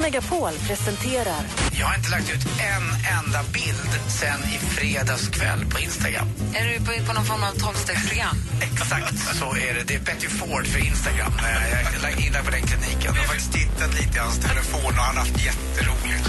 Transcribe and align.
Megapol 0.00 0.52
presenterar 0.66 1.40
Jag 1.72 1.86
har 1.86 1.94
inte 1.94 2.10
lagt 2.10 2.30
ut 2.34 2.46
en 2.46 3.16
enda 3.18 3.42
bild 3.52 3.90
sen 4.08 4.40
i 4.54 4.58
fredags 4.58 5.28
kväll 5.28 5.64
på 5.70 5.78
Instagram. 5.80 6.28
Är 6.54 6.64
du 6.64 6.78
på, 6.78 7.06
på 7.06 7.12
någon 7.12 7.24
form 7.24 7.42
av 7.42 7.52
tolvstegsprogram? 7.52 8.36
Exakt 8.62 9.36
så 9.38 9.44
är 9.56 9.74
det. 9.74 9.82
Det 9.86 9.94
är 9.94 10.00
Betty 10.00 10.28
Ford 10.28 10.66
för 10.66 10.78
Instagram. 10.86 11.32
Eh, 11.38 12.02
Jag 12.02 12.12
är 12.12 12.26
inne 12.26 12.42
på 12.42 12.50
den 12.50 12.62
kliniken. 12.62 13.00
Jag 13.04 13.12
har 13.12 13.24
faktiskt 13.24 13.52
tittat 13.52 13.94
lite 13.94 14.16
i 14.16 14.20
hans 14.20 14.38
telefon 14.38 14.84
och 14.98 15.04
han 15.04 15.16
har 15.16 15.24
haft 15.24 15.44
jätteroligt. 15.44 16.28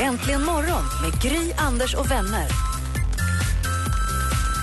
Äntligen 0.00 0.44
morgon 0.44 0.84
med 1.02 1.22
Gry, 1.22 1.52
Anders 1.58 1.94
och 1.94 2.10
vänner. 2.10 2.48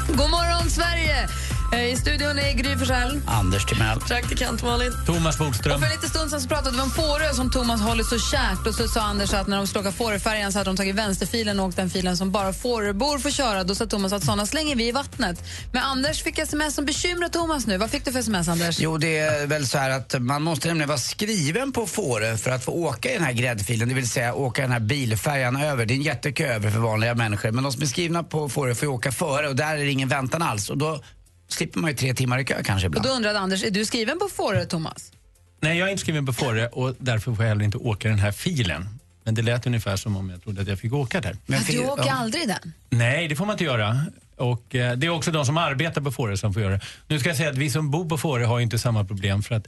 God 0.07 0.29
morgon, 0.29 0.70
Sverige! 0.70 1.27
Eh, 1.71 1.91
I 1.94 1.95
studion 1.95 2.39
är 2.39 2.53
Gry 2.53 2.77
Forssell. 2.77 3.21
Anders 3.26 3.66
Timell. 3.66 3.99
Praktikant 3.99 4.63
Malin. 4.63 4.91
Thomas 5.05 5.38
Bodström. 5.38 5.73
Och 5.73 5.80
för 5.80 5.88
en 5.88 5.93
liten 5.93 6.09
stund 6.09 6.31
så 6.31 6.48
pratade 6.48 6.76
vi 6.76 6.81
om 6.81 6.90
Fårö 6.90 7.34
som 7.34 7.52
Thomas 7.52 7.81
håller 7.81 8.03
så 8.03 8.20
kärt. 8.20 8.67
Och 8.67 8.76
så 8.76 8.88
sa 8.88 9.02
Anders 9.02 9.34
att 9.34 9.48
när 9.48 9.57
de 9.57 9.67
skulle 9.67 9.81
åka 9.81 9.91
Fåröfärjan 9.91 10.52
så 10.52 10.59
hade 10.59 10.70
de 10.70 10.77
tagit 10.77 10.95
vänsterfilen 10.95 11.59
och 11.59 11.66
åkt 11.66 11.77
den 11.77 11.90
filen 11.90 12.18
som 12.18 12.32
bara 12.32 12.54
Fåröbor 12.54 13.20
får 13.20 13.29
köra. 13.29 13.63
Då 13.63 13.76
sa 13.76 13.85
Thomas 13.85 14.13
att 14.13 14.23
såna 14.23 14.45
slänger 14.45 14.76
vi 14.76 14.88
i 14.88 14.91
vattnet. 14.91 15.43
Men 15.71 15.84
Anders 15.84 16.23
fick 16.23 16.40
sms 16.40 16.76
som 16.76 16.85
bekymrar 16.85 17.29
Thomas 17.29 17.68
nu. 17.68 17.77
Vad 17.77 17.91
fick 17.91 18.05
du 18.05 18.12
för 18.12 18.20
sms, 18.20 18.48
Anders? 18.48 18.79
Jo, 18.79 18.98
det 18.98 19.18
är 19.18 19.48
väl 19.48 19.68
så 19.68 19.77
här 19.77 19.90
att 19.90 20.15
man 20.21 20.43
måste 20.43 20.68
nämligen 20.68 20.88
vara 20.88 20.98
skriven 20.98 21.71
på 21.71 21.88
Fårö 21.88 22.38
för 22.38 22.51
att 22.51 22.65
få 22.65 22.71
åka 22.71 23.12
i 23.12 23.13
den 23.13 23.23
här 23.23 23.34
gräddfilen, 23.34 23.90
det 23.90 23.95
vill 23.95 24.10
säga 24.10 24.34
åka 24.34 24.62
den 24.62 24.71
här 24.71 24.79
bilfärjan 24.79 25.55
över. 25.55 25.85
Det 25.85 25.93
är 25.93 25.95
en 25.95 26.01
jättekö 26.01 26.48
över 26.54 26.71
för 26.71 26.79
vanliga 26.79 27.15
människor, 27.15 27.51
men 27.51 27.63
de 27.63 27.73
som 27.73 27.82
är 27.82 27.85
skrivna 27.85 28.23
på 28.23 28.49
Fårö 28.49 28.76
får 28.76 28.88
åka 28.88 29.12
före 29.12 29.48
och 29.48 29.55
där 29.55 29.73
är 29.77 29.85
det 29.85 29.91
ingen 29.91 30.10
väntan 30.10 30.41
alls. 30.41 30.70
Och 30.70 30.77
då 30.77 31.01
slipper 31.48 31.79
man 31.79 31.90
ju 31.90 31.98
tre 31.98 32.13
timmar 32.13 32.40
i 32.40 32.45
kö 32.45 32.63
kanske 32.63 32.87
Och 32.87 32.91
ibland. 32.91 33.05
då 33.05 33.09
undrade 33.09 33.40
Anders, 33.40 33.63
är 33.63 33.71
du 33.71 33.85
skriven 33.85 34.20
på 34.20 34.27
Fårö, 34.29 34.65
Thomas? 34.65 35.12
Nej, 35.59 35.77
jag 35.77 35.87
är 35.87 35.91
inte 35.91 36.01
skriven 36.01 36.26
på 36.26 36.34
Fårö 36.34 36.67
och 36.67 36.95
därför 36.99 37.34
får 37.35 37.45
jag 37.45 37.49
heller 37.49 37.65
inte 37.65 37.77
åka 37.77 38.09
den 38.09 38.20
här 38.20 38.31
filen. 38.31 38.89
Men 39.23 39.35
det 39.35 39.41
lät 39.41 39.67
ungefär 39.67 39.95
som 39.95 40.17
om 40.17 40.29
jag 40.29 40.43
trodde 40.43 40.62
att 40.62 40.67
jag 40.67 40.79
fick 40.79 40.93
åka 40.93 41.21
där. 41.21 41.37
Men 41.45 41.62
du 41.70 41.79
åker 41.85 42.05
ja. 42.05 42.13
aldrig 42.13 42.48
den? 42.48 42.73
Nej, 42.89 43.27
det 43.27 43.35
får 43.35 43.45
man 43.45 43.54
inte 43.54 43.63
göra. 43.63 43.98
Och 44.35 44.76
eh, 44.76 44.98
det 44.98 45.07
är 45.07 45.09
också 45.09 45.31
de 45.31 45.45
som 45.45 45.57
arbetar 45.57 46.01
på 46.01 46.12
Fårö 46.12 46.37
som 46.37 46.54
får 46.54 46.62
göra 46.62 46.73
det. 46.73 46.81
Nu 47.07 47.20
ska 47.20 47.29
jag 47.29 47.37
säga 47.37 47.49
att 47.49 47.57
vi 47.57 47.70
som 47.70 47.91
bor 47.91 48.09
på 48.09 48.17
Fårö 48.17 48.45
har 48.45 48.57
ju 48.59 48.63
inte 48.63 48.79
samma 48.79 49.05
problem 49.05 49.43
för 49.43 49.55
att 49.55 49.67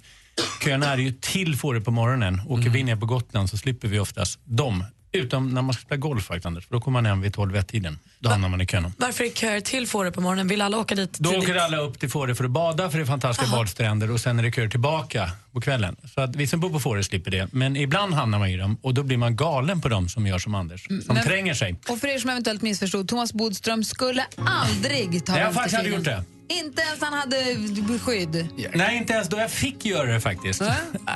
köerna 0.64 0.86
är 0.86 0.98
ju 0.98 1.12
till 1.12 1.58
Fårö 1.58 1.82
på 1.82 1.92
morgonen. 1.92 2.42
Åker 2.48 2.70
vi 2.70 2.84
ner 2.84 2.96
på 2.96 3.06
Gotland 3.06 3.50
så 3.50 3.58
slipper 3.58 3.88
vi 3.88 4.00
oftast 4.00 4.40
dem. 4.44 4.84
Utom 5.12 5.50
när 5.50 5.62
man 5.62 5.74
ska 5.74 5.82
spela 5.82 5.98
golf 5.98 6.26
faktiskt, 6.26 6.46
Anders. 6.46 6.68
För 6.68 6.74
då 6.74 6.82
kommer 6.82 7.02
man 7.02 7.06
hem 7.06 7.22
vid 7.22 7.36
12-tiden. 7.36 8.00
Då 8.22 8.30
hamnar 8.30 8.50
man 8.50 8.62
i 8.62 8.66
kön. 8.66 8.94
Varför 8.98 9.24
är 9.24 9.30
köer 9.30 9.60
till 9.62 9.88
Fårö 9.88 10.12
på 10.12 10.22
morgonen? 10.22 10.48
Vill 10.48 10.62
alla 10.62 10.78
åka 10.78 10.96
dit 10.96 11.14
Då 11.20 11.30
tidigt? 11.30 11.44
åker 11.50 11.56
alla 11.56 11.78
upp 11.78 12.00
till 12.00 12.10
Fårö 12.10 12.36
för 12.36 12.44
att 12.44 12.52
bada 12.52 12.90
för 12.90 12.98
det 12.98 13.04
är 13.04 13.06
fantastiska 13.06 13.52
badstränder 13.58 14.12
och 14.12 14.20
sen 14.20 14.40
är 14.40 14.44
det 14.44 14.52
köer 14.52 14.68
tillbaka 14.68 15.32
på 15.54 15.62
kvällen. 15.62 15.96
Så 16.16 16.22
att 16.22 16.36
vi 16.36 16.48
som 16.48 16.60
bor 16.60 16.70
på 16.70 16.80
Fårö 16.80 17.04
slipper 17.04 17.32
det. 17.32 17.48
Men 17.52 17.76
ibland 17.76 18.14
hamnar 18.14 18.40
man 18.40 18.50
i 18.50 18.58
dem 18.58 18.78
och 18.82 18.94
då 18.94 19.04
blir 19.04 19.18
man 19.18 19.36
galen 19.36 19.82
på 19.82 19.90
dem 19.90 20.10
som 20.10 20.28
gör 20.28 20.40
som 20.40 20.56
Anders. 20.56 20.86
Som 20.88 21.00
men- 21.08 21.24
tränger 21.24 21.54
sig. 21.54 21.76
Och 21.90 22.00
för 22.00 22.08
er 22.08 22.18
som 22.20 22.30
eventuellt 22.30 22.62
missförstod, 22.62 23.08
Thomas 23.08 23.34
Bodström 23.34 23.84
skulle 23.84 24.26
aldrig 24.46 25.26
ta 25.26 25.32
Nej, 25.32 25.42
jag 25.42 25.48
har 25.48 25.54
faktiskt 25.54 25.74
vänsterfilen. 25.76 26.18
gjort 26.18 26.26
Inte 26.66 26.82
ens 26.82 27.02
han 27.02 27.14
hade 27.14 27.56
beskydd. 27.94 28.48
Nej, 28.74 28.98
inte 28.98 29.14
ens 29.14 29.30
då 29.30 29.38
jag 29.38 29.52
fick 29.52 29.86
göra 29.86 30.12
det 30.14 30.22
faktiskt. 30.22 30.62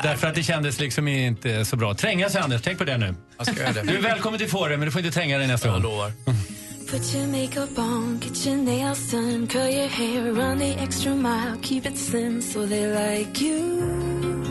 Därför 0.03 0.27
att 0.27 0.35
det 0.35 0.43
kändes 0.43 0.79
liksom 0.79 1.07
inte 1.07 1.65
så 1.65 1.75
bra. 1.75 1.93
Tränga 1.93 2.29
sig 2.29 2.41
Anders, 2.41 2.61
tänk 2.61 2.77
på 2.77 2.83
det 2.83 2.97
nu. 2.97 3.15
Jag 3.37 3.47
ska 3.47 3.61
göra 3.63 3.73
det. 3.73 3.81
Du 3.81 3.97
är 3.97 4.01
välkommen 4.01 4.39
till 4.39 4.49
Fårö 4.49 4.77
men 4.77 4.85
du 4.85 4.91
får 4.91 5.01
inte 5.01 5.13
tränga 5.13 5.37
dig 5.37 5.47
nästa 5.47 5.67
gång. 5.67 5.75
Jag 5.75 5.83
lovar. 5.83 6.11
Put 6.93 7.11
your 7.15 7.25
makeup 7.25 7.79
on, 7.79 8.19
get 8.19 8.45
your 8.45 8.57
nails 8.57 9.09
done, 9.09 9.47
curl 9.47 9.67
your 9.67 9.87
hair, 9.87 10.31
run 10.31 10.59
the 10.59 10.77
extra 10.79 11.15
mile, 11.15 11.57
keep 11.63 11.87
it 11.87 11.97
slim 11.97 12.39
so 12.39 12.67
they 12.67 12.85
like 12.85 13.41
you. 13.41 14.45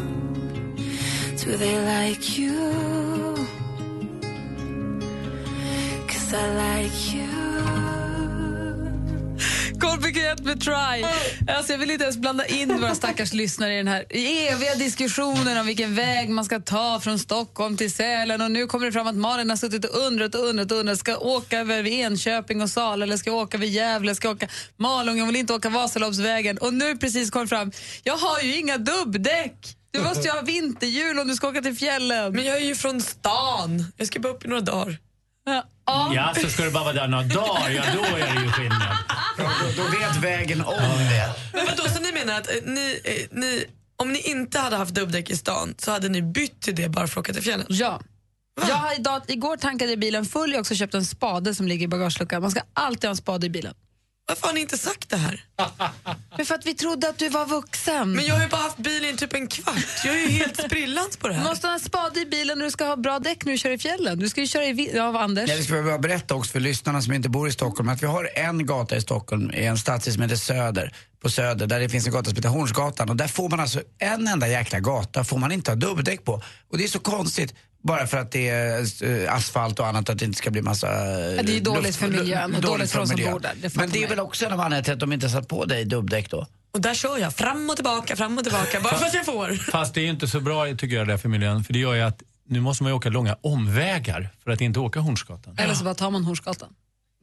Do 1.36 1.56
they 1.56 1.78
like 1.84 2.36
you? 2.36 3.46
Cause 6.08 6.34
I 6.34 6.54
like 6.64 7.14
you. 7.14 7.81
Complicated 10.12 10.46
med 10.46 10.60
Try. 10.60 11.04
Alltså 11.54 11.72
jag 11.72 11.78
vill 11.78 11.90
inte 11.90 12.04
ens 12.04 12.16
blanda 12.16 12.46
in 12.46 12.80
våra 12.80 12.94
stackars 12.94 13.32
lyssnare 13.32 13.74
i 13.74 13.76
den 13.76 13.88
här 13.88 14.04
eviga 14.10 14.74
diskussionen 14.74 15.58
om 15.58 15.66
vilken 15.66 15.94
väg 15.94 16.28
man 16.28 16.44
ska 16.44 16.60
ta 16.60 17.00
från 17.00 17.18
Stockholm 17.18 17.76
till 17.76 17.92
Sälen. 17.92 18.40
Och 18.40 18.50
nu 18.50 18.66
kommer 18.66 18.86
det 18.86 18.92
fram 18.92 19.06
att 19.06 19.14
Malin 19.14 19.50
har 19.50 19.56
suttit 19.56 19.84
och 19.84 19.98
undrat 19.98 20.34
och 20.34 20.48
undrat 20.48 20.72
och 20.72 20.78
undrat. 20.78 20.98
Ska 20.98 21.10
jag 21.10 21.22
åka 21.22 21.58
över 21.58 21.86
Enköping 21.86 22.62
och 22.62 22.70
Sala 22.70 23.04
eller 23.04 23.16
ska 23.16 23.30
jag 23.30 23.36
åka 23.36 23.56
över 23.56 23.66
Gävle? 23.66 24.14
Ska 24.14 24.28
jag 24.28 24.36
åka 24.36 24.48
Malung? 24.76 25.18
Jag 25.18 25.26
vill 25.26 25.36
inte 25.36 25.54
åka 25.54 25.68
Vasaloppsvägen. 25.68 26.58
Och 26.58 26.74
nu 26.74 26.96
precis 26.96 27.30
kom 27.30 27.48
fram, 27.48 27.72
jag 28.04 28.16
har 28.16 28.40
ju 28.40 28.56
inga 28.56 28.78
dubbdäck. 28.78 29.76
Du 29.90 30.00
måste 30.00 30.28
ju 30.28 30.30
ha 30.30 30.40
vinterhjul 30.40 31.18
om 31.18 31.28
du 31.28 31.34
ska 31.34 31.48
åka 31.48 31.62
till 31.62 31.76
fjällen. 31.76 32.32
Men 32.32 32.44
jag 32.44 32.56
är 32.56 32.66
ju 32.66 32.74
från 32.74 33.00
stan. 33.00 33.92
Jag 33.96 34.06
ska 34.06 34.20
bara 34.20 34.32
upp 34.32 34.44
i 34.44 34.48
några 34.48 34.60
dagar. 34.60 34.98
Ja. 35.44 35.64
Ja. 35.86 36.12
Ja, 36.14 36.34
så 36.42 36.48
ska 36.48 36.62
du 36.62 36.70
bara 36.70 36.84
vara 36.84 36.94
där 36.94 37.08
några 37.08 37.24
dagar, 37.24 37.70
ja 37.70 37.82
då 37.94 38.16
är 38.16 38.34
det 38.34 38.42
ju 38.42 38.48
skillnad. 38.50 38.96
Då, 39.38 39.44
då 39.76 39.82
vet 39.82 40.16
vägen 40.16 40.60
om 40.60 40.74
det. 41.10 41.34
Men 41.52 41.66
vadå, 41.66 41.88
så 41.88 42.00
ni 42.00 42.12
menar 42.12 42.40
att 42.40 42.48
eh, 42.48 42.54
ni, 42.64 43.00
eh, 43.04 43.38
ni, 43.38 43.64
om 43.96 44.12
ni 44.12 44.18
inte 44.18 44.58
hade 44.58 44.76
haft 44.76 44.94
dubbdäck 44.94 45.30
i 45.30 45.36
stan 45.36 45.74
så 45.78 45.90
hade 45.90 46.08
ni 46.08 46.22
bytt 46.22 46.60
till 46.60 46.74
det 46.74 46.88
bara 46.88 47.06
för 47.06 47.20
att 47.20 47.24
åka 47.24 47.32
till 47.32 47.42
fjällen? 47.42 47.66
Ja. 47.68 48.00
Jag 48.68 48.74
har 48.74 48.94
idag, 49.00 49.22
igår 49.28 49.56
tankade 49.56 49.90
jag 49.90 50.00
bilen 50.00 50.24
full. 50.24 50.50
Jag 50.50 50.56
har 50.56 50.60
också 50.60 50.74
köpt 50.74 50.94
en 50.94 51.04
spade 51.04 51.54
som 51.54 51.68
ligger 51.68 51.84
i 51.84 51.88
bagageluckan. 51.88 52.42
Man 52.42 52.50
ska 52.50 52.60
alltid 52.72 53.04
ha 53.04 53.10
en 53.10 53.16
spade 53.16 53.46
i 53.46 53.50
bilen. 53.50 53.74
Varför 54.28 54.46
har 54.46 54.54
ni 54.54 54.60
inte 54.60 54.78
sagt 54.78 55.10
det 55.10 55.16
här? 55.16 55.44
Men 56.36 56.46
för 56.46 56.54
att 56.54 56.66
vi 56.66 56.74
trodde 56.74 57.08
att 57.08 57.18
du 57.18 57.28
var 57.28 57.46
vuxen. 57.46 58.12
Men 58.12 58.24
jag 58.26 58.34
har 58.34 58.42
ju 58.42 58.48
bara 58.48 58.60
haft 58.62 58.76
bilen 58.78 59.14
i 59.14 59.16
typ 59.16 59.34
en 59.34 59.46
kvart. 59.48 59.76
Jag 60.04 60.14
är 60.16 60.20
ju 60.20 60.28
helt 60.28 60.56
sprillans 60.62 61.16
på 61.16 61.28
det 61.28 61.34
Du 61.34 61.38
här. 61.40 61.48
måste 61.48 61.66
ha 61.66 61.74
en 61.74 61.80
spade 61.80 62.20
i 62.20 62.26
bilen 62.26 62.58
när 62.58 62.64
du 62.64 62.70
ska 62.70 62.84
ha 62.84 62.96
bra 62.96 63.18
däck 63.18 63.44
när 63.44 63.52
du 63.52 63.58
kör 63.58 63.70
i 63.70 63.78
fjällen. 63.78 64.18
Du 64.18 64.28
ska 64.28 64.40
ju 64.40 64.46
köra 64.46 64.64
i... 64.64 64.72
vi- 64.72 64.90
Ja, 64.96 65.20
Anders. 65.20 65.50
Ja, 65.50 65.56
det 65.56 65.62
ska 65.62 65.74
vi 65.74 65.82
bara 65.82 65.98
berätta 65.98 66.34
också 66.34 66.52
för 66.52 66.60
lyssnarna 66.60 67.02
som 67.02 67.12
inte 67.12 67.28
bor 67.28 67.48
i 67.48 67.52
Stockholm 67.52 67.88
att 67.88 68.02
vi 68.02 68.06
har 68.06 68.30
en 68.34 68.66
gata 68.66 68.96
i 68.96 69.00
Stockholm 69.00 69.50
i 69.54 69.64
en 69.66 69.78
stadsdel 69.78 70.14
som 70.14 70.22
heter 70.22 70.36
Söder, 70.36 70.94
på 71.22 71.30
Söder, 71.30 71.66
där 71.66 71.80
det 71.80 71.88
finns 71.88 72.06
en 72.06 72.12
gata 72.12 72.24
som 72.30 72.36
heter 72.36 72.48
Hornsgatan 72.48 73.10
och 73.10 73.16
där 73.16 73.28
får 73.28 73.48
man 73.48 73.60
alltså 73.60 73.80
en 73.98 74.28
enda 74.28 74.48
jäkla 74.48 74.80
gata 74.80 75.24
får 75.24 75.38
man 75.38 75.52
inte 75.52 75.70
ha 75.70 75.76
dubbdäck 75.76 76.24
på. 76.24 76.42
Och 76.70 76.78
det 76.78 76.84
är 76.84 76.88
så 76.88 76.98
konstigt 77.00 77.54
bara 77.82 78.06
för 78.06 78.18
att 78.18 78.30
det 78.32 78.48
är 78.48 79.04
eh, 79.04 79.34
asfalt 79.34 79.78
och 79.78 79.86
annat 79.86 80.10
att 80.10 80.18
det 80.18 80.24
inte 80.24 80.38
ska 80.38 80.50
bli 80.50 80.62
massa 80.62 80.86
Ja, 80.86 81.42
det 81.42 81.52
är 81.52 81.54
ju 81.54 81.60
dåligt 81.60 81.96
för 81.96 82.08
miljön 82.08 82.54
och 82.54 82.60
dåligt 82.60 82.90
för 82.90 83.00
oss 83.00 83.08
som 83.08 83.20
bor 83.20 83.40
där. 83.40 83.52
Det 83.62 83.76
Men 83.76 83.90
det 83.90 83.98
är 83.98 84.00
man 84.00 84.10
väl 84.10 84.20
också 84.20 84.46
en 84.46 84.52
av 84.52 84.60
anledningarna 84.60 84.84
till 84.84 84.92
att 84.92 85.00
de 85.00 85.12
inte 85.12 85.28
satt 85.28 85.48
på 85.48 85.64
dig 85.64 85.84
dubbdäck 85.84 86.30
då? 86.30 86.46
Och 86.72 86.80
där 86.80 86.94
kör 86.94 87.18
jag 87.18 87.34
fram 87.34 87.70
och 87.70 87.76
tillbaka, 87.76 88.16
fram 88.16 88.38
och 88.38 88.44
tillbaka, 88.44 88.80
bara 88.80 88.96
för 88.96 89.06
att 89.06 89.14
jag 89.14 89.24
får. 89.24 89.70
Fast 89.70 89.94
det 89.94 90.00
är 90.00 90.02
ju 90.02 90.10
inte 90.10 90.28
så 90.28 90.40
bra 90.40 90.66
tycker 90.66 90.96
jag 90.96 91.08
det 91.08 91.18
för 91.18 91.28
miljön. 91.28 91.64
För 91.64 91.72
det 91.72 91.78
gör 91.78 91.94
ju 91.94 92.00
att 92.00 92.22
nu 92.48 92.60
måste 92.60 92.82
man 92.82 92.92
ju 92.92 92.96
åka 92.96 93.08
långa 93.08 93.36
omvägar 93.40 94.28
för 94.44 94.50
att 94.50 94.60
inte 94.60 94.80
åka 94.80 95.00
Hornsgatan. 95.00 95.56
Eller 95.58 95.74
så 95.74 95.84
bara 95.84 95.94
tar 95.94 96.10
man 96.10 96.24
Hornsgatan. 96.24 96.68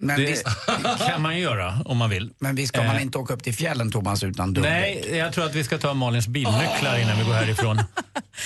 Men, 0.01 0.19
Det 0.19 0.25
visst, 0.25 0.45
kan 1.07 1.21
man 1.21 1.35
ju 1.35 1.41
göra 1.41 1.81
om 1.85 1.97
man 1.97 2.09
vill. 2.09 2.33
men 2.39 2.55
visst 2.55 2.73
ska 2.73 2.83
man 2.83 2.95
Eh. 2.95 3.01
inte 3.01 3.17
åka 3.17 3.33
upp 3.33 3.43
till 3.43 3.53
fjällen 3.55 3.91
Thomas 3.91 4.23
utan 4.23 4.53
dubbdäck? 4.53 4.71
Nej, 4.71 5.17
jag 5.17 5.33
tror 5.33 5.45
att 5.45 5.55
vi 5.55 5.63
ska 5.63 5.77
ta 5.77 5.93
Malins 5.93 6.27
bilnycklar 6.27 6.99
innan 7.01 7.17
vi 7.17 7.23
går 7.23 7.33
härifrån. 7.33 7.79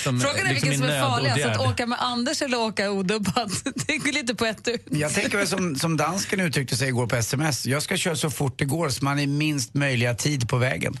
Som, 0.04 0.20
Frågan 0.20 0.46
är 0.46 0.50
liksom 0.50 0.68
vilken 0.70 0.88
som 0.88 0.96
är 0.96 1.02
farligast, 1.02 1.44
att 1.60 1.66
åka 1.72 1.86
med 1.86 1.98
Anders 2.02 2.42
eller 2.42 2.58
åka 2.60 2.90
odubbat. 2.90 3.50
Det 3.86 3.96
går 3.96 4.12
lite 4.12 4.34
på 4.34 4.44
ett 4.46 4.68
ut. 4.68 4.86
Jag 4.90 5.14
tänker 5.14 5.38
väl 5.38 5.46
som, 5.46 5.76
som 5.76 5.96
dansken 5.96 6.40
uttryckte 6.40 6.76
sig 6.76 6.88
igår 6.88 7.06
på 7.06 7.16
sms. 7.16 7.66
Jag 7.66 7.82
ska 7.82 7.96
köra 7.96 8.16
så 8.16 8.30
fort 8.30 8.58
det 8.58 8.64
går 8.64 8.88
så 8.88 9.04
man 9.04 9.18
är 9.18 9.26
minst 9.26 9.74
möjliga 9.74 10.14
tid 10.14 10.48
på 10.48 10.56
vägen. 10.56 10.94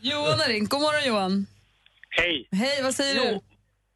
Johan 0.00 0.38
har 0.40 0.48
ringt. 0.48 0.70
God 0.70 0.80
morgon 0.80 1.04
Johan. 1.06 1.46
Hej! 2.10 2.48
Hej, 2.52 2.82
vad 2.82 2.94
säger 2.94 3.14
du? 3.14 3.20
Jo, 3.20 3.42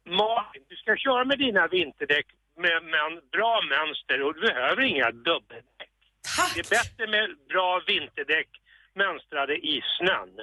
Malin, 0.09 0.63
du 0.69 0.75
ska 0.75 0.91
köra 1.05 1.25
med 1.25 1.37
dina 1.39 1.67
vinterdäck 1.67 2.25
med, 2.63 2.77
med 2.91 3.01
en 3.09 3.17
bra 3.35 3.53
mönster 3.75 4.17
och 4.25 4.33
du 4.35 4.41
behöver 4.49 4.81
inga 4.93 5.07
dubbeldäck. 5.29 5.91
Det 6.55 6.59
är 6.65 6.69
bättre 6.79 7.03
med 7.15 7.25
bra 7.53 7.69
vinterdäck 7.91 8.49
mönstrade 9.03 9.53
i 9.71 9.81
snön. 9.97 10.33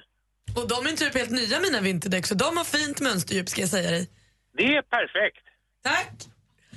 Och 0.57 0.69
de 0.69 0.87
är 0.93 0.97
typ 0.97 1.15
helt 1.15 1.31
nya 1.31 1.61
mina 1.61 1.81
vinterdäck 1.81 2.27
så 2.27 2.35
de 2.35 2.57
har 2.57 2.65
fint 2.65 3.01
mönsterdjup 3.01 3.49
ska 3.49 3.61
jag 3.61 3.71
säga 3.71 3.91
dig. 3.91 4.11
Det 4.59 4.77
är 4.77 4.83
perfekt. 4.83 5.45
Tack! 5.85 6.13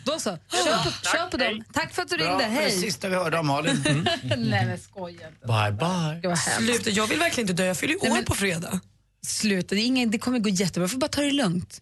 Då 0.06 0.20
så, 0.20 0.30
kör 0.52 0.84
på, 0.84 0.92
kör 1.18 1.30
på 1.32 1.38
dem. 1.38 1.64
Tack 1.74 1.94
för 1.94 2.02
att 2.02 2.10
du 2.10 2.18
Bra, 2.18 2.26
ringde. 2.28 2.44
det 2.44 2.50
var 2.50 2.56
det 2.56 2.62
Hej. 2.62 2.72
sista 2.72 3.10
vi 3.10 3.16
hörde 3.16 3.38
om 3.38 3.48
Malin. 3.48 3.84
Mm. 3.86 4.04
Nej 4.50 4.66
men 4.66 4.78
skoja 4.80 5.28
inte. 5.28 5.48
Bye 5.48 6.22
bye. 6.22 6.36
Sluta, 6.36 6.90
jag 6.90 7.08
vill 7.08 7.20
verkligen 7.20 7.50
inte 7.50 7.64
dö. 7.64 7.68
Jag 7.68 7.78
fyller 7.78 7.94
ju 7.94 8.00
år 8.00 8.04
Nej, 8.04 8.14
men- 8.14 8.26
på 8.26 8.34
fredag. 8.36 8.80
Sluta, 9.28 9.76
det, 9.76 9.81
är 9.81 9.86
ingen, 9.86 10.12
det 10.12 10.18
kommer 10.18 10.40
gå 10.40 10.50
jättebra. 10.50 10.88
får 10.88 10.98
bara 10.98 11.08
ta 11.08 11.22
det 11.22 11.31
lugnt. 11.31 11.81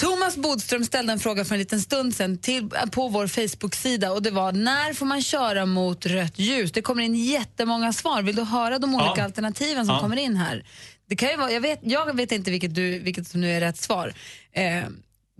Thomas 0.00 0.36
Bodström 0.36 0.84
ställde 0.84 1.12
en 1.12 1.18
fråga 1.20 1.44
för 1.44 1.54
en 1.54 1.58
liten 1.58 1.80
stund 1.80 2.14
sedan 2.16 2.38
till, 2.38 2.68
på 2.90 3.08
vår 3.08 3.26
Facebook-sida 3.26 4.12
och 4.12 4.22
det 4.22 4.30
var 4.30 4.52
när 4.52 4.92
får 4.92 5.06
man 5.06 5.22
köra 5.22 5.66
mot 5.66 6.06
rött 6.06 6.38
ljus? 6.38 6.72
Det 6.72 6.82
kommer 6.82 7.02
in 7.02 7.14
jättemånga 7.14 7.92
svar. 7.92 8.22
Vill 8.22 8.36
du 8.36 8.42
höra 8.42 8.78
de 8.78 8.94
olika 8.94 9.12
Ja. 9.16 9.24
alternativen 9.24 9.86
som 9.86 9.94
Ja. 9.94 10.00
kommer 10.00 10.16
in 10.16 10.36
här? 10.36 10.64
Det 11.08 11.16
kan 11.16 11.28
ju 11.28 11.36
vara, 11.36 11.52
jag, 11.52 11.60
vet, 11.60 11.80
jag 11.82 12.16
vet 12.16 12.32
inte 12.32 12.50
vilket, 12.50 12.74
du, 12.74 12.98
vilket 12.98 13.28
som 13.28 13.40
nu 13.40 13.50
är 13.52 13.60
rätt 13.60 13.76
svar. 13.76 14.14
Eh, 14.52 14.82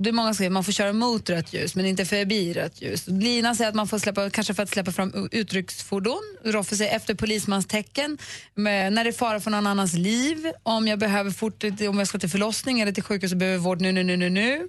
det 0.02 0.10
är 0.10 0.12
många 0.12 0.28
som 0.28 0.34
säger 0.34 0.50
att 0.50 0.52
man 0.52 0.64
får 0.64 0.72
köra 0.72 0.92
mot 0.92 1.30
rött 1.30 1.52
ljus 1.52 1.74
men 1.74 1.86
inte 1.86 2.04
förbi 2.04 2.52
rött 2.52 2.82
ljus. 2.82 3.06
Lina 3.06 3.54
säger 3.54 3.68
att 3.68 3.74
man 3.74 3.88
får 3.88 3.98
släppa, 3.98 4.30
kanske 4.30 4.54
för 4.54 4.62
att 4.62 4.68
släppa 4.68 4.92
fram 4.92 5.28
utrycksfordon. 5.32 6.22
Roffe 6.44 6.76
säger 6.76 6.96
efter 6.96 7.14
polismans 7.14 7.66
tecken. 7.66 8.18
Med, 8.54 8.92
när 8.92 9.04
det 9.04 9.10
är 9.10 9.12
fara 9.12 9.40
för 9.40 9.50
någon 9.50 9.66
annans 9.66 9.94
liv. 9.94 10.52
Om 10.62 10.88
jag 10.88 10.98
behöver 10.98 11.30
fort, 11.30 11.64
om 11.64 11.98
jag 11.98 12.08
ska 12.08 12.18
till 12.18 12.30
förlossning 12.30 12.80
eller 12.80 12.92
till 12.92 13.02
sjukhus 13.02 13.32
och 13.32 13.38
behöver 13.38 13.58
vård 13.58 13.80
nu, 13.80 13.92
nu, 13.92 14.02
nu, 14.02 14.16
nu, 14.16 14.30
nu. 14.30 14.68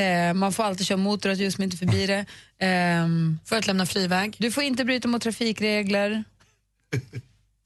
Eh, 0.00 0.34
man 0.34 0.52
får 0.52 0.64
alltid 0.64 0.86
köra 0.86 0.98
mot 0.98 1.26
rött 1.26 1.38
ljus 1.38 1.58
men 1.58 1.64
inte 1.64 1.76
förbi 1.76 2.06
det. 2.06 2.26
Ehm, 2.58 3.38
för 3.44 3.56
att 3.56 3.66
lämna 3.66 3.86
friväg. 3.86 4.36
Du 4.38 4.52
får 4.52 4.62
inte 4.62 4.84
bryta 4.84 5.08
mot 5.08 5.22
trafikregler. 5.22 6.24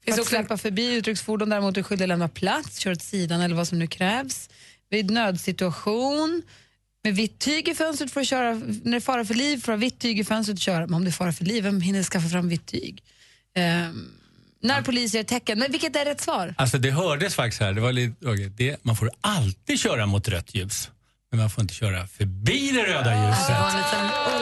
För 0.05 0.21
att 0.21 0.27
släppa 0.27 0.57
förbi 0.57 0.95
utrycksfordon 0.95 1.49
däremot 1.49 1.77
är 1.77 1.81
du 1.81 1.83
skyldig 1.83 2.05
att 2.05 2.09
lämna 2.09 2.27
plats, 2.27 2.77
köra 2.77 2.93
åt 2.93 3.01
sidan 3.01 3.41
eller 3.41 3.55
vad 3.55 3.67
som 3.67 3.79
nu 3.79 3.87
krävs. 3.87 4.49
Vid 4.89 5.11
nödsituation, 5.11 6.43
med 7.03 7.15
vitt 7.15 7.39
tyg 7.39 7.67
i 7.67 7.75
fönstret 7.75 8.11
får 8.11 8.19
du 8.19 8.25
köra, 8.25 8.53
när 8.53 8.91
det 8.91 8.97
är 8.97 8.99
fara 8.99 9.25
för 9.25 9.33
liv 9.33 9.57
får 9.57 9.71
du 9.71 9.77
ha 9.77 9.79
vitt 9.79 9.99
tyg 9.99 10.19
i 10.19 10.23
fönstret 10.23 10.57
och 10.57 10.61
köra. 10.61 10.79
Men 10.79 10.93
om 10.93 11.03
det 11.03 11.09
är 11.09 11.11
fara 11.11 11.31
för 11.33 11.45
liv, 11.45 11.63
vem 11.63 11.81
hinner 11.81 12.03
skaffa 12.03 12.29
fram 12.29 12.49
vitt 12.49 12.65
tyg? 12.65 13.03
Ehm, 13.55 14.11
när 14.61 14.81
polis 14.81 15.13
ger 15.13 15.23
tecken. 15.23 15.59
Men 15.59 15.71
vilket 15.71 15.95
är 15.95 16.05
rätt 16.05 16.21
svar? 16.21 16.53
Alltså 16.57 16.77
det 16.77 16.91
hördes 16.91 17.35
faktiskt 17.35 17.61
här, 17.61 17.73
det 17.73 17.81
var 17.81 17.91
lite, 17.91 18.29
okej, 18.29 18.49
det, 18.49 18.77
man 18.81 18.95
får 18.95 19.11
alltid 19.21 19.79
köra 19.79 20.05
mot 20.05 20.27
rött 20.27 20.55
ljus. 20.55 20.89
Men 21.31 21.39
man 21.39 21.49
får 21.49 21.61
inte 21.61 21.73
köra 21.73 22.07
förbi 22.07 22.71
det 22.71 22.83
röda 22.83 23.27
ljuset. 23.27 23.55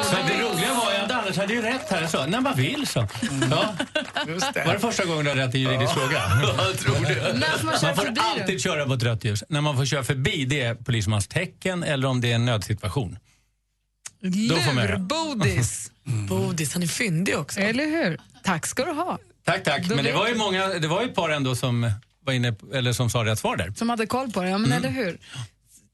Så 0.05 0.15
det 0.15 0.41
roliga 0.43 0.73
var 0.73 0.81
att 0.81 0.86
Anders 1.27 1.39
hade 1.39 1.53
ju 1.53 1.61
rätt 1.61 1.89
här. 1.89 2.07
Så, 2.07 2.25
när 2.25 2.41
man 2.41 2.55
vill 2.55 2.87
så. 2.87 3.07
Ja. 3.51 3.75
Var 4.65 4.73
det 4.73 4.79
första 4.79 5.05
gången 5.05 5.25
du 5.25 5.29
hade 5.31 5.47
rätt 5.47 5.55
i 5.55 5.59
juridisk 5.59 5.93
fråga? 5.93 6.21
jag 6.57 6.77
tror 6.79 7.05
det. 7.05 7.39
När 7.39 7.47
får 7.47 7.65
man 7.65 7.75
Man 7.81 7.95
får 7.95 8.03
förbi 8.03 8.15
då? 8.15 8.41
alltid 8.41 8.61
köra 8.61 8.85
mot 8.85 9.03
rött 9.03 9.23
ljus. 9.23 9.43
När 9.49 9.61
man 9.61 9.77
får 9.77 9.85
köra 9.85 10.03
förbi 10.03 10.45
det 10.45 10.61
är 10.61 10.75
polismans 10.75 11.27
tecken 11.27 11.83
eller 11.83 12.07
om 12.07 12.21
det 12.21 12.31
är 12.31 12.35
en 12.35 12.45
nödsituation. 12.45 13.17
Lurbodis. 14.21 15.91
Bodis, 16.29 16.73
han 16.73 16.83
är 16.83 16.87
fyndig 16.87 17.37
också. 17.37 17.59
Eller 17.59 17.85
hur? 17.85 18.19
Tack 18.43 18.65
ska 18.65 18.85
du 18.85 18.91
ha. 18.91 19.19
Tack, 19.45 19.63
tack. 19.63 19.85
Då 19.85 19.95
Men 19.95 20.05
det 20.05 20.11
var 20.11 20.27
ju 20.27 20.35
många, 20.35 20.67
det 20.67 20.87
var 20.87 21.01
ju 21.01 21.09
ett 21.09 21.15
par 21.15 21.29
ändå 21.29 21.55
som 21.55 21.91
var 22.25 22.33
inne 22.33 22.53
på, 22.53 22.73
eller 22.73 22.93
som 22.93 23.09
sa 23.09 23.25
rätt 23.25 23.39
svar 23.39 23.57
där. 23.57 23.73
Som 23.77 23.89
hade 23.89 24.05
koll 24.05 24.31
på 24.31 24.41
det, 24.41 24.49
ja 24.49 24.57
men 24.57 24.71
eller 24.71 24.89
hur? 24.89 25.17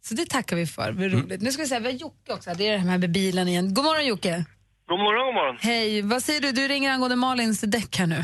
Så 0.06 0.14
det 0.14 0.30
tackar 0.30 0.56
vi 0.56 0.68
för, 0.68 0.92
vad 0.92 1.14
roligt. 1.14 1.42
Nu 1.42 1.52
ska 1.52 1.62
vi 1.62 1.68
säga, 1.68 1.80
vi 1.80 1.92
har 1.92 2.00
Jocke 2.00 2.34
också, 2.34 2.54
det 2.58 2.68
är 2.68 2.72
det 2.72 2.78
här 2.78 2.98
med 2.98 3.12
bilen 3.12 3.48
igen. 3.48 3.74
God 3.74 3.86
morgon 3.86 4.06
Jocke. 4.06 4.46
God 4.94 5.00
morgon, 5.08 5.26
god 5.30 5.36
morgon. 5.42 5.58
Hej, 5.72 6.02
vad 6.14 6.22
säger 6.28 6.42
du? 6.46 6.50
Du 6.52 6.64
ringer 6.74 6.90
angående 6.94 7.16
Malins 7.16 7.62
däck 7.62 7.94
här 8.00 8.08
nu. 8.16 8.22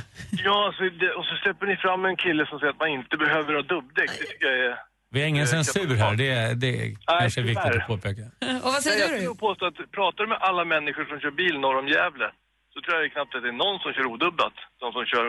Ja, 0.47 0.55
alltså, 0.67 0.83
det, 1.01 1.09
och 1.19 1.25
så 1.29 1.35
släpper 1.43 1.65
ni 1.71 1.75
fram 1.85 2.01
en 2.05 2.17
kille 2.25 2.43
som 2.49 2.55
säger 2.59 2.71
att 2.73 2.79
man 2.85 2.89
inte 2.99 3.15
behöver 3.23 3.51
ha 3.59 3.61
dubbdäck. 3.73 4.11
Det 4.19 4.25
tycker 4.31 4.45
jag 4.51 4.57
är... 4.69 4.75
Vi 5.13 5.17
har 5.21 5.27
ingen 5.27 5.47
censur 5.47 5.95
här, 5.95 6.15
det, 6.21 6.29
är- 6.29 6.55
det 6.63 6.71
är 6.81 6.87
kanske 7.19 7.39
är 7.41 7.47
viktigt 7.53 7.75
att 7.81 7.87
påpeka. 7.93 8.21
Och 8.65 8.71
vad 8.75 8.81
säger 8.83 8.97
Nej, 8.99 9.07
du 9.07 9.13
Jag 9.13 9.23
skulle 9.23 9.45
påstå 9.47 9.63
att 9.71 9.79
pratar 9.97 10.19
du 10.23 10.27
med 10.33 10.37
alla 10.47 10.63
människor 10.75 11.03
som 11.11 11.17
kör 11.23 11.31
bil 11.41 11.55
norr 11.63 11.77
om 11.81 11.87
Gävle 11.95 12.27
så 12.73 12.77
tror 12.83 12.93
jag 13.01 13.11
knappt 13.15 13.35
att 13.35 13.43
det 13.45 13.51
är 13.55 13.59
någon 13.65 13.77
som 13.83 13.89
kör 13.95 14.05
odubbat. 14.13 14.55
De 14.81 14.85
som 14.95 15.03
kör 15.13 15.25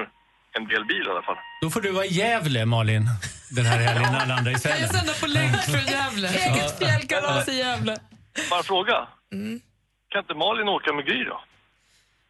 en 0.58 0.64
del 0.72 0.84
bil 0.92 1.04
i 1.08 1.10
alla 1.14 1.24
fall. 1.28 1.38
Då 1.62 1.68
får 1.74 1.80
du 1.86 1.90
vara 1.98 2.04
i 2.10 2.12
Gävle, 2.20 2.60
Malin, 2.74 3.04
den 3.58 3.64
här 3.70 3.78
helgen 3.86 4.08
när 4.12 4.20
alla 4.24 4.34
andra 4.38 4.50
i 4.50 4.54
Kan 4.54 4.70
jag 4.70 4.78
Sälen. 4.78 4.88
sända 4.98 5.12
på 5.22 5.26
länk 5.38 5.56
från 5.72 5.84
Gävle? 5.94 6.28
Eget 6.48 6.72
fjällkalas 6.80 7.48
i 7.48 7.54
Gävle. 7.64 7.94
Bara 8.50 8.62
fråga. 8.72 8.96
Mm. 9.32 9.60
Kan 10.12 10.20
inte 10.20 10.34
Malin 10.34 10.68
åka 10.68 10.92
med 10.92 11.04
Gry 11.06 11.24
då? 11.24 11.40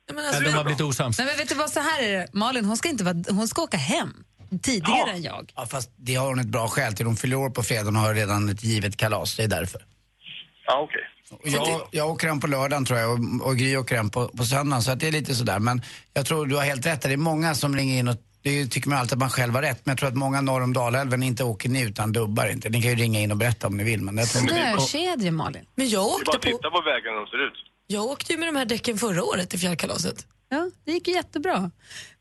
Ja, 0.07 0.41
de 0.41 0.51
har 0.51 0.65
blivit 0.65 0.81
osams. 0.81 1.19
Nej 1.19 1.27
men 1.27 1.37
vet 1.37 1.49
du 1.49 1.55
vad, 1.55 1.71
så 1.71 1.81
här 1.81 2.03
är 2.03 2.13
det. 2.19 2.27
Malin 2.33 2.65
hon 2.65 2.77
ska, 2.77 2.89
inte 2.89 3.05
vara, 3.05 3.17
hon 3.31 3.49
ska 3.49 3.63
åka 3.63 3.77
hem 3.77 4.25
tidigare 4.63 5.11
än 5.11 5.23
jag. 5.23 5.53
Ja, 5.57 5.67
fast 5.67 5.91
det 5.97 6.15
har 6.15 6.27
hon 6.27 6.39
ett 6.39 6.47
bra 6.47 6.69
skäl 6.69 6.95
till. 6.95 7.07
Hon 7.07 7.17
fyller 7.17 7.37
år 7.37 7.51
på 7.51 7.63
fredag 7.63 7.89
och 7.89 7.95
har 7.95 8.15
redan 8.15 8.49
ett 8.49 8.65
givet 8.65 8.97
kalas. 8.97 9.37
Det 9.37 9.43
är 9.43 9.49
därför. 9.49 9.81
Ja, 10.67 10.81
okej. 10.81 11.01
Och 11.31 11.49
Jag, 11.49 11.89
jag 11.91 12.11
åker 12.11 12.29
hem 12.29 12.41
på 12.41 12.47
lördagen 12.47 12.85
tror 12.85 12.99
jag 12.99 13.11
och, 13.13 13.47
och 13.47 13.57
Gry 13.57 13.77
åker 13.77 13.97
hem 13.97 14.11
på, 14.11 14.29
på 14.29 14.45
söndagen. 14.45 14.83
Så 14.83 14.91
att 14.91 15.01
det 15.01 15.09
är 15.09 15.13
lite 15.13 15.35
sådär. 15.35 15.59
Men 15.59 15.83
jag 16.15 16.27
tror 16.27 16.47
du 16.47 16.57
har 16.57 16.63
helt 16.65 16.87
rätt. 16.87 17.03
Det 17.03 17.13
är 17.13 17.17
många 17.17 17.55
som 17.55 17.77
ringer 17.77 17.99
in 17.99 18.09
och 18.09 18.17
det 18.43 18.67
tycker 18.67 18.89
man 18.89 18.99
alltid 18.99 19.13
att 19.13 19.19
man 19.19 19.31
själv 19.31 19.55
har 19.55 19.63
rätt. 19.63 19.87
Men 19.87 19.93
jag 19.93 19.99
tror 19.99 20.09
att 20.09 20.15
många 20.17 20.41
norr 20.41 20.63
om 20.63 20.73
Dalälven 20.73 21.23
inte 21.23 21.45
åker 21.45 21.69
ni 21.69 21.83
utan 21.83 22.13
dubbar 22.13 22.47
inte. 22.47 22.69
Ni 22.69 22.83
kan 22.83 22.91
ju 22.91 22.97
ringa 22.97 23.21
in 23.21 23.31
och 23.31 23.37
berätta 23.37 23.67
om 23.67 23.77
ni 23.77 23.85
vill. 23.85 24.03
Men 24.03 24.19
jag 24.19 24.29
tror 24.29 24.79
Snökedja 24.79 25.33
Malin. 25.33 25.67
Men 25.75 25.89
jag 25.89 26.03
Det 26.03 26.07
är 26.11 26.15
åkte, 26.15 26.25
bara 26.25 26.37
att 26.37 26.43
på, 26.43 26.49
titta 26.49 26.71
på 26.71 26.81
vägarna 26.83 27.17
de 27.21 27.27
ser 27.27 27.47
ut. 27.47 27.70
Jag 27.93 28.05
åkte 28.05 28.33
ju 28.33 28.39
med 28.39 28.49
de 28.49 28.57
här 28.57 28.65
däcken 28.65 28.99
förra 28.99 29.25
året 29.25 29.51
till 29.51 29.59
fjällkalaset. 29.59 30.27
Ja, 30.49 30.71
det 30.85 30.93
gick 30.93 31.09
ju 31.09 31.15
jättebra. 31.15 31.71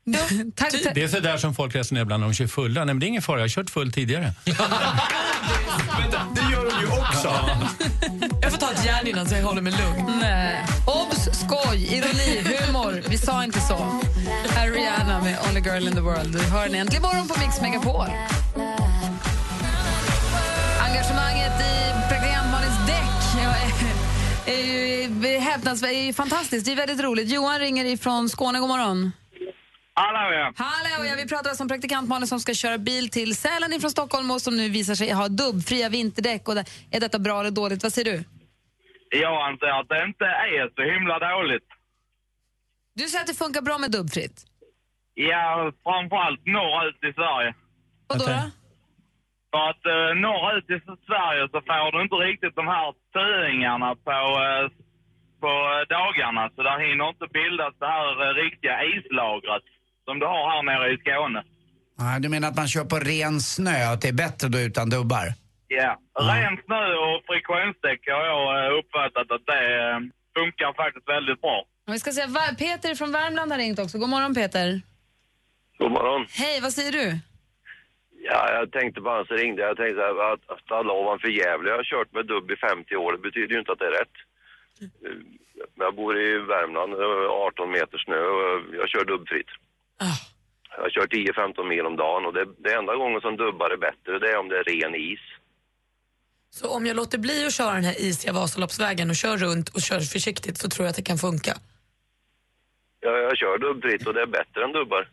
tack, 0.54 0.70
tack. 0.84 0.94
Det 0.94 1.02
är 1.02 1.08
sådär 1.08 1.36
som 1.36 1.54
folk 1.54 1.74
resonerar 1.74 2.02
ibland 2.02 2.20
när 2.20 2.28
de 2.28 2.34
kör 2.34 2.46
fulla. 2.46 2.84
Nej, 2.84 2.94
men 2.94 3.00
det 3.00 3.06
är 3.06 3.08
ingen 3.08 3.22
fara, 3.22 3.36
jag 3.38 3.44
har 3.44 3.48
kört 3.48 3.70
full 3.70 3.92
tidigare. 3.92 4.32
Det 4.44 4.52
gör 6.52 6.70
hon 6.70 6.80
ju 6.80 6.86
också. 6.86 7.28
Jag 8.42 8.52
får 8.52 8.58
ta 8.58 8.72
ett 8.72 8.84
järn 8.84 9.06
innan 9.06 9.28
så 9.28 9.34
jag 9.34 9.42
håller 9.42 9.62
mig 9.62 9.72
lugn. 9.72 10.18
Nej. 10.20 10.66
Obs, 10.86 11.40
skoj, 11.40 11.94
ironi, 11.94 12.42
humor. 12.44 13.02
Vi 13.08 13.18
sa 13.18 13.44
inte 13.44 13.60
så. 13.60 14.00
Här 14.50 14.66
är 14.66 14.72
Rihanna 14.72 15.22
med 15.22 15.38
Only 15.48 15.60
Girl 15.60 15.88
in 15.88 15.94
the 15.94 16.00
World. 16.00 16.32
Du 16.32 16.38
hör 16.38 16.66
den 16.66 16.74
äntligen 16.74 17.02
morgon 17.02 17.28
på 17.28 17.40
Mix 17.40 17.60
Megapol. 17.60 18.06
Engagemanget 20.80 21.60
i 21.60 21.80
ju 24.60 25.38
häpnadsväckande, 25.38 26.00
är 26.00 26.06
ju 26.06 26.12
fantastiskt. 26.12 26.66
Det 26.66 26.72
är 26.72 26.76
väldigt 26.76 27.00
roligt. 27.00 27.28
Johan 27.28 27.58
ringer 27.58 27.84
ifrån 27.84 28.28
Skåne. 28.28 28.58
God 28.58 28.68
morgon. 28.68 29.12
Hallå 29.94 30.34
ja. 30.34 30.52
Hallå, 30.56 31.04
ja, 31.08 31.14
vi 31.16 31.28
pratar 31.28 31.48
alltså 31.50 31.62
om 31.64 31.68
praktikant 31.68 32.08
Malin 32.08 32.26
som 32.26 32.40
ska 32.40 32.54
köra 32.54 32.78
bil 32.78 33.10
till 33.10 33.36
Sälen 33.36 33.72
ifrån 33.72 33.90
Stockholm 33.90 34.30
och 34.30 34.42
som 34.42 34.56
nu 34.56 34.68
visar 34.68 34.94
sig 34.94 35.12
ha 35.12 35.28
dubbfria 35.28 35.88
vinterdäck. 35.88 36.48
Och 36.48 36.54
är 36.90 37.00
detta 37.00 37.18
bra 37.18 37.40
eller 37.40 37.50
dåligt? 37.50 37.82
Vad 37.82 37.92
säger 37.92 38.12
du? 38.12 38.24
Jag 39.18 39.50
anser 39.50 39.80
att 39.80 39.88
det 39.88 40.04
inte 40.04 40.24
är 40.24 40.70
så 40.76 40.82
himla 40.92 41.18
dåligt. 41.18 41.68
Du 42.94 43.04
säger 43.04 43.20
att 43.20 43.26
det 43.26 43.34
funkar 43.34 43.62
bra 43.62 43.78
med 43.78 43.90
dubbfritt. 43.90 44.46
Ja, 45.14 45.72
framförallt 45.82 46.46
norrut 46.46 47.04
i 47.10 47.12
Sverige. 47.12 47.54
Vadå 48.06 48.24
då? 48.24 48.59
För 49.52 49.62
att 49.70 49.82
uh, 49.94 50.10
norrut 50.26 50.68
i 50.76 50.78
Sverige 51.08 51.42
så 51.52 51.58
får 51.68 51.88
du 51.92 51.98
inte 52.06 52.18
riktigt 52.30 52.54
de 52.60 52.66
här 52.74 52.88
töingarna 53.18 53.90
på, 54.06 54.16
eh, 54.46 54.64
på 55.42 55.50
eh, 55.72 55.82
dagarna. 55.98 56.42
Så 56.54 56.60
där 56.68 56.78
hinner 56.86 57.08
inte 57.14 57.26
bildas 57.38 57.74
det 57.82 57.90
här 57.96 58.08
eh, 58.24 58.30
riktiga 58.44 58.76
islagret 58.96 59.64
som 60.06 60.14
du 60.20 60.26
har 60.34 60.44
här 60.52 60.62
nere 60.70 60.86
i 60.94 60.96
Skåne. 61.02 61.40
Nej, 62.02 62.20
du 62.20 62.28
menar 62.34 62.48
att 62.48 62.56
man 62.62 62.68
kör 62.74 62.84
på 62.94 62.98
ren 63.12 63.40
snö 63.40 63.78
att 63.92 64.00
det 64.02 64.08
är 64.14 64.18
bättre 64.26 64.46
då 64.54 64.58
utan 64.68 64.86
dubbar? 64.96 65.26
Ja, 65.68 65.90
ren 66.32 66.54
snö 66.66 66.84
och 67.06 67.16
friktionsdäck 67.28 68.00
har 68.16 68.24
jag 68.32 68.42
eh, 68.58 68.78
uppfattat 68.78 69.26
att 69.36 69.44
det 69.52 69.62
eh, 69.80 69.98
funkar 70.38 70.70
faktiskt 70.82 71.08
väldigt 71.16 71.40
bra. 71.40 71.58
Vi 71.86 71.98
ska 71.98 72.10
säga, 72.12 72.26
Va- 72.26 72.54
Peter 72.58 72.94
från 72.94 73.12
Värmland 73.12 73.52
har 73.52 73.58
ringt 73.58 73.78
också. 73.78 73.98
God 73.98 74.08
morgon 74.08 74.34
Peter. 74.34 74.80
God 75.78 75.90
morgon. 75.92 76.26
Hej, 76.42 76.60
vad 76.62 76.72
säger 76.72 76.92
du? 76.92 77.18
Ja, 78.22 78.52
jag 78.52 78.72
tänkte 78.72 79.00
bara 79.00 79.24
så 79.26 79.34
ringde 79.34 79.62
jag. 79.62 79.76
Tänkte 79.76 80.06
att, 80.08 80.50
att 80.50 80.72
alla 80.72 80.92
ovanför 80.92 81.28
Gävle 81.28 81.70
jag 81.70 81.76
har 81.76 81.84
kört 81.84 82.12
med 82.12 82.26
dubb 82.26 82.50
i 82.50 82.56
50 82.56 82.96
år. 82.96 83.12
Det 83.12 83.18
betyder 83.18 83.52
ju 83.54 83.58
inte 83.58 83.72
att 83.72 83.78
det 83.78 83.86
är 83.86 83.90
rätt. 84.00 84.16
Eh, 84.80 85.16
Jag 85.74 85.94
bor 85.94 86.20
i 86.20 86.38
Värmland, 86.38 86.92
eh, 86.94 87.30
18 87.30 87.70
meter 87.70 87.98
snö 87.98 88.20
och 88.20 88.62
jag 88.74 88.88
kör 88.88 89.04
dubbfritt. 89.04 89.50
Jag 90.76 90.92
kör 90.92 91.06
10-15 91.06 91.68
mil 91.68 91.86
om 91.86 91.96
dagen 91.96 92.26
och 92.26 92.32
det, 92.34 92.44
det 92.58 92.74
enda 92.74 92.94
gången 92.96 93.20
som 93.20 93.36
dubbar 93.36 93.70
är 93.70 93.76
bättre 93.76 94.18
det 94.18 94.30
är 94.32 94.38
om 94.38 94.48
det 94.48 94.58
är 94.58 94.64
ren 94.64 94.94
is. 94.94 95.20
Så 96.50 96.68
om 96.76 96.86
jag 96.86 96.96
låter 96.96 97.18
bli 97.18 97.46
att 97.46 97.54
köra 97.54 97.74
den 97.74 97.84
här 97.84 98.00
isiga 98.00 98.32
Vasaloppsvägen 98.32 99.10
och 99.10 99.16
kör 99.16 99.36
runt 99.36 99.68
och 99.68 99.80
kör 99.80 100.00
försiktigt 100.00 100.58
så 100.58 100.68
tror 100.68 100.84
jag 100.84 100.90
att 100.90 100.96
det 100.96 101.02
kan 101.02 101.18
funka. 101.18 101.52
Jag, 103.00 103.22
jag 103.22 103.36
kör 103.38 103.58
dubbfritt 103.58 104.06
och 104.06 104.14
det 104.14 104.22
är 104.22 104.26
bättre 104.26 104.64
än 104.64 104.72
dubbar. 104.72 105.08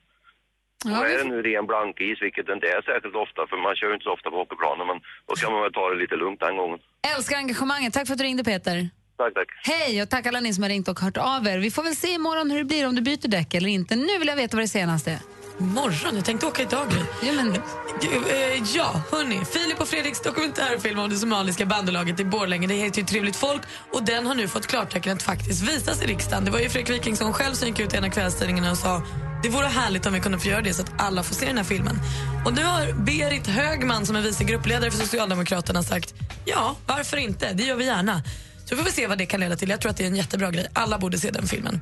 Ja, 0.92 1.00
och 1.00 1.10
är 1.14 1.18
det 1.22 1.30
nu 1.34 1.38
ren 1.50 1.66
blankis, 1.72 2.18
vilket 2.26 2.46
det 2.48 2.54
inte 2.58 2.68
är 2.76 2.82
särskilt 2.90 3.16
ofta, 3.26 3.42
för 3.50 3.58
man 3.66 3.76
kör 3.76 3.88
ju 3.88 3.94
inte 3.94 4.08
så 4.10 4.14
ofta 4.18 4.28
på 4.34 4.38
hockeyplanen, 4.42 4.88
men 4.88 4.98
då 5.28 5.34
kan 5.42 5.50
man 5.54 5.62
väl 5.66 5.74
ta 5.74 5.84
det 5.92 5.98
lite 6.04 6.16
lugnt 6.24 6.40
den 6.46 6.56
gången. 6.62 6.80
Älskar 7.16 7.38
engagemanget. 7.38 7.94
Tack 7.94 8.06
för 8.08 8.14
att 8.14 8.22
du 8.22 8.24
ringde 8.30 8.44
Peter. 8.52 8.76
Tack, 9.18 9.34
tack. 9.34 9.48
Hej 9.72 10.02
och 10.02 10.10
tack 10.10 10.26
alla 10.26 10.40
ni 10.40 10.54
som 10.54 10.64
har 10.64 10.70
ringt 10.70 10.88
och 10.88 11.00
hört 11.00 11.18
av 11.18 11.48
er. 11.48 11.58
Vi 11.58 11.72
får 11.72 11.84
väl 11.84 11.96
se 11.96 12.08
imorgon 12.20 12.52
hur 12.52 12.60
det 12.60 12.66
blir 12.66 12.88
om 12.88 12.96
du 12.96 13.02
byter 13.02 13.28
däck 13.28 13.54
eller 13.54 13.70
inte. 13.70 13.96
Nu 13.96 14.14
vill 14.20 14.28
jag 14.28 14.36
veta 14.36 14.58
vad 14.58 14.64
det 14.64 14.68
senaste 14.68 15.12
är. 15.12 15.37
Imorgon? 15.60 16.16
Jag 16.16 16.26
tänkte 16.26 16.46
åka 16.46 16.62
idag. 16.62 16.88
Ja, 17.22 17.34
men... 17.34 17.56
Eh, 17.56 18.64
ja, 18.76 19.02
hörni. 19.12 19.46
Filip 19.46 19.82
och 19.82 19.88
Fredriks 19.88 20.22
dokumentärfilm 20.22 21.00
om 21.00 21.10
det 21.10 21.16
somaliska 21.16 21.66
bandelaget 21.66 22.20
i 22.20 22.26
Borlänge. 22.26 22.68
Det 22.68 22.74
heter 22.74 23.00
ju 23.00 23.06
Trevligt 23.08 23.36
folk 23.36 23.62
och 23.94 24.04
den 24.04 24.26
har 24.26 24.36
nu 24.36 24.48
fått 24.48 24.68
klartecken 24.68 25.14
att 25.14 25.24
faktiskt 25.24 25.62
visas 25.62 26.04
i 26.04 26.06
riksdagen. 26.06 26.46
Det 26.46 26.52
var 26.52 26.60
ju 26.60 26.70
Fredrik 26.70 26.98
Wikingsson 26.98 27.34
själv 27.34 27.54
som 27.54 27.68
gick 27.68 27.80
ut 27.80 27.94
i 27.94 27.98
en 27.98 28.04
av 28.04 28.10
kvällstidningarna 28.10 28.72
och 28.72 28.78
sa 28.78 29.02
det 29.44 29.50
vore 29.50 29.68
härligt 29.68 30.06
om 30.06 30.14
vi 30.14 30.20
kunde 30.20 30.40
få 30.40 30.48
göra 30.48 30.62
det 30.62 30.74
så 30.74 30.82
att 30.82 30.92
alla 30.98 31.24
får 31.24 31.36
se 31.36 31.46
den 31.46 31.58
här 31.58 31.64
filmen. 31.64 32.00
Och 32.46 32.54
nu 32.54 32.64
har 32.64 32.94
Berit 32.94 33.48
Högman 33.48 34.06
som 34.06 34.16
är 34.16 34.22
vice 34.22 34.44
gruppledare 34.44 34.92
för 34.92 34.98
Socialdemokraterna 34.98 35.84
sagt 35.84 36.14
Ja, 36.46 36.76
varför 36.88 37.18
inte? 37.18 37.54
Det 37.54 37.64
gör 37.64 37.76
vi 37.76 37.86
gärna. 37.86 38.24
Så 38.66 38.76
får 38.76 38.84
vi 38.84 38.92
se 38.92 39.08
vad 39.08 39.18
det 39.18 39.26
kan 39.26 39.40
leda 39.40 39.56
till. 39.56 39.70
Jag 39.70 39.82
tror 39.82 39.90
att 39.90 39.98
det 39.98 40.04
är 40.04 40.08
en 40.08 40.16
jättebra 40.16 40.52
grej. 40.52 40.68
Alla 40.74 40.98
borde 41.00 41.18
se 41.20 41.32
den 41.32 41.48
filmen. 41.48 41.82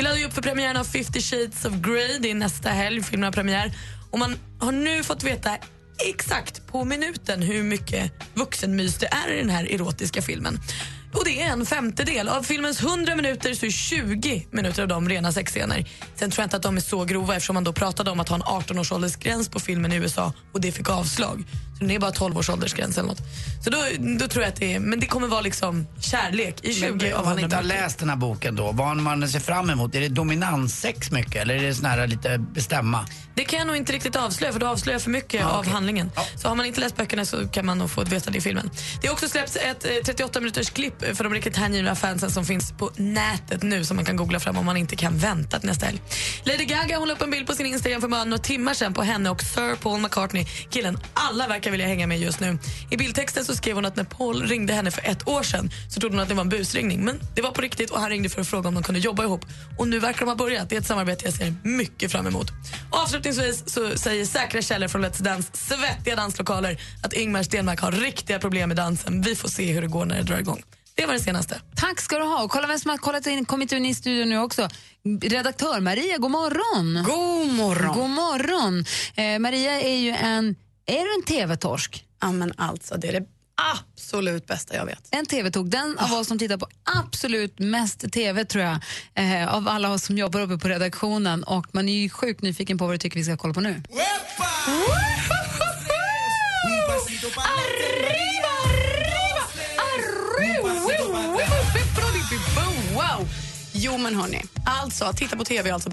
Vi 0.00 0.04
laddar 0.04 0.18
ju 0.18 0.24
upp 0.24 0.32
för 0.32 0.42
premiären 0.42 0.76
av 0.76 0.84
50 0.84 1.20
shades 1.20 1.64
of 1.64 1.72
Grey. 1.74 2.18
Det 2.18 2.30
är 2.30 2.34
nästa 2.34 2.68
helg 2.68 3.02
filmen 3.02 3.24
har 3.24 3.32
premiär. 3.32 3.72
Och 4.10 4.18
man 4.18 4.36
har 4.58 4.72
nu 4.72 5.02
fått 5.02 5.22
veta 5.22 5.50
exakt 6.08 6.66
på 6.66 6.84
minuten 6.84 7.42
hur 7.42 7.62
mycket 7.62 8.12
vuxenmys 8.34 8.98
det 8.98 9.06
är 9.06 9.32
i 9.32 9.38
den 9.38 9.50
här 9.50 9.72
erotiska 9.72 10.22
filmen. 10.22 10.58
Och 11.12 11.24
det 11.24 11.42
är 11.42 11.52
en 11.52 11.66
femtedel. 11.66 12.28
Av 12.28 12.42
filmens 12.42 12.82
100 12.82 13.16
minuter 13.16 13.54
så 13.54 13.66
är 13.66 13.70
20 13.70 14.46
minuter 14.50 14.82
av 14.82 14.88
dem 14.88 15.08
rena 15.08 15.32
sexscener. 15.32 15.88
Sen 16.14 16.30
tror 16.30 16.42
jag 16.42 16.46
inte 16.46 16.56
att 16.56 16.62
de 16.62 16.76
är 16.76 16.80
så 16.80 17.04
grova 17.04 17.36
eftersom 17.36 17.54
man 17.54 17.64
då 17.64 17.72
pratade 17.72 18.10
om 18.10 18.20
att 18.20 18.28
ha 18.28 18.36
en 18.36 18.42
18-års 18.42 18.92
åldersgräns 18.92 19.48
på 19.48 19.60
filmen 19.60 19.92
i 19.92 19.96
USA 19.96 20.32
och 20.52 20.60
det 20.60 20.72
fick 20.72 20.90
avslag. 20.90 21.44
Så 21.78 21.84
det 21.84 21.94
är 21.94 21.98
bara 21.98 22.10
12 22.10 22.38
års 22.38 22.50
åldersgräns 22.50 22.98
eller 22.98 23.08
något. 23.08 23.22
Så 23.64 23.70
då, 23.70 23.78
då 23.98 24.28
tror 24.28 24.44
jag 24.44 24.48
att 24.52 24.56
det 24.56 24.74
är, 24.74 24.80
men 24.80 25.00
det 25.00 25.06
kommer 25.06 25.26
vara 25.26 25.40
liksom 25.40 25.86
kärlek 26.00 26.64
i 26.64 26.74
20 26.74 26.86
Men 26.86 27.12
av 27.12 27.24
100 27.24 27.42
inte 27.42 27.56
har 27.56 27.62
läst 27.62 27.98
den 27.98 28.08
här 28.08 28.16
boken 28.16 28.56
då, 28.56 28.72
vad 28.72 28.96
man 28.96 29.28
ser 29.28 29.40
fram 29.40 29.70
emot? 29.70 29.94
Är 29.94 30.00
det 30.00 30.08
dominanssex 30.08 31.10
mycket 31.10 31.42
eller 31.42 31.54
är 31.54 31.62
det 31.62 31.74
sån 31.74 31.84
här 31.84 32.06
lite 32.06 32.38
bestämma? 32.38 33.06
Det 33.40 33.44
kan 33.44 33.58
jag 33.58 33.66
nog 33.66 33.76
inte 33.76 33.92
riktigt 33.92 34.16
avslöja 34.16 34.52
för 34.52 34.60
då 34.60 34.66
avslöjar 34.66 34.94
jag 34.94 35.02
för 35.02 35.10
mycket 35.10 35.44
av 35.44 35.66
handlingen. 35.66 36.10
Så 36.36 36.48
har 36.48 36.54
man 36.56 36.66
inte 36.66 36.80
läst 36.80 36.96
böckerna 36.96 37.24
så 37.24 37.48
kan 37.48 37.66
man 37.66 37.78
nog 37.78 37.90
få 37.90 38.04
veta 38.04 38.30
det 38.30 38.38
i 38.38 38.40
filmen. 38.40 38.70
Det 39.00 39.06
har 39.06 39.12
också 39.12 39.28
släppts 39.28 39.56
ett 39.56 39.84
eh, 39.84 39.90
38 40.04 40.40
minuters 40.40 40.70
klipp 40.70 41.16
för 41.16 41.24
de 41.24 41.34
riktigt 41.34 41.56
hängivna 41.56 41.94
fansen 41.94 42.30
som 42.30 42.44
finns 42.44 42.72
på 42.72 42.90
nätet 42.96 43.62
nu 43.62 43.84
som 43.84 43.96
man 43.96 44.04
kan 44.04 44.16
googla 44.16 44.40
fram 44.40 44.56
om 44.56 44.66
man 44.66 44.76
inte 44.76 44.96
kan 44.96 45.18
vänta 45.18 45.58
till 45.58 45.68
nästa 45.68 45.86
helg. 45.86 46.02
Lady 46.44 46.64
Gaga 46.64 46.98
hon 46.98 47.08
la 47.08 47.14
upp 47.14 47.22
en 47.22 47.30
bild 47.30 47.46
på 47.46 47.54
sin 47.54 47.66
Instagram 47.66 48.00
för 48.00 48.08
bara 48.08 48.24
några 48.24 48.42
timmar 48.42 48.74
sedan 48.74 48.94
på 48.94 49.02
henne 49.02 49.30
och 49.30 49.42
Sir 49.42 49.76
Paul 49.76 50.00
McCartney, 50.00 50.44
killen 50.70 50.98
alla 51.14 51.48
verkar 51.48 51.70
vilja 51.70 51.86
hänga 51.86 52.06
med 52.06 52.20
just 52.20 52.40
nu. 52.40 52.58
I 52.90 52.96
bildtexten 52.96 53.44
så 53.44 53.54
skrev 53.56 53.74
hon 53.74 53.84
att 53.84 53.96
när 53.96 54.04
Paul 54.04 54.42
ringde 54.42 54.72
henne 54.72 54.90
för 54.90 55.10
ett 55.10 55.28
år 55.28 55.42
sedan 55.42 55.70
så 55.88 56.00
trodde 56.00 56.16
hon 56.16 56.22
att 56.22 56.28
det 56.28 56.34
var 56.34 56.42
en 56.42 56.48
busringning 56.48 57.04
men 57.04 57.20
det 57.34 57.42
var 57.42 57.50
på 57.50 57.60
riktigt 57.60 57.90
och 57.90 58.00
han 58.00 58.10
ringde 58.10 58.28
för 58.28 58.40
att 58.40 58.48
fråga 58.48 58.68
om 58.68 58.74
de 58.74 58.82
kunde 58.82 59.00
jobba 59.00 59.24
ihop. 59.24 59.44
Och 59.78 59.88
nu 59.88 59.98
verkar 59.98 60.20
de 60.20 60.28
ha 60.28 60.36
börjat. 60.36 60.68
Det 60.68 60.76
är 60.76 60.80
ett 60.80 60.86
samarbete 60.86 61.24
jag 61.24 61.34
ser 61.34 61.54
mycket 61.62 62.12
fram 62.12 62.26
emot. 62.26 62.52
Avslutningsvis 63.30 63.74
så 63.74 63.98
säger 63.98 64.24
säkra 64.24 64.62
källor 64.62 64.88
från 64.88 65.04
Let's 65.04 65.22
Dance 65.22 65.50
svettiga 65.52 66.16
danslokaler 66.16 66.80
att 67.02 67.12
Ingmar 67.12 67.42
Stenmark 67.42 67.80
har 67.80 67.92
riktiga 67.92 68.38
problem 68.38 68.68
med 68.68 68.76
dansen. 68.76 69.22
Vi 69.22 69.36
får 69.36 69.48
se 69.48 69.72
hur 69.72 69.82
det 69.82 69.88
går 69.88 70.04
när 70.04 70.16
det 70.16 70.22
drar 70.22 70.38
igång. 70.38 70.62
Det 70.94 71.06
var 71.06 71.14
det 71.14 71.20
senaste. 71.20 71.60
Tack 71.76 72.00
ska 72.00 72.18
du 72.18 72.24
ha. 72.24 72.44
Och 72.44 72.50
kolla 72.50 72.66
vem 72.66 72.78
som 72.78 72.90
har 72.90 72.98
kollat 72.98 73.26
in, 73.26 73.44
kommit 73.44 73.72
in 73.72 73.86
i 73.86 73.94
studion 73.94 74.28
nu 74.28 74.38
också. 74.38 74.68
Redaktör 75.22 75.80
Maria, 75.80 76.18
god 76.18 76.30
morgon. 76.30 77.04
God 77.04 77.54
morgon. 77.54 77.94
God 77.94 78.10
morgon. 78.10 78.84
Eh, 79.14 79.38
Maria 79.38 79.80
är 79.80 79.96
ju 79.96 80.10
en, 80.10 80.56
är 80.86 81.04
du 81.04 81.14
en 81.14 81.22
tv-torsk? 81.22 82.04
Ja 82.20 82.32
men 82.32 82.52
alltså 82.56 82.96
det 82.96 83.08
är 83.08 83.12
det 83.12 83.26
absolut 83.72 84.46
bästa 84.46 84.74
jag 84.74 84.86
vet. 84.86 85.08
En 85.10 85.26
tv-tog, 85.26 85.70
den 85.70 85.98
av 85.98 86.12
oss 86.12 86.28
som 86.28 86.38
tittar 86.38 86.56
på 86.56 86.68
absolut 86.98 87.58
mest 87.58 88.12
tv 88.12 88.44
tror 88.44 88.64
jag, 88.64 88.78
eh, 89.14 89.54
av 89.54 89.68
alla 89.68 89.92
oss 89.92 90.04
som 90.04 90.18
jobbar 90.18 90.40
uppe 90.40 90.58
på 90.58 90.68
redaktionen 90.68 91.44
och 91.44 91.66
man 91.72 91.88
är 91.88 91.92
ju 91.92 92.08
sjukt 92.08 92.42
nyfiken 92.42 92.78
på 92.78 92.86
vad 92.86 92.94
du 92.94 92.98
tycker 92.98 93.18
vi 93.18 93.24
ska 93.24 93.36
kolla 93.36 93.54
på 93.54 93.60
nu. 93.60 93.82
Wow! 102.94 103.28
Jo 103.72 103.98
men 103.98 104.14
hörni, 104.14 104.42
alltså 104.66 105.04
att 105.04 105.16
titta 105.16 105.36
på 105.36 105.44
tv 105.44 105.70
är 105.70 105.74
alltså 105.74 105.90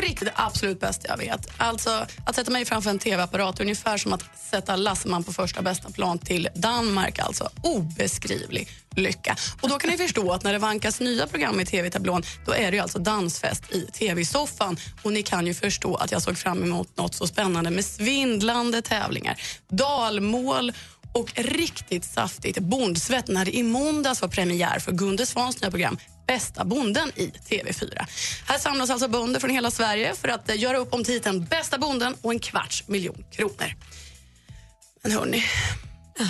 på 0.00 0.06
riktigt 0.06 0.28
det 0.28 0.34
absolut 0.36 0.80
bästa 0.80 1.08
jag 1.08 1.16
vet. 1.16 1.46
Alltså 1.56 2.06
att 2.26 2.34
sätta 2.34 2.50
mig 2.50 2.64
framför 2.64 2.90
en 2.90 2.98
tv-apparat 2.98 3.58
är 3.58 3.62
ungefär 3.62 3.96
som 3.96 4.12
att 4.12 4.24
sätta 4.50 4.76
Lasseman 4.76 5.24
på 5.24 5.32
första 5.32 5.62
bästa 5.62 5.90
plan 5.90 6.18
till 6.18 6.48
Danmark. 6.54 7.18
Alltså 7.18 7.50
obeskrivlig 7.62 8.68
lycka. 8.96 9.36
Och 9.60 9.68
då 9.68 9.78
kan 9.78 9.90
ni 9.90 9.96
förstå 9.96 10.32
att 10.32 10.44
när 10.44 10.52
det 10.52 10.58
vankas 10.58 11.00
nya 11.00 11.26
program 11.26 11.60
i 11.60 11.66
tv-tablån 11.66 12.22
då 12.46 12.52
är 12.52 12.70
det 12.70 12.76
ju 12.76 12.82
alltså 12.82 12.98
dansfest 12.98 13.72
i 13.72 13.80
tv-soffan. 13.80 14.76
Och 15.02 15.12
ni 15.12 15.22
kan 15.22 15.46
ju 15.46 15.54
förstå 15.54 15.94
att 15.94 16.12
jag 16.12 16.22
såg 16.22 16.38
fram 16.38 16.62
emot 16.62 16.96
något 16.96 17.14
så 17.14 17.26
spännande 17.26 17.70
med 17.70 17.84
svindlande 17.84 18.82
tävlingar, 18.82 19.40
dalmål 19.68 20.72
och 21.12 21.32
riktigt 21.34 22.04
saftigt 22.04 22.58
bondsvett 22.58 23.28
när 23.28 23.44
det 23.44 23.56
i 23.56 23.62
måndags 23.62 24.22
var 24.22 24.28
premiär 24.28 24.78
för 24.78 24.92
Gunde 24.92 25.26
Svans 25.26 25.60
nya 25.60 25.70
program 25.70 25.98
Bästa 26.30 26.64
bonden 26.64 27.12
i 27.16 27.26
TV4. 27.26 28.06
Här 28.46 28.58
samlas 28.58 28.90
alltså 28.90 29.08
bönder 29.08 29.40
från 29.40 29.50
hela 29.50 29.70
Sverige 29.70 30.14
för 30.14 30.28
att 30.28 30.50
eh, 30.50 30.60
göra 30.60 30.78
upp 30.78 30.94
om 30.94 31.04
titeln 31.04 31.44
Bästa 31.44 31.78
bonden 31.78 32.16
och 32.22 32.32
en 32.32 32.38
kvarts 32.38 32.88
miljon 32.88 33.24
kronor. 33.30 33.74
Men 35.02 35.12
hörni, 35.12 35.44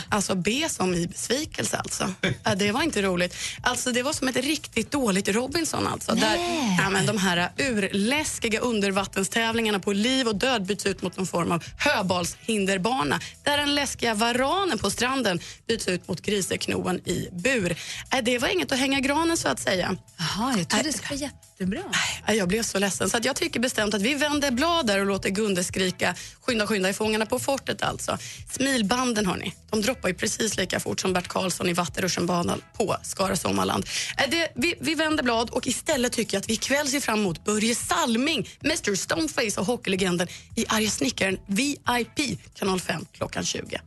alltså 0.09 0.35
B 0.35 0.67
som 0.69 0.95
i 0.95 1.07
besvikelse 1.07 1.77
alltså. 1.77 2.15
Ja, 2.45 2.55
det 2.57 2.73
var 2.73 2.83
inte 2.83 3.03
roligt. 3.03 3.37
Alltså 3.63 3.93
det 3.93 4.03
var 4.03 4.13
som 4.13 4.29
ett 4.29 4.37
riktigt 4.37 4.91
dåligt 4.91 5.29
Robinson 5.29 5.87
alltså. 5.87 6.15
Där 6.15 6.37
ja, 6.79 6.91
men 6.91 7.07
de 7.07 7.19
här 7.19 7.51
urläskiga 7.59 8.61
undervattenstävlingarna 8.61 9.81
på 9.81 9.93
liv 9.93 10.29
och 10.29 10.37
död 10.37 10.67
byts 10.67 10.87
ut 10.87 11.03
mot 11.03 11.17
någon 11.17 11.27
form 11.27 11.53
av 11.53 11.65
höbalshinderbana. 11.79 13.21
Där 13.43 13.57
den 13.57 13.75
läskiga 13.75 14.15
varanen 14.15 14.79
på 14.79 14.91
stranden 14.91 15.41
byts 15.67 15.89
ut 15.89 16.09
mot 16.09 16.21
griseknoen 16.21 17.09
i 17.09 17.29
bur. 17.33 17.77
Äh, 18.13 18.23
det 18.23 18.39
var 18.39 18.49
inget 18.49 18.73
att 18.73 18.79
hänga 18.79 19.01
granen 19.01 19.37
så 19.37 19.49
att 19.49 19.61
säga. 19.61 19.97
Jaha, 20.19 20.55
jag 20.59 20.69
trodde 20.69 20.85
det 20.85 20.93
skulle 20.93 21.21
vara 21.21 21.31
jättebra. 21.61 21.83
Jag 22.27 22.49
blev 22.49 22.63
så 22.63 22.79
ledsen 22.79 23.11
så 23.11 23.19
jag 23.23 23.37
tycker 23.37 23.61
bestämt 23.61 23.95
att 23.95 24.03
vi 24.03 24.15
vänder 24.15 24.51
blad 24.51 24.87
där 24.87 25.01
och 25.01 25.07
låter 25.07 25.31
Gunde 25.31 25.65
skrika 25.65 26.15
skynda, 26.41 26.67
skynda 26.67 26.89
i 26.89 26.93
Fångarna 26.93 27.27
på 27.27 27.39
fortet 27.39 27.83
alltså. 27.83 28.19
Smilbanden 28.51 29.27
hörni, 29.27 29.55
de 29.71 29.83
droppar 29.83 30.09
ju 30.09 30.15
precis 30.15 30.57
lika 30.57 30.81
fort 30.81 31.01
som 31.01 31.13
Bert 31.13 31.29
Karlsson 31.29 31.69
i 31.69 31.73
Vattenrutschenbanan 31.73 32.63
på 32.79 32.97
Skara 33.03 33.37
Sommarland. 33.37 33.85
Äh, 34.19 34.31
det, 34.31 34.53
vi, 34.55 34.75
vi 34.81 34.95
vänder 34.95 35.23
blad 35.23 35.51
och 35.51 35.67
istället 35.67 36.13
tycker 36.13 36.37
jag 36.37 36.41
att 36.41 36.49
vi 36.49 36.53
ikväll 36.53 36.89
ser 36.89 37.01
fram 37.01 37.19
emot 37.19 37.45
Börje 37.45 37.75
Salming, 37.75 38.49
Mr 38.65 38.95
Stoneface 38.95 39.61
och 39.61 39.67
hockeylegenden 39.67 40.29
i 40.57 40.65
Arga 40.69 40.91
snickaren 40.91 41.39
VIP, 41.47 42.41
kanal 42.55 42.81
5 42.81 43.07
klockan 43.13 43.45
20. 43.45 43.81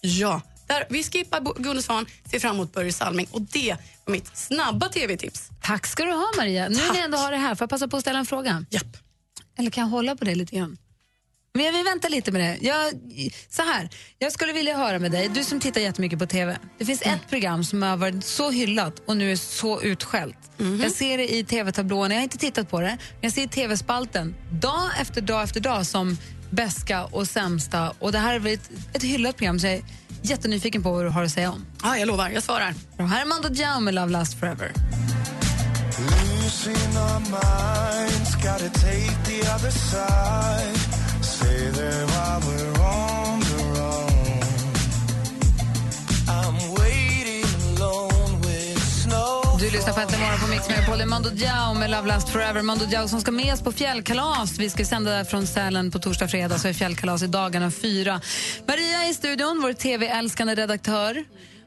Ja, 0.00 0.40
där, 0.66 0.86
vi 0.90 1.04
skippar 1.04 1.62
Gunde 1.62 1.82
Svan, 1.82 2.06
ser 2.30 2.38
fram 2.38 2.54
emot 2.56 2.72
Börje 2.72 2.92
Salming 2.92 3.28
och 3.30 3.40
det 3.40 3.76
var 4.04 4.12
mitt 4.12 4.36
snabba 4.36 4.88
tv-tips. 4.88 5.50
Tack 5.62 5.86
ska 5.86 6.04
du 6.04 6.12
ha 6.12 6.26
Maria. 6.36 6.68
Nu 6.68 6.76
när 6.76 6.94
jag 6.94 7.04
ändå 7.04 7.18
har 7.18 7.30
det 7.30 7.36
här, 7.36 7.54
får 7.54 7.62
jag 7.64 7.70
passa 7.70 7.88
på 7.88 7.96
att 7.96 8.02
ställa 8.02 8.18
en 8.18 8.26
fråga? 8.26 8.64
Japp. 8.70 8.96
Eller 9.58 9.70
kan 9.70 9.82
jag 9.82 9.88
hålla 9.88 10.16
på 10.16 10.24
det 10.24 10.34
lite 10.34 10.56
grann? 10.56 10.76
Men 11.56 11.64
jag 11.64 11.72
vill 11.72 11.84
vänta 11.84 12.08
lite 12.08 12.32
med 12.32 12.40
det. 12.40 12.66
Jag, 12.66 12.92
så 13.50 13.62
här, 13.62 13.88
jag 14.18 14.32
skulle 14.32 14.52
vilja 14.52 14.76
höra 14.76 14.98
med 14.98 15.12
dig, 15.12 15.28
du 15.28 15.44
som 15.44 15.60
tittar 15.60 15.80
jättemycket 15.80 16.18
på 16.18 16.26
TV. 16.26 16.58
Det 16.78 16.84
finns 16.84 17.02
ett 17.02 17.28
program 17.30 17.64
som 17.64 17.82
har 17.82 17.96
varit 17.96 18.24
så 18.24 18.50
hyllat 18.50 19.02
och 19.06 19.16
nu 19.16 19.32
är 19.32 19.36
så 19.36 19.82
utskällt. 19.82 20.36
Jag 20.82 20.92
ser 20.92 21.18
det 21.18 21.34
i 21.34 21.44
TV-tablån, 21.44 22.10
jag 22.10 22.18
har 22.18 22.22
inte 22.22 22.38
tittat 22.38 22.70
på 22.70 22.80
det, 22.80 22.86
men 22.86 23.20
jag 23.20 23.32
ser 23.32 23.42
i 23.42 23.48
TV-spalten 23.48 24.34
dag 24.50 24.90
efter 25.00 25.20
dag 25.20 25.42
efter 25.42 25.60
dag 25.60 25.86
som 25.86 26.16
bäska 26.50 27.04
och 27.04 27.28
sämsta. 27.28 27.92
Och 27.98 28.12
det 28.12 28.18
här 28.18 28.34
är 28.34 28.38
väl 28.38 28.58
ett, 28.92 29.02
hyllat 29.02 29.36
program 29.36 29.60
så 29.60 29.66
jag 29.66 29.82
jättenyfiken 30.30 30.82
på 30.82 30.92
vad 30.92 31.04
du 31.04 31.08
har 31.08 31.24
att 31.24 31.30
säga 31.30 31.50
om. 31.50 31.66
Ja, 31.82 31.98
jag 31.98 32.06
lovar, 32.06 32.30
jag 32.30 32.42
svarar. 32.42 32.74
Bra, 32.96 33.06
här 33.06 33.22
är 33.22 33.26
Mando 33.26 33.48
Diao 33.48 33.80
med 33.80 33.94
Love 33.94 34.12
Last 34.12 34.40
Forever. 34.40 34.72
Losing 35.98 36.86
Du 49.66 49.72
lyssnar 49.72 49.92
på 49.92 50.00
Äntligen 50.00 50.24
morgon 50.24 50.40
på 50.40 50.46
Mix 50.46 50.68
Megapol. 50.68 50.98
Det 50.98 51.04
är 51.04 51.06
Mando 51.06 51.30
Diao 51.30 51.74
med 51.74 51.90
Love 51.90 52.08
Last 52.08 52.28
Forever. 52.28 52.62
Mando 52.62 52.84
Diao 52.84 53.08
som 53.08 53.20
ska 53.20 53.30
med 53.30 53.52
oss 53.54 53.62
på 53.62 53.72
fjällkalas. 53.72 54.58
Vi 54.58 54.70
ska 54.70 54.84
sända 54.84 55.10
där 55.10 55.24
från 55.24 55.46
Sälen 55.46 55.90
på 55.90 55.98
torsdag 55.98 56.28
fredag, 56.28 56.58
så 56.58 56.68
är 56.68 56.72
fjällkalas 56.72 57.22
i 57.22 57.26
dagarna 57.26 57.70
fyra. 57.70 58.20
Maria 58.68 59.02
är 59.02 59.10
i 59.10 59.14
studion, 59.14 59.60
vår 59.62 59.72
tv-älskande 59.72 60.54
redaktör. 60.54 61.24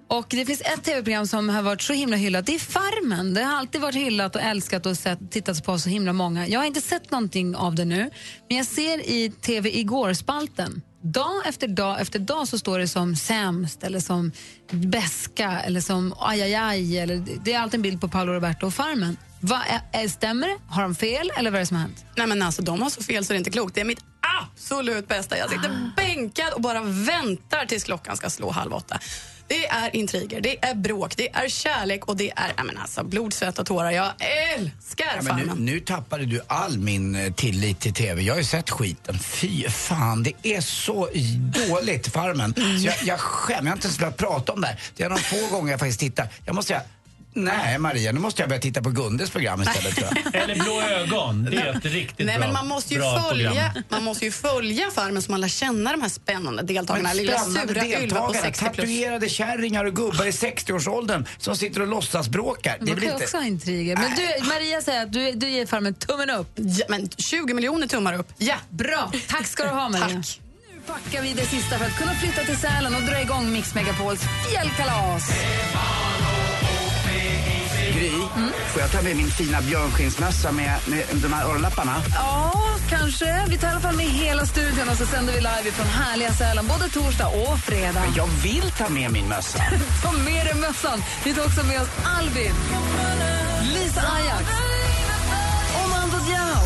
Och 0.08 0.25
Det 0.29 0.46
finns 0.46 0.62
ett 0.62 0.84
tv-program 0.84 1.27
som 1.27 1.50
har 1.50 1.62
varit 1.62 1.82
så 1.82 1.94
himla 1.94 2.18
hyllat. 2.18 2.46
Det 2.46 2.56
är 2.56 2.60
Farmen. 2.60 3.34
Det 3.34 3.44
har 3.44 3.58
alltid 3.58 3.82
varit 3.82 3.96
hyllat 3.96 4.36
och 4.36 4.41
älskat 4.41 4.86
och 4.86 4.98
sett, 4.98 5.32
tittats 5.32 5.62
på 5.62 5.79
så 5.79 5.89
himla 5.89 6.13
många. 6.13 6.48
Jag 6.48 6.60
har 6.60 6.65
inte 6.65 6.82
sett 6.82 7.12
någonting 7.12 7.56
av 7.56 7.75
det 7.75 7.86
nu, 7.86 8.10
men 8.48 8.58
jag 8.58 8.65
ser 8.65 9.10
i 9.10 9.32
TV 9.41 9.77
igår-spalten 9.79 10.82
Dag 11.01 11.48
efter 11.48 11.68
dag 11.68 12.01
efter 12.01 12.20
dag 12.20 12.48
så 12.48 12.60
står 12.60 12.79
det 12.79 12.88
som 12.88 13.15
sämst 13.15 13.84
eller 13.84 14.00
som 14.00 14.32
beska 14.72 15.60
eller 15.60 15.82
som 15.82 16.13
aj, 16.20 16.41
aj, 16.41 16.56
aj. 16.56 16.98
Eller, 16.98 17.24
det 17.44 17.53
är 17.53 17.60
alltid 17.60 17.77
en 17.77 17.82
bild 17.82 18.01
på 18.01 18.08
Paolo 18.08 18.34
Roberto 18.34 18.65
och 18.68 18.74
Farmen. 18.74 19.18
Va, 19.39 19.62
är, 19.91 20.08
stämmer 20.08 20.48
det? 20.48 20.58
Har 20.68 20.82
de 20.82 20.96
fel 20.96 21.32
eller 21.38 21.51
vad 21.51 21.58
är 21.58 21.60
det 21.60 21.65
som 21.65 21.77
har 21.77 21.82
hänt? 21.84 22.06
Nej 22.15 22.27
men 22.27 22.41
alltså 22.41 22.62
de 22.62 22.82
har 22.82 22.89
så 22.89 23.03
fel 23.03 23.25
så 23.25 23.34
det 23.34 23.38
är 23.38 23.38
inte 23.38 23.51
klokt. 23.51 23.75
Det 23.75 23.82
är 23.82 23.86
mitt 23.86 24.03
absolut 24.41 25.08
bästa. 25.08 25.38
Jag 25.38 25.50
sitter 25.50 25.91
bänkad 25.96 26.53
och 26.53 26.62
bara 26.62 26.82
väntar 26.84 27.65
tills 27.65 27.84
klockan 27.84 28.18
ska 28.18 28.29
slå 28.29 28.51
halv 28.51 28.74
åtta. 28.74 29.00
Det 29.50 29.65
är 29.68 29.96
intriger, 29.96 30.41
det 30.41 30.65
är 30.65 30.75
bråk, 30.75 31.18
det 31.18 31.29
är 31.36 31.50
kärlek 31.50 32.06
och 32.06 32.18
det 32.18 32.32
är 32.36 32.63
menar, 32.63 32.82
alltså, 32.82 33.03
blod, 33.03 33.34
svett 33.34 33.60
och 33.60 33.65
tårar. 33.65 33.91
Jag 33.91 34.12
älskar 34.56 35.06
Ja, 35.15 35.22
men 35.22 35.36
nu, 35.36 35.46
Farmen. 35.48 35.65
nu 35.65 35.79
tappade 35.79 36.25
du 36.25 36.41
all 36.48 36.77
min 36.77 37.15
eh, 37.15 37.34
tillit 37.34 37.79
till 37.79 37.94
TV. 37.94 38.22
Jag 38.22 38.34
har 38.34 38.39
ju 38.39 38.46
sett 38.46 38.70
skiten. 38.70 39.20
Fy 39.20 39.70
fan, 39.70 40.24
det 40.24 40.34
är 40.44 40.62
så 40.62 41.10
dåligt, 41.68 42.08
Farmen. 42.08 42.53
Så 42.56 42.62
jag, 42.88 42.96
jag 43.03 43.20
skäms. 43.20 43.60
Jag 43.63 43.65
har 43.70 43.74
inte 43.75 43.88
ens 43.88 44.00
velat 44.01 44.18
prata 44.18 44.51
om 44.53 44.62
det 44.62 44.68
här. 44.68 44.79
Det 44.96 45.03
är 45.03 45.10
de 45.10 45.18
få 45.20 45.56
gånger 45.56 45.72
jag 45.72 45.79
faktiskt 45.79 46.00
tittar. 46.00 46.27
Jag 46.46 46.56
måste 46.56 46.68
säga, 46.68 46.82
nej 47.33 47.77
Maria, 47.79 48.12
nu 48.12 48.19
måste 48.19 48.41
jag 48.41 48.50
börja 48.50 48.62
titta 48.62 48.81
på 48.81 48.89
Gundes 48.89 49.29
program 49.29 49.62
istället 49.62 49.95
tror 49.95 50.07
jag. 50.33 50.36
Eller 50.43 50.55
Blå 50.55 50.81
ögon, 50.81 51.48
det 51.51 51.57
är 51.57 51.77
ett 51.77 51.86
riktigt 51.86 52.25
Nej, 52.25 52.38
bra, 52.38 52.45
men 52.48 52.53
man 52.53 52.67
måste, 52.67 52.93
ju 52.93 53.00
bra 53.00 53.21
följa, 53.29 53.50
program. 53.50 53.83
man 53.89 54.03
måste 54.03 54.25
ju 54.25 54.31
följa 54.31 54.91
Farmen 54.91 55.21
så 55.21 55.31
man 55.31 55.41
lär 55.41 55.48
känna 55.48 55.91
de 55.91 56.01
här 56.01 56.09
spännande 56.09 56.63
deltagarna. 56.63 57.13
Lilla 57.13 57.38
spännande 57.39 57.74
sura 57.74 57.86
Ylva 57.86 58.19
på 58.21 58.31
deltagare, 58.33 58.41
60 58.53 58.65
plus. 58.65 58.75
tatuerade 58.77 59.29
kärringar 59.29 59.86
och 59.86 59.95
gubbar 59.95 60.25
i 60.25 60.31
60-årsåldern 60.31 61.25
som 61.38 61.55
sitter 61.55 61.81
och 61.81 61.88
låtsasbråkar. 61.88 62.77
Det 62.79 62.91
är 62.91 62.95
Man 62.95 62.95
väl 62.95 62.95
kan 62.95 63.03
ju 63.07 63.12
inte... 63.13 63.24
också 63.24 63.38
ha 63.38 63.43
intriger. 63.45 63.95
Men 63.95 64.15
du, 64.15 64.48
Maria 64.48 64.81
säger 64.81 65.03
att 65.03 65.13
du, 65.13 65.31
du 65.31 65.50
ger 65.50 65.65
Farmen 65.65 65.93
tummen 65.93 66.29
upp. 66.29 66.51
Ja, 66.55 66.86
men 66.89 67.09
20 67.17 67.53
miljoner 67.53 67.88
tummar 67.88 68.13
upp. 68.13 68.27
Ja. 68.38 68.55
Bra. 68.69 69.12
Tack 69.27 69.48
ska 69.48 69.63
du 69.63 69.69
ha, 69.69 69.89
Maria. 69.89 70.07
Tack. 70.07 70.39
Nu 70.74 70.81
packar 70.88 71.21
vi 71.21 71.33
det 71.33 71.45
sista 71.45 71.77
för 71.77 71.86
att 71.86 71.98
kunna 71.98 72.13
flytta 72.13 72.43
till 72.43 72.57
Sälen 72.57 72.95
och 72.95 73.01
dra 73.01 73.21
igång 73.21 73.51
Mix 73.51 73.75
Megapols 73.75 74.21
fjällkalas. 74.51 75.31
Gry, 78.00 78.12
får 78.74 78.82
jag 78.82 78.91
ta 78.91 79.01
med 79.01 79.15
min 79.15 79.32
fina 79.32 79.62
björnskinnsmössa 79.62 80.51
med, 80.51 80.79
med 80.86 81.03
de 81.13 81.34
här 81.34 81.46
örnlapparna? 81.50 81.96
Ja, 82.13 82.53
kanske. 82.89 83.46
Vi 83.50 83.58
tar 83.58 83.68
i 83.68 83.72
alla 83.72 83.79
fall 83.79 83.96
med 83.96 84.06
hela 84.06 84.46
studion 84.46 84.89
och 84.89 84.98
så 84.98 85.06
sänder 85.06 85.34
vi 85.34 85.39
live 85.39 85.72
från 85.72 85.88
härliga 85.88 86.34
Sälen 86.34 86.68
både 86.68 86.89
torsdag 86.89 87.27
och 87.27 87.60
fredag. 87.60 88.01
Men 88.06 88.13
jag 88.15 88.27
vill 88.44 88.72
ta 88.77 88.89
med 88.89 89.12
min 89.12 89.27
mössa. 89.27 89.60
Ta 90.03 90.12
med 90.12 90.46
dig 90.46 90.56
mössan. 90.56 91.03
Vi 91.24 91.34
tar 91.34 91.46
också 91.46 91.63
med 91.65 91.82
oss 91.82 91.89
Albin, 92.18 92.53
Lisa 93.74 94.01
Ajax 94.01 94.44
och 95.84 95.89
Mando 95.89 96.18
Diao. 96.18 96.62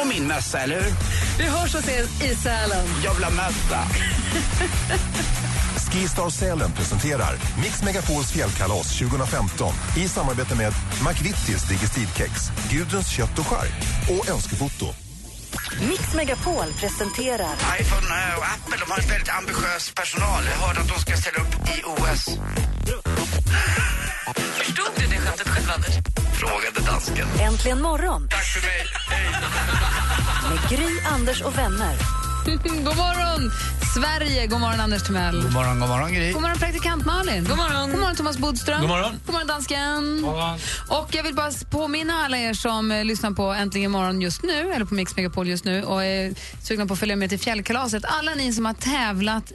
Och 0.00 0.06
min 0.06 0.26
mössa, 0.26 0.58
eller 0.58 0.82
hur? 0.82 0.92
Vi 1.38 1.44
hörs 1.44 1.74
och 1.74 1.80
ses 1.80 2.22
i 2.22 2.34
Sälen. 2.34 2.86
Jag 3.04 3.14
vill 3.14 3.24
ha 3.24 3.30
mössa. 3.30 3.80
Skistar 5.92 6.30
Sälen 6.30 6.72
presenterar 6.72 7.32
Mix 7.62 7.82
Megapols 7.82 8.32
fjällkalas 8.32 8.98
2015 8.98 9.74
i 9.96 10.08
samarbete 10.08 10.54
med 10.54 10.72
McVittys 11.08 11.68
Digestivkex, 11.68 12.32
Gudruns 12.70 13.08
kött 13.08 13.38
och 13.38 13.46
chark 13.46 13.72
och 14.10 14.28
Önskefoto. 14.28 14.86
Mix 15.88 16.14
Megapol 16.14 16.72
presenterar 16.80 17.54
iPhone 17.80 18.06
eh, 18.06 18.38
och 18.38 18.44
Apple 18.44 18.76
de 18.84 18.90
har 18.90 18.98
en 18.98 19.08
väldigt 19.08 19.28
ambitiös 19.28 19.92
personal. 19.94 20.42
Jag 20.52 20.66
hörde 20.66 20.80
att 20.80 20.88
de 20.88 21.00
ska 21.00 21.16
ställa 21.16 21.38
upp 21.38 21.54
i 21.54 21.82
OS. 21.84 22.24
Förstod 24.58 24.86
du 24.96 25.06
det 25.06 25.18
skämtet 25.18 25.48
själv, 25.48 25.70
Anders? 25.74 25.94
Frågade 26.32 26.80
dansken. 26.92 27.28
Äntligen 27.40 27.82
morgon 27.82 28.28
Tack 28.30 28.44
för 28.44 28.60
mig. 28.66 28.86
med 30.50 30.70
Gry, 30.78 31.00
Anders 31.14 31.42
och 31.42 31.58
vänner. 31.58 31.96
God 32.84 32.96
morgon, 32.96 33.52
Sverige. 33.94 34.46
God 34.46 34.60
morgon, 34.60 34.80
Anders 34.80 35.02
Timell. 35.02 35.42
God 35.42 35.52
morgon, 35.52 35.80
god 35.80 35.88
morgon 35.88 36.12
Gry. 36.12 36.32
God 36.32 36.42
morgon, 36.42 36.58
praktikant 36.58 37.06
Malin. 37.06 37.44
God 37.44 37.56
morgon, 37.56 37.90
God 37.90 38.00
morgon 38.00 38.16
Thomas 38.16 38.38
Bodström. 38.38 38.80
God 38.80 38.88
morgon. 38.88 39.20
God 39.26 39.32
morgon, 39.32 39.46
dansken. 39.46 40.24
Och 40.88 41.14
jag 41.14 41.22
vill 41.22 41.34
bara 41.34 41.50
påminna 41.70 42.14
alla 42.14 42.38
er 42.38 42.54
som 42.54 42.92
eh, 42.92 43.04
lyssnar 43.04 43.30
på 43.30 43.42
Äntligen 43.42 43.90
morgon 43.90 44.20
just 44.20 44.42
nu, 44.42 44.72
eller 44.72 44.84
på 44.84 44.94
Mix 44.94 45.16
Megapol 45.16 45.48
just 45.48 45.64
nu 45.64 45.82
och 45.82 46.04
är 46.04 46.34
sugna 46.62 46.86
på 46.86 46.92
att 46.92 46.98
följa 46.98 47.16
med 47.16 47.30
till 47.30 47.38
fjällkalaset. 47.38 48.04
Alla 48.04 48.34
ni 48.34 48.52
som 48.52 48.66
har 48.66 48.74
tävlat 48.74 49.52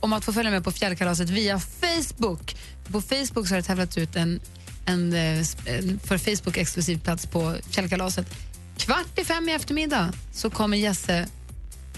om 0.00 0.12
att 0.12 0.24
få 0.24 0.32
följa 0.32 0.50
med 0.50 0.64
på 0.64 0.72
fjällkalaset 0.72 1.30
via 1.30 1.60
Facebook. 1.60 2.56
På 2.92 3.00
Facebook 3.00 3.48
så 3.48 3.54
har 3.54 3.56
det 3.56 3.62
tävlats 3.66 3.98
ut 3.98 4.16
en, 4.16 4.40
en, 4.86 5.12
eh, 5.12 5.38
en 5.66 6.00
för 6.04 6.18
Facebook 6.18 6.56
exklusiv 6.56 7.00
plats 7.00 7.26
på 7.26 7.56
fjällkalaset. 7.70 8.26
Kvart 8.78 9.18
i 9.18 9.24
fem 9.24 9.48
i 9.48 9.52
eftermiddag 9.52 10.12
så 10.32 10.50
kommer 10.50 10.76
Jesse 10.76 11.28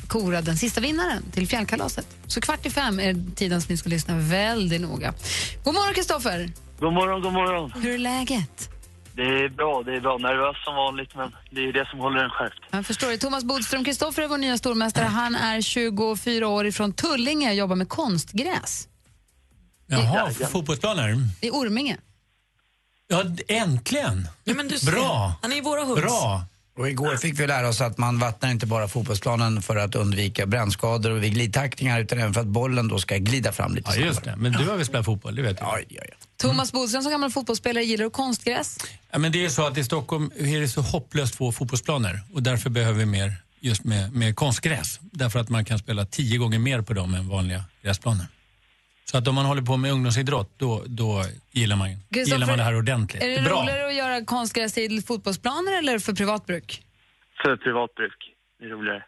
kora 0.08 0.40
den 0.40 0.56
sista 0.56 0.80
vinnaren 0.80 1.22
till 1.32 1.48
fjällkalaset. 1.48 2.06
Så 2.26 2.40
kvart 2.40 2.66
i 2.66 2.70
fem 2.70 3.00
är 3.00 3.34
tiden 3.34 3.62
som 3.62 3.72
ni 3.72 3.76
ska 3.76 3.88
lyssna 3.90 4.14
väldigt 4.18 4.80
noga. 4.80 5.14
God 5.64 5.74
morgon, 5.74 5.94
Kristoffer. 5.94 6.52
God 6.80 6.92
morgon, 6.92 7.22
god 7.22 7.32
morgon. 7.32 7.72
Hur 7.82 7.94
är 7.94 7.98
läget? 7.98 8.70
Det 9.12 9.22
är 9.22 9.48
bra, 9.48 9.82
det 9.82 9.96
är 9.96 10.00
bra. 10.00 10.18
Nervös 10.18 10.64
som 10.64 10.74
vanligt, 10.74 11.14
men 11.16 11.32
det 11.50 11.60
är 11.60 11.72
det 11.72 11.86
som 11.90 11.98
håller 11.98 12.24
en 12.24 12.30
skärpt. 12.30 12.60
Jag 12.70 12.86
förstår 12.86 13.08
det. 13.08 13.18
Thomas 13.18 13.44
Bodström, 13.44 13.84
Kristoffer 13.84 14.22
är 14.22 14.28
vår 14.28 14.38
nya 14.38 14.58
stormästare. 14.58 15.04
Han 15.04 15.34
är 15.34 15.60
24 15.60 16.48
år 16.48 16.66
ifrån 16.66 16.92
Tullinge 16.92 17.48
och 17.48 17.54
jobbar 17.54 17.76
med 17.76 17.88
konstgräs 17.88 18.88
Jaha, 19.86 20.30
fotbollsplaner? 20.30 21.16
i 21.40 21.50
Orminge. 21.50 21.96
Ja, 23.08 23.24
äntligen! 23.48 24.28
Ja, 24.44 24.54
men 24.54 24.68
du 24.68 24.78
ser, 24.78 24.92
Bra! 24.92 25.32
Han 25.42 25.52
är 25.52 25.56
ju 25.56 25.62
våra 25.62 25.84
hoods. 25.84 26.02
Bra! 26.02 26.42
Och 26.78 26.88
igår 26.88 27.16
fick 27.16 27.40
vi 27.40 27.46
lära 27.46 27.68
oss 27.68 27.80
att 27.80 27.98
man 27.98 28.18
vattnar 28.18 28.50
inte 28.50 28.66
bara 28.66 28.88
fotbollsplanen 28.88 29.62
för 29.62 29.76
att 29.76 29.94
undvika 29.94 30.46
brännskador 30.46 31.10
och 31.10 31.22
vid 31.22 31.34
glidtackningar 31.34 32.00
utan 32.00 32.18
även 32.18 32.34
för 32.34 32.40
att 32.40 32.46
bollen 32.46 32.88
då 32.88 32.98
ska 32.98 33.16
glida 33.16 33.52
fram 33.52 33.74
lite 33.74 33.90
Ja, 33.96 34.06
just 34.06 34.24
det. 34.24 34.34
Men 34.36 34.52
du 34.52 34.64
har 34.64 34.76
väl 34.76 34.86
spelat 34.86 35.06
fotboll, 35.06 35.34
det 35.34 35.42
vet 35.42 35.56
du? 35.56 35.62
Ja, 35.62 35.78
ja, 35.88 36.02
ja. 36.08 36.14
Thomas 36.36 36.72
Bodström 36.72 37.02
som 37.02 37.12
gammal 37.12 37.30
fotbollsspelare 37.30 37.84
gillar 37.84 38.04
du 38.04 38.10
konstgräs? 38.10 38.78
Ja, 39.10 39.18
men 39.18 39.32
det 39.32 39.44
är 39.44 39.48
så 39.48 39.66
att 39.66 39.78
i 39.78 39.84
Stockholm 39.84 40.30
är 40.38 40.60
det 40.60 40.68
så 40.68 40.80
hopplöst 40.80 41.34
få 41.34 41.52
fotbollsplaner 41.52 42.20
och 42.34 42.42
därför 42.42 42.70
behöver 42.70 42.98
vi 42.98 43.06
mer 43.06 43.36
just 43.60 43.84
med, 43.84 44.12
med 44.12 44.36
konstgräs. 44.36 45.00
Därför 45.00 45.38
att 45.38 45.48
man 45.48 45.64
kan 45.64 45.78
spela 45.78 46.06
tio 46.06 46.38
gånger 46.38 46.58
mer 46.58 46.82
på 46.82 46.92
dem 46.92 47.14
än 47.14 47.28
vanliga 47.28 47.64
gräsplaner. 47.82 48.26
Så 49.10 49.18
att 49.18 49.28
om 49.28 49.34
man 49.34 49.46
håller 49.46 49.62
på 49.62 49.76
med 49.76 49.92
ungdomsidrott, 49.92 50.50
då, 50.56 50.82
då 50.86 51.24
gillar, 51.50 51.76
man, 51.76 51.88
gillar 52.10 52.46
man 52.46 52.58
det 52.58 52.64
här 52.64 52.76
ordentligt. 52.76 53.22
Är 53.22 53.28
det 53.28 53.42
bra. 53.42 53.62
roligare 53.62 53.86
att 53.86 53.94
göra 53.94 54.24
konstgräs 54.24 54.72
till 54.72 55.02
fotbollsplaner 55.02 55.78
eller 55.78 55.98
för 55.98 56.12
privat 56.12 56.46
bruk? 56.46 56.82
För 57.42 57.56
privat 57.56 57.94
bruk. 57.94 58.34
Det 58.58 58.64
är 58.64 58.68
roligare. 58.68 59.04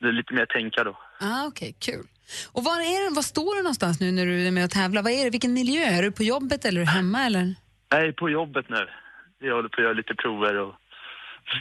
Det 0.00 0.06
är 0.08 0.12
lite 0.12 0.34
mer 0.34 0.46
tänka 0.46 0.84
då. 0.84 0.98
Ah, 1.20 1.46
Okej, 1.46 1.74
kul. 1.78 2.06
Och 2.52 2.64
var, 2.64 2.72
är 2.80 3.10
det, 3.10 3.14
var 3.14 3.22
står 3.22 3.56
du 3.56 3.62
någonstans 3.62 4.00
nu 4.00 4.12
när 4.12 4.26
du 4.26 4.46
är 4.46 4.50
med 4.50 4.64
och 4.64 4.70
tävlar? 4.70 5.02
Vad 5.02 5.12
är 5.12 5.24
det? 5.24 5.30
Vilken 5.30 5.52
miljö? 5.52 5.82
Är 5.82 6.02
du 6.02 6.12
på 6.12 6.22
jobbet 6.22 6.64
eller 6.64 6.80
är 6.80 6.84
du 6.84 6.90
hemma? 6.90 7.24
Eller? 7.24 7.54
Jag 7.88 8.06
är 8.06 8.12
på 8.12 8.30
jobbet 8.30 8.66
nu. 8.68 8.88
Jag 9.40 9.54
håller 9.54 9.68
på 9.68 9.76
att 9.76 9.84
göra 9.84 9.92
lite 9.92 10.14
prover 10.14 10.54
och 10.58 10.74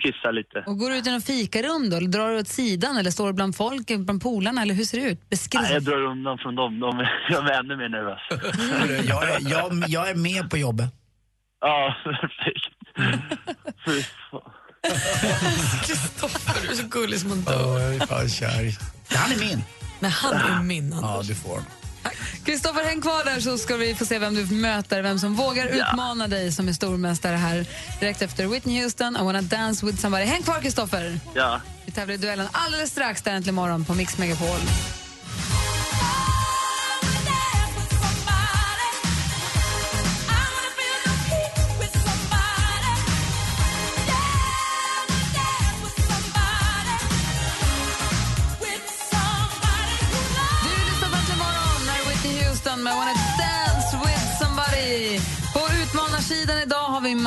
skissa 0.04 0.32
lite. 0.32 0.64
Och 0.68 0.78
går 0.78 0.90
du 0.90 0.98
ut 0.98 1.08
i 1.08 1.12
någon 1.12 1.22
fikarum 1.22 1.90
då? 1.90 1.98
Eller 1.98 2.08
drar 2.08 2.32
du 2.32 2.40
åt 2.40 2.48
sidan? 2.48 2.98
Eller 2.98 3.12
står 3.12 3.28
du 3.28 3.34
bland 3.34 3.56
folk, 3.56 3.88
bland 3.98 4.22
polarna? 4.22 4.62
Eller 4.62 4.74
hur 4.74 4.84
ser 4.84 5.00
det 5.02 5.10
ut? 5.10 5.30
Beskriv. 5.30 5.62
Nej, 5.62 5.74
jag 5.74 5.84
drar 5.84 6.02
undan 6.06 6.38
från 6.38 6.56
dem. 6.56 6.80
De 6.80 7.00
är, 7.00 7.12
jag 7.30 7.50
är 7.50 7.60
ännu 7.60 7.78
mer 7.78 7.90
nervös. 7.90 8.20
Jag 9.10 9.30
är, 9.30 9.50
jag, 9.52 9.84
jag 9.88 10.10
är 10.10 10.16
med 10.16 10.50
på 10.50 10.58
jobbet. 10.58 10.90
Ja, 11.62 11.96
perfekt. 12.04 12.98
Kristoffer, 15.86 16.62
du 16.62 16.68
är 16.72 16.76
så 16.76 16.88
gullig 16.88 17.20
som 17.20 17.32
en 17.32 17.44
Åh, 17.48 17.54
dör. 17.54 17.80
jag 17.80 17.96
är 17.96 18.00
fan 18.08 18.30
kär. 18.30 18.78
Han 19.10 19.32
är 19.32 19.40
min. 19.40 19.64
Men 20.00 20.12
han 20.12 20.34
är 20.34 20.64
min, 20.64 20.94
Anders. 20.94 21.02
Ja, 21.04 21.22
du 21.28 21.36
får. 21.36 21.60
Kristoffer, 22.46 22.84
häng 22.84 23.02
kvar 23.02 23.26
där 23.26 23.40
så 23.40 23.58
ska 23.58 23.78
vi 23.78 23.96
få 23.96 24.06
se 24.06 24.20
vem 24.20 24.36
du 24.36 24.46
möter, 24.56 25.02
vem 25.02 25.20
som 25.20 25.36
vågar 25.36 25.68
utmana 25.68 26.28
dig 26.28 26.52
som 26.52 26.68
är 26.68 26.74
stormästare 26.74 27.36
här 27.36 27.66
direkt 28.00 28.22
efter 28.22 28.48
Whitney 28.48 28.82
Houston, 28.82 29.16
I 29.16 29.24
wanna 29.24 29.42
dance 29.42 29.86
with 29.86 30.02
somebody. 30.02 30.26
Häng 30.26 30.44
kvar, 30.44 30.62
Kristoffer! 30.62 31.20
Ja. 31.36 31.62
Vi 31.86 31.92
tävlar 31.92 32.16
i 32.16 32.18
duellen 32.18 32.48
alldeles 32.52 32.92
strax, 32.92 33.22
där 33.22 33.32
äntligen 33.32 33.56
morgon 33.56 33.86
på 33.86 33.94
Mix 33.94 34.18
Megapol. 34.18 34.60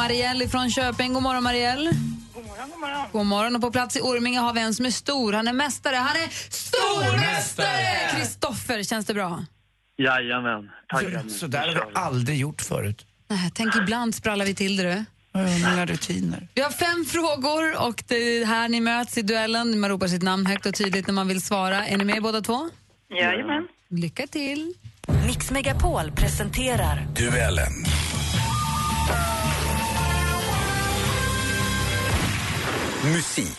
Marielle 0.04 0.48
från 0.48 0.70
Köping. 0.70 1.12
God 1.12 1.22
morgon, 1.22 1.42
Marielle. 1.42 1.90
God 2.34 2.46
morgon, 2.46 2.70
god 2.70 2.80
morgon. 2.80 3.06
God 3.12 3.26
morgon. 3.26 3.54
Och 3.56 3.60
på 3.60 3.70
plats 3.70 3.96
i 3.96 4.00
Orminge 4.00 4.38
har 4.40 4.52
vi 4.52 4.60
en 4.60 4.74
som 4.74 4.86
är 4.86 4.90
stor. 4.90 5.32
Han 5.32 5.48
är 5.48 5.52
mästare. 5.52 5.96
Han 5.96 6.16
är 6.16 6.28
stormästare! 6.50 8.10
Kristoffer, 8.16 8.82
känns 8.82 9.06
det 9.06 9.14
bra? 9.14 9.44
Jajamän. 9.98 10.70
Tackar. 10.88 11.28
Så 11.28 11.46
där 11.46 11.66
har 11.66 11.74
vi 11.74 11.80
aldrig 11.94 12.38
gjort 12.38 12.62
förut. 12.62 13.06
Nej, 13.28 13.50
tänk 13.54 13.76
ibland 13.76 14.14
sprallar 14.14 14.44
vi 14.44 14.54
till 14.54 14.76
det. 14.76 15.04
Du. 15.32 15.38
Mina 15.40 15.86
rutiner. 15.86 16.48
Vi 16.54 16.62
har 16.62 16.70
fem 16.70 17.04
frågor 17.04 17.86
och 17.86 18.04
det 18.06 18.14
är 18.16 18.44
här 18.44 18.68
ni 18.68 18.80
möts 18.80 19.18
i 19.18 19.22
duellen. 19.22 19.80
Man 19.80 19.90
ropar 19.90 20.06
sitt 20.08 20.22
namn 20.22 20.46
högt 20.46 20.66
och 20.66 20.74
tydligt 20.74 21.06
när 21.06 21.14
man 21.14 21.28
vill 21.28 21.42
svara. 21.42 21.86
Är 21.86 21.96
ni 21.96 22.04
med 22.04 22.22
båda 22.22 22.40
två? 22.40 22.70
Jajamän. 23.20 23.68
Lycka 23.90 24.26
till. 24.26 24.74
Mix 25.26 25.50
Megapol 25.50 26.12
presenterar 26.12 27.06
Duellen. 27.16 27.72
Musik. 33.12 33.58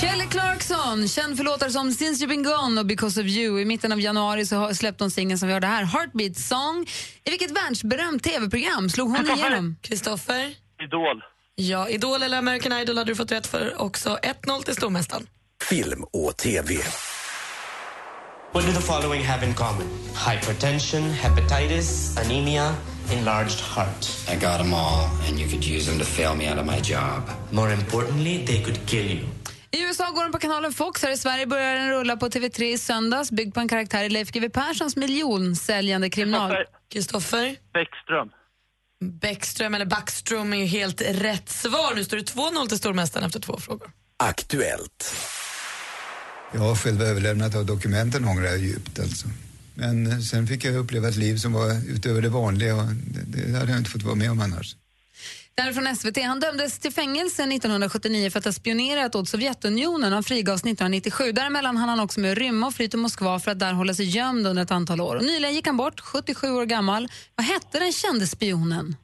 Kelly 0.00 0.26
Clarkson, 0.30 1.08
känd 1.08 1.36
för 1.36 1.44
låtar 1.44 1.68
som 1.68 1.92
Since 1.92 2.24
You've 2.24 2.28
Been 2.28 2.42
Gone 2.42 2.80
och 2.80 2.86
Because 2.86 3.20
of 3.20 3.26
You. 3.26 3.60
I 3.60 3.64
mitten 3.64 3.92
av 3.92 4.00
januari 4.00 4.46
så 4.46 4.74
släppte 4.74 5.04
hon 5.04 5.10
singeln 5.10 5.38
som 5.38 5.48
vi 5.48 5.54
hörde 5.54 5.66
här, 5.66 5.84
Heartbeat 5.84 6.36
Song. 6.36 6.86
I 7.24 7.30
vilket 7.30 7.50
världsberömt 7.50 8.22
tv-program 8.22 8.90
slog 8.90 9.08
hon 9.08 9.30
igenom? 9.38 9.76
Kristoffer? 9.82 10.54
Idol. 10.82 11.22
Ja, 11.54 11.88
Idol 11.88 12.22
eller 12.22 12.38
American 12.38 12.72
Idol 12.72 12.98
hade 12.98 13.10
du 13.10 13.16
fått 13.16 13.32
rätt 13.32 13.46
för 13.46 13.82
också. 13.82 14.18
1-0 14.22 14.62
till 14.64 14.74
stormästaren. 14.74 15.26
Film 15.68 16.04
och 16.12 16.36
TV. 16.36 16.74
What 18.52 18.66
do 18.66 18.72
the 18.72 18.80
following 18.80 19.24
have 19.24 19.46
in 19.46 19.54
common? 19.54 19.86
Hypertension, 20.28 21.10
hepatitis, 21.10 22.18
anemia, 22.18 22.74
enlarged 23.12 23.60
heart. 23.60 24.08
I 24.28 24.34
got 24.34 24.58
them 24.58 24.74
all, 24.74 25.04
and 25.28 25.40
you 25.40 25.48
could 25.50 25.64
use 25.64 25.90
them 25.90 25.98
to 25.98 26.04
fail 26.04 26.34
me 26.34 26.50
out 26.50 26.58
of 26.58 26.66
my 26.66 26.80
job. 26.92 27.30
More 27.50 27.72
importantly, 27.72 28.46
they 28.46 28.62
could 28.62 28.86
kill 28.86 29.10
you. 29.10 29.26
I 29.70 29.82
USA 29.82 30.10
går 30.10 30.22
den 30.22 30.32
på 30.32 30.38
kanalen 30.38 30.72
Fox. 30.72 31.02
Här 31.02 31.10
i 31.10 31.16
Sverige 31.16 31.46
börjar 31.46 31.74
den 31.74 31.90
rulla 31.90 32.16
på 32.16 32.28
TV3 32.28 32.62
i 32.62 32.78
söndags 32.78 33.30
byggd 33.30 33.54
på 33.54 33.60
en 33.60 33.68
karaktär 33.68 34.04
i 34.04 34.08
Leif 34.08 34.30
GW 34.30 34.48
Perssons 34.48 34.96
miljonsäljande 34.96 36.10
kriminal... 36.10 36.56
Kristoffer? 36.92 37.56
Bäckström. 37.72 38.28
Bäckström 39.20 39.74
eller 39.74 39.86
Backström 39.86 40.52
är 40.52 40.56
ju 40.56 40.64
helt 40.64 41.00
rätt 41.00 41.48
svar. 41.48 41.94
Nu 41.94 42.04
står 42.04 42.16
det 42.16 42.34
2-0 42.34 42.68
till 42.68 42.78
stormästaren 42.78 43.26
efter 43.26 43.40
två 43.40 43.56
frågor. 43.56 43.90
Aktuellt. 44.16 45.14
Ja, 46.54 46.76
själva 46.76 47.04
överlämnandet 47.04 47.58
av 47.58 47.66
dokumenten 47.66 48.24
ångrar 48.24 48.44
jag 48.44 48.58
djupt 48.58 48.98
alltså. 48.98 49.28
Men 49.74 50.12
eh, 50.12 50.18
sen 50.18 50.46
fick 50.46 50.64
jag 50.64 50.76
uppleva 50.76 51.08
ett 51.08 51.16
liv 51.16 51.36
som 51.36 51.52
var 51.52 51.80
utöver 51.88 52.22
det 52.22 52.28
vanliga 52.28 52.76
och 52.76 52.86
det, 52.86 53.42
det 53.42 53.58
hade 53.58 53.70
jag 53.70 53.80
inte 53.80 53.90
fått 53.90 54.02
vara 54.02 54.14
med 54.14 54.30
om 54.30 54.40
annars. 54.40 54.76
Det 55.54 55.62
här 55.62 55.68
är 55.68 55.72
från 55.72 55.96
SVT. 55.96 56.22
Han 56.22 56.40
dömdes 56.40 56.78
till 56.78 56.92
fängelse 56.92 57.42
1979 57.42 58.30
för 58.30 58.38
att 58.38 58.44
ha 58.44 58.52
spionerat 58.52 59.14
åt 59.14 59.28
Sovjetunionen. 59.28 60.12
Han 60.12 60.22
frigavs 60.22 60.60
1997. 60.60 61.32
Däremellan 61.32 61.76
hann 61.76 61.88
han 61.88 62.00
också 62.00 62.20
med 62.20 62.32
att 62.32 62.38
rymma 62.38 62.66
och 62.66 62.74
fly 62.74 62.88
till 62.88 62.98
Moskva 62.98 63.40
för 63.40 63.50
att 63.50 63.58
där 63.58 63.72
hålla 63.72 63.94
sig 63.94 64.06
gömd 64.06 64.46
under 64.46 64.62
ett 64.62 64.70
antal 64.70 65.00
år. 65.00 65.16
Och 65.16 65.24
nyligen 65.24 65.54
gick 65.54 65.66
han 65.66 65.76
bort, 65.76 66.00
77 66.00 66.50
år 66.50 66.66
gammal. 66.66 67.08
Vad 67.34 67.46
hette 67.46 67.78
den 67.78 67.92
kände 67.92 68.26
spionen? 68.26 68.96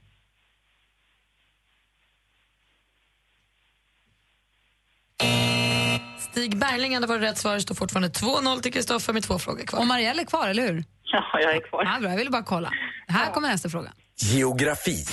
Stig 6.31 6.57
Bergling 6.59 6.95
hade 6.95 7.07
varit 7.07 7.23
rätt 7.23 7.38
svar. 7.38 7.55
Det 7.55 7.61
står 7.61 7.75
fortfarande 7.75 8.09
2-0 8.09 8.61
till 8.61 8.73
Kristoffer 8.73 9.12
med 9.12 9.23
två 9.23 9.38
frågor 9.38 9.64
kvar. 9.64 9.81
Och 9.81 9.87
Marielle 9.87 10.23
är 10.23 10.27
kvar, 10.27 10.49
eller 10.49 10.62
hur? 10.69 10.85
Ja, 11.05 11.40
jag 11.40 11.57
är 11.57 11.69
kvar. 11.69 11.85
Ja, 11.85 12.01
bra, 12.01 12.11
jag 12.11 12.16
ville 12.16 12.31
bara 12.31 12.43
kolla. 12.43 12.73
Här 13.09 13.33
kommer 13.33 13.49
nästa 13.49 13.69
fråga. 13.69 13.93
Geografi. 14.16 15.05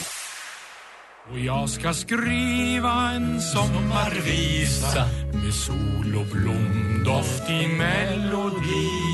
Och 1.32 1.39
jag 1.39 1.69
ska 1.69 1.93
skriva 1.93 3.12
en 3.12 3.41
sommarvisa 3.41 5.06
med 5.43 5.53
sol 5.53 6.15
och 6.15 6.25
blomdoft 6.25 7.49
i 7.49 7.67
melodin. 7.67 9.06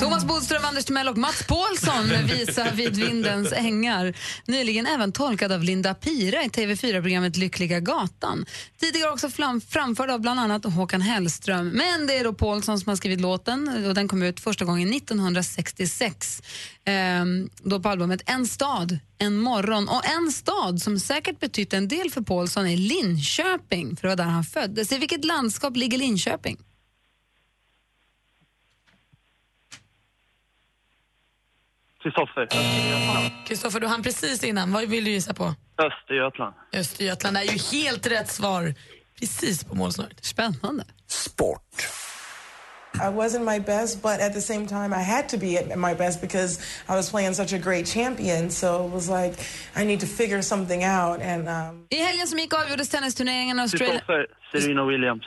Thomas 0.00 0.24
Bodström, 0.24 0.64
Anders 0.64 0.84
Timell 0.84 1.08
och 1.08 1.18
Mats 1.18 1.46
Paulsson 1.46 2.06
med 2.06 2.24
Visa 2.24 2.70
vid 2.70 2.96
vindens 2.96 3.52
ängar. 3.52 4.14
Nyligen 4.46 4.86
även 4.86 5.12
tolkad 5.12 5.52
av 5.52 5.62
Linda 5.62 5.94
Pira 5.94 6.44
i 6.44 6.48
TV4-programmet 6.48 7.36
Lyckliga 7.36 7.80
gatan. 7.80 8.46
Tidigare 8.80 9.10
också 9.10 9.28
framförd 9.68 10.10
av 10.10 10.20
bland 10.20 10.40
annat 10.40 10.64
Håkan 10.64 11.00
Hellström. 11.00 11.68
Men 11.68 12.06
det 12.06 12.18
är 12.18 12.24
då 12.24 12.32
Paulsson 12.32 12.80
som 12.80 12.88
har 12.88 12.96
skrivit 12.96 13.20
låten 13.20 13.86
och 13.86 13.94
den 13.94 14.08
kom 14.08 14.22
ut 14.22 14.40
första 14.40 14.64
gången 14.64 14.94
1966. 14.94 16.42
Ehm, 16.84 17.50
då 17.62 17.80
på 17.80 17.88
albumet 17.88 18.22
En 18.26 18.46
stad, 18.46 18.98
en 19.18 19.36
morgon. 19.36 19.88
Och 19.88 20.08
en 20.08 20.32
stad 20.32 20.82
som 20.82 20.98
säkert 20.98 21.40
betytt 21.40 21.72
en 21.72 21.88
del 21.88 22.10
för 22.10 22.20
Paulsson 22.20 22.66
är 22.66 22.76
Linköping, 22.76 23.96
för 23.96 24.02
det 24.02 24.08
var 24.08 24.16
där 24.16 24.24
han 24.24 24.44
föddes. 24.44 24.92
I 24.92 24.98
vilket 24.98 25.24
landskap 25.24 25.76
ligger 25.76 25.98
Linköping? 25.98 26.58
Kristoffer. 32.02 32.48
Kristoffer, 33.46 33.80
du 33.80 33.86
hann 33.86 34.02
precis 34.02 34.44
innan. 34.44 34.72
Vad 34.72 34.88
vill 34.88 35.04
du 35.04 35.10
gissa 35.10 35.34
på? 35.34 35.54
Östergötland. 35.82 36.54
Östergötland 36.72 37.36
är 37.36 37.42
ju 37.42 37.78
helt 37.78 38.06
rätt 38.06 38.30
svar. 38.30 38.74
Precis 39.20 39.64
på 39.64 39.74
målsnöret. 39.74 40.24
Spännande. 40.24 40.84
Sport. 41.06 41.88
I 42.94 43.08
wasn't 43.08 43.44
my 43.44 43.60
best, 43.60 44.02
but 44.02 44.20
at 44.20 44.34
the 44.34 44.40
same 44.40 44.66
time, 44.66 44.92
I 44.92 45.02
had 45.02 45.28
to 45.28 45.38
be 45.38 45.56
at 45.58 45.78
my 45.78 45.94
best 45.94 46.20
because 46.20 46.60
I 46.88 46.92
was 46.92 47.10
playing 47.10 47.34
such 47.34 47.52
a 47.52 47.58
great 47.58 47.86
champion. 47.86 48.50
So 48.50 48.86
it 48.86 48.92
was 48.92 49.08
like, 49.08 49.34
I 49.76 49.84
need 49.84 50.00
to 50.00 50.06
figure 50.06 50.42
something 50.42 50.84
out. 50.84 51.20
And 51.22 51.48
um, 51.48 51.86
I 51.90 51.96
helgen 51.96 52.26
som 52.26 52.38
gick 52.38 52.54
avgjordes 52.54 52.88
tennisturneringen 52.88 53.58
i 53.58 53.62
Australien. 53.62 54.00
Serena 54.52 54.84
Williams. 54.84 55.24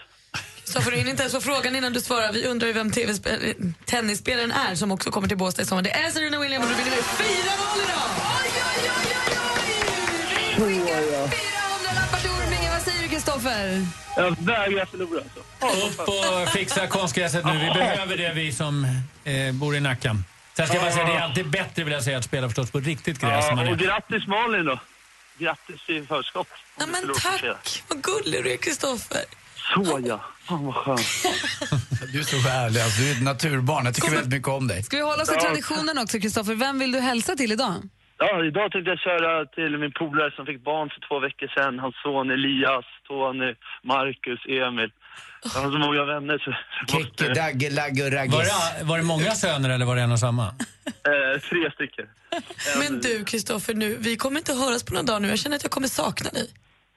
Kristoffer, 0.63 0.91
du 0.91 0.97
hinner 0.97 1.11
inte 1.11 1.23
ens 1.23 1.33
få 1.33 1.41
frågan 1.41 1.75
innan 1.75 1.93
du 1.93 2.01
svarar. 2.01 2.31
Vi 2.33 2.45
undrar 2.47 2.67
ju 2.67 2.73
vem 2.73 2.91
TV-spel- 2.91 3.73
tennisspelaren 3.85 4.51
är 4.51 4.75
som 4.75 4.91
också 4.91 5.11
kommer 5.11 5.27
till 5.27 5.37
Båstad 5.37 5.61
i 5.61 5.65
sommar. 5.65 5.81
Det 5.81 5.91
är 5.91 6.09
Serena 6.11 6.39
Williams 6.39 6.65
och 6.65 6.71
du 6.71 6.75
vinner 6.83 6.89
med 6.97 7.03
4-0 7.03 7.83
idag! 7.83 8.03
lappar 11.95 12.19
till 12.19 12.29
Orminge. 12.29 12.71
Vad 12.71 12.81
säger 12.81 13.03
du, 13.03 13.09
Kristoffer? 13.09 13.85
Jag 14.15 14.35
vägrar 14.39 14.85
förlora 14.85 15.21
alltså. 15.21 15.39
Upp 16.03 16.07
och 16.07 16.49
fixa 16.49 16.87
konstgräset 16.87 17.45
nu. 17.45 17.51
Vi 17.51 17.79
behöver 17.79 18.17
det, 18.17 18.33
vi 18.33 18.51
som 18.51 18.85
eh, 19.23 19.51
bor 19.53 19.75
i 19.75 19.79
Nacka. 19.79 20.15
Sen 20.57 20.67
ska 20.67 20.75
jag 20.75 20.83
bara 20.83 20.91
säga, 20.93 21.05
det 21.05 21.13
är 21.13 21.19
alltid 21.19 21.49
bättre 21.49 21.83
vill 21.83 21.93
jag 21.93 22.03
säga 22.03 22.17
att 22.17 22.23
spela 22.25 22.47
förstås 22.47 22.71
på 22.71 22.77
ett 22.77 22.85
riktigt 22.85 23.19
gräs. 23.19 23.45
Ja, 23.49 23.71
och 23.71 23.77
grattis 23.77 24.27
Malin 24.27 24.65
då. 24.65 24.79
Grattis 25.37 25.89
i 25.89 26.05
förskott. 26.05 26.47
Ja, 26.79 26.85
men 26.85 27.13
tack! 27.21 27.83
Vad 27.87 28.01
gullig 28.03 28.43
du 28.43 28.53
är, 28.53 28.57
Kristoffer. 28.57 29.21
Så 29.73 29.99
ja. 30.05 30.21
Fan 30.47 30.65
vad 30.65 30.75
skönt. 30.75 30.99
Du 32.13 32.19
är 32.19 32.23
så 32.23 32.37
härlig, 32.49 32.79
alltså, 32.81 33.01
du 33.01 33.09
är 33.09 33.15
ett 33.15 33.23
naturbarn. 33.23 33.85
Jag 33.85 33.95
tycker 33.95 34.09
väldigt 34.11 34.33
mycket 34.33 34.47
om 34.47 34.67
dig. 34.67 34.83
Ska 34.83 34.97
vi 34.97 35.03
hålla 35.03 35.23
oss 35.23 35.29
till 35.29 35.39
traditionen 35.39 35.97
också, 35.97 36.19
Kristoffer? 36.19 36.55
Vem 36.55 36.79
vill 36.79 36.91
du 36.91 36.99
hälsa 36.99 37.35
till 37.35 37.51
idag? 37.51 37.73
Ja, 38.17 38.45
idag 38.45 38.71
tänkte 38.71 38.89
jag 38.89 38.99
köra 38.99 39.45
till 39.45 39.77
min 39.77 39.91
polare 39.91 40.31
som 40.35 40.45
fick 40.45 40.63
barn 40.63 40.89
för 40.89 40.99
två 41.07 41.19
veckor 41.19 41.47
sedan. 41.55 41.79
Hans 41.79 41.95
son 42.03 42.31
Elias, 42.31 42.85
Tony, 43.07 43.55
Marcus, 43.83 44.39
Emil. 44.47 44.91
Jag 45.43 45.61
har 45.61 45.71
så 45.71 45.77
många 45.77 46.03
vänner 46.05 46.37
så... 46.45 46.51
Kicke, 46.97 47.33
Dagge, 47.33 47.69
Lagge 47.69 48.01
och 48.05 48.11
Var 48.11 48.17
Raggis. 48.17 48.53
det, 48.79 48.83
var 48.85 48.97
det 48.97 49.03
många 49.03 49.31
söner 49.31 49.69
eller 49.69 49.85
var 49.85 49.95
det 49.95 50.01
en 50.01 50.11
och 50.11 50.19
samma? 50.19 50.45
Eh, 50.85 51.39
tre 51.41 51.71
stycken. 51.71 52.05
Men 52.79 53.01
du, 53.01 53.23
Kristoffer, 53.25 53.73
nu, 53.73 53.97
vi 53.99 54.15
kommer 54.17 54.37
inte 54.39 54.53
höras 54.53 54.83
på 54.83 54.93
några 54.93 55.03
dagar 55.03 55.19
nu. 55.19 55.27
Jag 55.27 55.39
känner 55.39 55.55
att 55.55 55.63
jag 55.63 55.71
kommer 55.71 55.87
sakna 55.87 56.29
dig. 56.29 56.49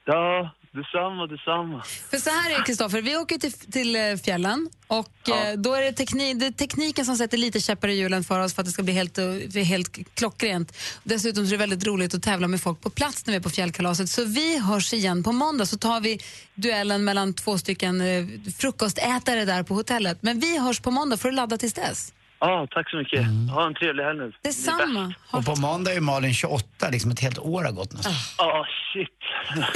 Ja, 0.05 0.51
detsamma, 0.77 1.27
detsamma. 1.27 1.83
För 2.11 2.17
så 2.17 2.31
här 2.31 2.51
är 2.51 2.59
det, 2.59 2.65
Kristoffer. 2.65 3.03
Vi 3.03 3.17
åker 3.17 3.39
till, 3.39 3.53
till 3.53 3.97
eh, 3.97 4.17
fjällen 4.25 4.71
och 4.87 5.29
eh, 5.29 5.59
då 5.59 5.75
är 5.75 5.83
det, 5.83 5.93
tekni, 5.93 6.35
det 6.35 6.47
är 6.47 6.51
tekniken 6.51 7.05
som 7.05 7.17
sätter 7.17 7.39
lite 7.39 7.61
käppar 7.61 7.89
i 7.89 7.95
hjulen 7.95 8.25
för 8.25 8.41
oss 8.41 8.55
för 8.55 8.63
att 8.63 8.67
det 8.67 8.73
ska 8.73 8.83
bli 8.83 8.93
helt, 8.93 9.19
eh, 9.19 9.63
helt 9.65 10.15
klockrent. 10.15 10.77
Dessutom 11.03 11.47
så 11.47 11.49
är 11.49 11.59
det 11.59 11.67
väldigt 11.67 11.87
roligt 11.87 12.15
att 12.15 12.23
tävla 12.23 12.49
med 12.49 12.61
folk 12.63 12.81
på 12.81 12.91
plats 12.91 13.27
när 13.27 13.33
vi 13.33 13.37
är 13.37 13.43
på 13.43 13.51
fjällkalaset. 13.51 14.11
Så 14.11 14.25
vi 14.25 14.59
hörs 14.59 14.93
igen 14.93 15.23
på 15.23 15.33
måndag 15.33 15.67
så 15.67 15.79
tar 15.79 16.01
vi 16.01 16.21
duellen 16.55 17.05
mellan 17.05 17.35
två 17.35 17.59
stycken 17.59 18.01
eh, 18.01 18.27
frukostätare 18.59 19.45
där 19.45 19.63
på 19.63 19.75
hotellet. 19.75 20.19
Men 20.21 20.41
vi 20.41 20.59
hörs 20.59 20.81
på 20.81 20.91
måndag 20.91 21.17
för 21.17 21.29
att 21.29 21.35
ladda 21.35 21.59
tills 21.59 21.75
dess. 21.75 22.13
Ja, 22.41 22.67
tack 22.71 22.91
så 22.91 22.97
mycket. 22.97 23.27
Ha 23.51 23.67
en 23.67 23.75
trevlig 23.75 24.05
helg 24.05 24.19
nu. 24.19 24.33
Detsamma. 24.43 25.15
Och 25.31 25.45
på 25.45 25.57
måndag 25.57 25.93
är 25.95 26.01
Malin 26.01 26.35
28, 26.35 26.91
liksom 26.91 27.11
ett 27.11 27.21
helt 27.21 27.39
år 27.39 27.65
har 27.65 27.73
gått 27.73 27.93
nästan. 27.93 28.13
Ja, 28.39 28.67
shit. 28.93 29.09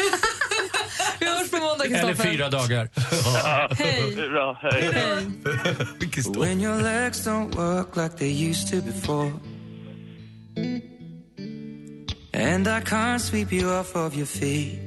Vi 1.21 1.27
hörs 1.27 1.51
på 1.51 1.57
måndag, 1.57 1.85
Eller 1.85 1.99
Kristoffer. 2.09 2.31
fyra 2.31 2.49
dagar. 2.51 2.89
Hej. 3.79 4.29
Bra, 4.29 4.59
hej. 4.63 4.91
When 6.39 6.61
your 6.61 6.83
legs 6.83 7.27
don't 7.27 7.55
work 7.57 7.97
like 7.97 8.17
they 8.17 8.49
used 8.51 8.69
to 8.71 8.77
before. 8.87 9.33
And 12.33 12.69
I 12.69 12.81
can't 12.81 13.19
sweep 13.21 13.53
you 13.53 13.71
off 13.81 13.97
of 13.97 14.15
your 14.17 14.27
feet. 14.27 14.79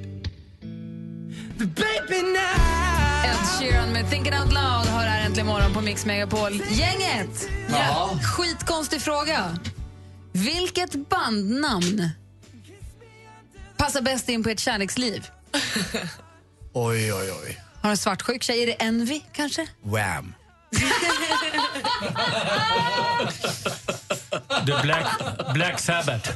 But 1.58 1.76
baby 1.76 2.22
now. 2.22 3.03
Ed 3.24 3.38
Sheeran 3.60 3.94
med 3.94 4.10
Thinking 4.10 4.34
Out 4.34 4.54
Loud 4.54 4.88
har 4.88 5.02
här 5.02 5.26
äntligen 5.26 5.48
morgon 5.48 5.74
på 5.74 5.82
Mix 5.82 6.06
Megapol. 6.06 6.62
Gänget! 6.70 7.50
Ja, 7.70 8.10
skitkonstig 8.24 9.02
fråga. 9.02 9.58
Vilket 10.32 11.10
bandnamn 11.10 12.10
passar 13.78 14.02
bäst 14.02 14.30
in 14.30 14.44
på 14.44 14.50
ett 14.50 14.60
kärleksliv? 14.60 15.28
Oj, 16.74 17.14
oj, 17.14 17.32
oj. 17.44 17.60
Har 17.82 17.90
en 17.90 17.98
svartsjuk 17.98 18.44
tjej? 18.44 18.64
Är 18.64 18.68
det 18.68 18.74
Envy 18.74 19.22
kanske? 19.34 19.68
Wham. 19.84 20.34
The 24.66 24.74
Black, 24.84 25.06
Black 25.54 25.80
Sabbath. 25.80 26.30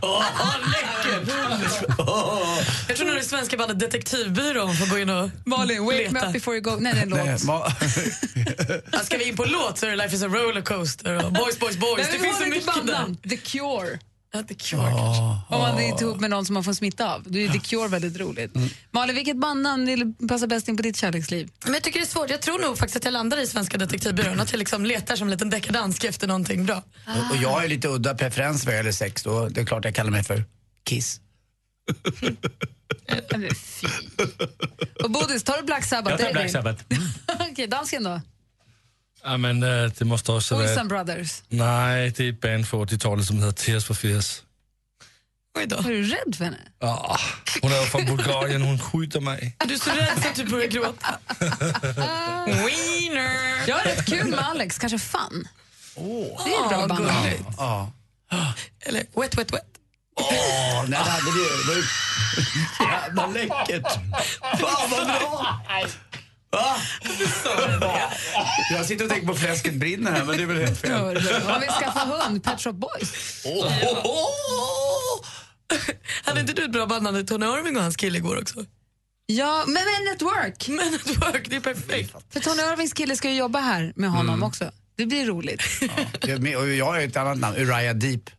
Jag 2.88 2.98
tror 2.98 3.08
nog 3.08 3.16
det 3.16 3.24
svenska 3.24 3.58
bandet 3.58 3.80
Detektivbyrån 3.80 4.76
får 4.76 4.86
gå 4.86 5.00
in 5.00 5.10
och 5.10 5.30
Malin, 5.46 5.86
wake 5.86 5.98
me 5.98 6.04
leta. 6.14 6.28
up 6.28 6.34
before 6.34 6.56
you 6.58 6.64
go. 6.64 6.78
Nej, 6.80 6.94
det 6.94 7.00
är 7.00 7.04
en 7.04 7.10
låt. 7.10 7.20
Nej, 8.94 9.04
Ska 9.04 9.18
vi 9.18 9.24
in 9.30 9.36
på 9.36 9.46
låt 9.46 9.78
så 9.78 9.86
är 9.86 9.90
det 9.90 9.96
Life 9.96 10.16
is 10.16 10.24
a 10.24 10.28
rollercoaster 10.28 11.26
och 11.26 11.32
Boys, 11.34 11.60
boys, 11.60 11.78
boys. 11.78 11.98
Nej, 11.98 12.08
Det 12.12 12.20
finns 12.20 12.38
så 12.38 12.46
mycket 12.46 12.88
där. 12.88 13.30
The 13.30 13.38
Cure. 13.38 14.00
Ja, 14.34 14.44
The 14.44 14.54
Cure 14.56 14.82
kanske. 14.82 15.22
Om 15.56 15.62
man 15.62 15.80
är 15.80 16.02
ihop 16.02 16.20
med 16.20 16.30
någon 16.30 16.46
som 16.46 16.54
man 16.54 16.64
får 16.64 16.74
smitta 16.74 17.14
av. 17.16 17.24
Då 17.26 17.40
är 17.40 17.50
The 17.50 17.60
Cure 17.60 17.88
väldigt 17.88 18.18
roligt. 18.20 18.56
Mm. 18.56 18.70
Malin, 18.92 19.16
vilket 19.16 19.38
bandnamn 19.38 19.86
vill- 19.86 20.14
passar 20.30 20.48
bäst 20.48 20.68
in 20.68 20.78
på 20.78 20.84
ditt 20.84 20.98
kärleksliv? 20.98 21.50
Men 21.64 21.74
jag 21.74 21.84
tycker 21.84 22.00
det 22.00 22.06
är 22.06 22.08
svårt. 22.08 22.30
Jag 22.30 22.42
tror 22.42 22.60
nog 22.60 22.78
faktiskt 22.78 22.98
att 22.98 23.06
jag 23.06 23.12
landar 23.12 23.38
i 23.38 23.48
Svenska 23.48 23.78
detektivbyrån. 23.78 24.40
Att 24.40 24.52
jag 24.52 24.60
liksom 24.60 24.86
letar 24.86 25.16
som 25.16 25.28
en 25.28 25.32
liten 25.32 25.50
deckardansk 25.50 26.04
efter 26.04 26.28
någonting 26.28 26.66
bra. 26.66 26.84
Och, 27.08 27.36
och 27.36 27.44
jag 27.44 27.50
har 27.50 27.62
ju 27.62 27.68
lite 27.68 27.88
udda 27.88 28.16
preferens 28.16 28.66
vad 28.66 28.76
gäller 28.76 28.92
sex 28.92 29.24
då. 29.24 29.50
Det 29.50 29.62
är 29.62 29.66
klart 29.66 29.86
jag 29.86 29.96
kallar 29.96 30.12
mig 30.12 30.24
för 30.24 30.44
Kiss. 30.90 31.20
Och 35.04 35.12
Bodis, 35.12 35.44
tar 35.44 35.58
du 35.58 35.64
Black 35.64 35.86
Sabbath? 35.86 36.12
Jag 36.12 36.20
tar 36.20 36.32
Black? 36.34 36.52
Sabbath. 36.52 36.84
Okej, 37.52 37.68
dansken 37.68 38.04
då? 38.04 38.22
Ja, 39.24 39.38
men 39.38 39.64
øh, 39.64 39.92
det 40.00 40.08
måste 40.08 40.32
också 40.32 40.56
Olsen 40.56 40.90
vara... 40.90 41.04
Brothers. 41.04 41.44
Nej, 41.50 42.10
det 42.18 42.26
är 42.26 42.30
ett 42.30 42.42
band 42.42 42.68
från 42.68 42.88
80-talet 42.88 43.26
som 43.26 43.38
heter 43.38 43.52
Tears 43.52 43.86
for 43.86 43.94
Fears. 43.94 44.42
Är 45.60 45.90
du 45.90 46.04
rädd 46.04 46.36
för 46.36 46.44
henne? 46.46 46.58
Ah, 46.82 47.18
hon 47.62 47.72
är 47.72 47.86
från 47.86 48.06
Bulgarien, 48.06 48.62
hon 48.62 48.80
skjuter 48.80 49.20
mig. 49.20 49.56
Du 49.66 49.74
är 49.74 49.78
så 49.78 49.90
rädd 49.90 50.24
så 50.24 50.28
att 50.30 50.36
du 50.36 50.46
börjar 50.46 50.68
gråta. 50.68 51.20
Wiener! 52.46 53.68
Jag 53.68 53.76
har 53.76 53.84
rätt 53.84 54.06
kul 54.06 54.28
med 54.28 54.40
Alex, 54.40 54.78
kanske 54.80 55.00
Fun. 55.00 55.48
Det 55.96 56.54
är 56.54 56.64
ett 56.64 56.70
bra 56.70 56.88
band. 56.88 57.06
gulligt. 57.08 57.44
Ja. 57.58 57.92
Eller 58.86 59.04
Wet 59.22 59.38
Wet 59.38 59.54
Wet. 59.54 59.64
Åh, 60.20 60.82
nej, 60.82 60.90
det 60.90 60.96
hade 60.98 61.32
vi. 61.32 61.40
Det 61.40 61.68
var 61.68 61.76
ju 61.76 61.84
jävla 62.92 63.28
läckert. 63.28 63.94
Fan 64.60 64.90
vad 64.92 65.08
bra! 65.08 65.62
Va? 66.52 66.76
Jag 68.72 68.86
sitter 68.86 69.06
och 69.06 69.12
tänker 69.12 69.28
på 69.28 69.36
fläsket 69.36 69.74
brinner 69.74 70.12
här, 70.12 70.24
men 70.26 70.38
det 70.38 70.44
är 70.44 70.48
väl 70.48 70.58
helt 70.58 70.80
fel. 70.80 71.02
Om 71.02 71.14
vi 71.62 71.68
skaffar 71.68 72.06
hund, 72.06 72.44
Pet 72.44 72.62
Shop 72.62 72.74
Boys. 72.74 73.44
Hade 76.24 76.40
inte 76.42 76.54
du 76.54 76.64
ett 76.66 76.72
bra 76.72 76.86
bandnamn 76.86 77.18
till 77.18 77.28
Tony 77.28 77.46
Irving 77.46 77.78
och 77.78 77.84
hans 77.84 77.96
kille 77.96 78.18
igår 78.18 78.42
också? 78.42 78.66
Ja, 79.26 79.64
men 79.68 79.74
Men 79.74 80.14
at 80.16 80.22
Work. 80.22 80.68
Men 80.68 80.94
at 80.96 81.08
Work, 81.08 81.50
det 81.50 81.56
är 81.56 81.60
perfekt. 81.60 82.16
För 82.34 82.40
Tony 82.40 82.62
Irvings 82.62 82.94
kille 82.94 83.16
ska 83.16 83.30
ju 83.30 83.36
jobba 83.36 83.60
här 83.60 83.94
med 83.96 84.10
honom 84.10 84.36
Mm. 84.36 84.44
också. 84.44 84.72
Det 84.96 85.06
blir 85.06 85.26
roligt. 85.26 85.62
Och 86.58 86.70
jag 86.70 86.86
har 86.86 87.00
ju 87.00 87.06
ett 87.08 87.18
annat 87.18 87.38
namn, 87.38 87.58
Uriah 87.58 87.96
Deep. 87.96 88.30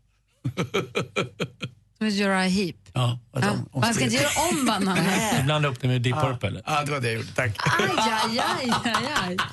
Som 1.98 2.06
Uriah 2.06 2.48
Heep. 2.48 2.76
Ja, 2.92 3.18
Ja. 3.32 3.80
Man 3.80 3.94
ska 3.94 4.04
inte 4.04 4.16
göra 4.16 4.28
om 4.50 4.66
bandnamnet. 4.66 5.44
Blanda 5.44 5.68
upp 5.68 5.80
det 5.80 5.88
med 5.88 6.02
Deep 6.02 6.16
Purple. 6.20 6.62
Ja, 6.66 6.84
det 6.84 6.90
var 6.92 7.00
det 7.00 7.06
jag 7.06 7.16
gjorde. 7.16 7.32
Tack. 7.34 7.56
Aj, 7.80 7.90
aj, 7.96 8.38
aj, 8.38 8.72
aj, 8.84 9.06
aj. 9.28 9.37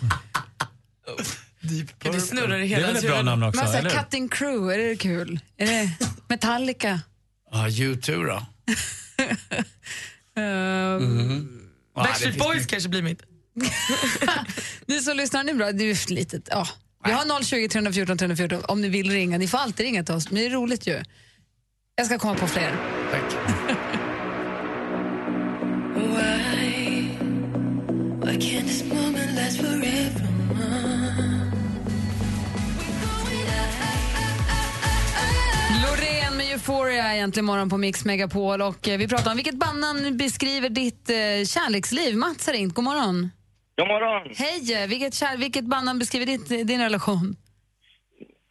Ja, 2.03 2.11
det 2.11 2.21
snurrar 2.21 2.57
i 2.57 2.61
Det 2.61 2.67
hela 2.67 2.87
är 2.87 2.93
väl 2.93 2.95
ett 2.95 3.11
bra 3.11 3.21
namn 3.21 3.43
också, 3.43 3.63
Men? 3.73 3.89
Cutting 3.89 4.29
Crew, 4.29 4.73
är 4.73 4.89
det 4.89 4.95
kul? 4.95 5.39
Är 5.57 5.65
det 5.65 5.91
Metallica? 6.27 7.01
Ja, 7.51 7.67
U2 7.67 8.25
då? 8.25 8.45
Uh, 10.41 11.41
Backstreet 11.95 12.37
Boys 12.37 12.65
kanske 12.65 12.89
blir 12.89 13.01
mitt. 13.01 13.21
Ni 14.85 14.99
som 14.99 15.17
lyssnar, 15.17 15.43
ni 15.43 15.51
är 15.51 15.55
bra. 15.55 15.71
Det 15.71 15.83
är 15.83 16.11
litet. 16.13 16.47
Ja. 16.51 16.67
Vi 17.05 17.11
har 17.11 17.43
020 17.43 17.67
314 17.69 18.17
314 18.17 18.61
om 18.67 18.81
ni 18.81 18.89
vill 18.89 19.11
ringa. 19.11 19.37
Ni 19.37 19.47
får 19.47 19.57
alltid 19.57 19.85
ringa 19.85 20.03
till 20.03 20.13
oss, 20.15 20.31
men 20.31 20.41
det 20.41 20.45
är 20.45 20.49
roligt 20.49 20.87
ju. 20.87 21.03
Jag 21.97 22.05
ska 22.05 22.17
komma 22.19 22.35
på 22.35 22.47
fler. 22.47 22.71
Forever? 29.45 30.25
Loreen 35.83 36.37
med 36.37 36.51
Euphoria 36.51 37.15
egentligen 37.15 37.45
morgon 37.45 37.69
på 37.69 37.77
Mix 37.77 38.05
Megapol. 38.05 38.61
Och 38.61 38.87
eh, 38.87 38.97
vi 38.97 39.07
pratar 39.07 39.31
om 39.31 39.37
vilket 39.37 39.55
bandnamn 39.59 40.17
beskriver 40.17 40.69
ditt 40.69 41.09
eh, 41.09 41.15
kärleksliv. 41.45 42.17
Mats 42.17 42.47
har 42.47 42.53
ringt. 42.53 42.73
God 42.73 42.83
morgon. 42.83 43.29
God 43.77 43.87
morgon. 43.87 44.33
Hej! 44.35 44.73
eh, 44.83 44.87
Vilket, 44.87 45.13
kär, 45.13 45.37
vilket 45.37 45.65
bandnamn 45.65 45.99
beskriver 45.99 46.25
ditt, 46.25 46.51
eh, 46.51 46.57
din 46.57 46.81
relation? 46.81 47.35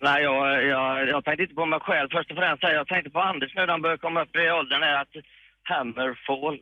Nej, 0.06 0.22
jag, 0.22 0.64
jag, 0.64 1.08
jag 1.08 1.24
tänkte 1.24 1.42
inte 1.42 1.54
på 1.54 1.66
mig 1.66 1.80
själv 1.80 2.08
först 2.12 2.30
och 2.30 2.36
främst. 2.36 2.62
Jag 2.62 2.88
tänkte 2.88 3.10
på 3.10 3.20
Anders 3.20 3.54
nu 3.54 3.60
när 3.60 3.68
han 3.68 3.82
börjar 3.82 3.96
komma 3.96 4.22
upp 4.22 4.36
i 4.36 4.50
åldern. 4.50 4.82
Är 4.82 4.94
att 5.02 5.14
Hammerfall. 5.62 6.58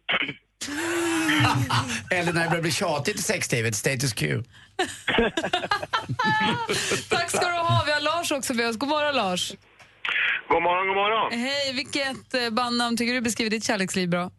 Eller 2.16 2.32
när 2.32 2.42
det 2.42 2.50
börjar 2.50 2.62
bli 2.62 2.72
tjatigt 2.72 3.18
i 3.18 3.22
sexlivet, 3.22 3.74
status 3.74 4.12
quo. 4.12 4.36
Tack 7.10 7.30
ska 7.30 7.46
du 7.46 7.58
ha. 7.70 7.82
Vi 7.86 7.92
har 7.92 8.00
Lars 8.00 8.32
också 8.32 8.54
med 8.54 8.68
oss. 8.68 8.76
God 8.76 8.88
morgon 8.88 9.14
Lars. 9.14 9.52
God 10.48 10.62
morgon, 10.62 10.86
god 10.86 10.96
morgon. 10.96 11.32
Hej, 11.32 11.72
vilket 11.74 12.34
eh, 12.34 12.50
bandnamn 12.50 12.96
tycker 12.96 13.14
du 13.14 13.20
beskriver 13.20 13.50
ditt 13.50 13.64
kärleksliv 13.64 14.08
bra? 14.08 14.30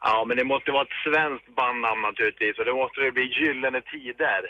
Ja, 0.00 0.24
men 0.28 0.36
det 0.36 0.44
måste 0.44 0.70
vara 0.70 0.82
ett 0.82 0.98
svenskt 1.06 1.56
bandnamn 1.56 2.02
naturligtvis 2.02 2.58
och 2.58 2.64
det 2.64 2.74
måste 2.82 3.00
det 3.00 3.12
bli 3.12 3.26
Gyllene 3.38 3.80
Tider. 3.80 4.42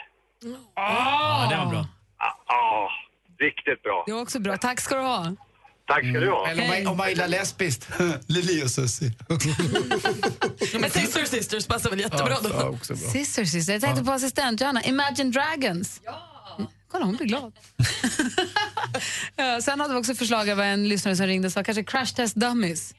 Ja, 0.74 1.46
det 1.50 1.56
var 1.56 1.66
bra. 1.74 1.84
Ja, 2.18 2.30
ja, 2.48 2.90
riktigt 3.38 3.82
bra. 3.82 4.04
Det 4.06 4.12
var 4.12 4.20
också 4.20 4.38
bra. 4.38 4.56
Tack 4.56 4.80
ska 4.80 4.94
du 4.94 5.00
ha. 5.02 5.34
Tack 5.86 5.98
ska 5.98 6.20
du 6.20 6.30
ha. 6.30 6.48
Eller 6.48 6.62
om 6.62 6.68
man, 6.68 6.86
om 6.86 6.96
man 6.96 7.08
gillar 7.08 7.28
lesbiskt, 7.28 7.88
Lili 8.26 8.64
och 8.64 8.70
Susie. 8.70 9.12
Men 10.80 10.90
Sister 10.90 11.24
Sisters 11.24 11.66
passar 11.66 11.90
väl 11.90 12.00
jättebra 12.00 12.36
då? 12.42 12.50
Ja, 12.52 12.68
också 12.68 12.94
bra. 12.94 13.10
Sister, 13.10 13.44
sister. 13.44 13.72
Jag 13.72 13.82
tänkte 13.82 14.04
på 14.04 14.12
assistent 14.12 14.60
Johanna. 14.60 14.82
Imagine 14.82 15.30
Dragons. 15.30 16.00
Ja. 16.04 16.30
Kolla, 16.88 17.04
hon 17.04 17.16
blir 17.16 17.26
glad. 17.26 17.52
Ja, 19.36 19.60
Sen 19.62 19.80
hade 19.80 19.94
vi 19.94 20.00
också 20.00 20.14
förslag 20.14 20.50
av 20.50 20.60
en 20.60 20.88
lyssnare 20.88 21.16
som 21.16 21.26
ringde 21.26 21.46
och 21.48 21.52
sa 21.52 21.64
kanske 21.64 21.84
Crash 21.84 22.14
Test 22.14 22.34
Dummies. 22.34 22.94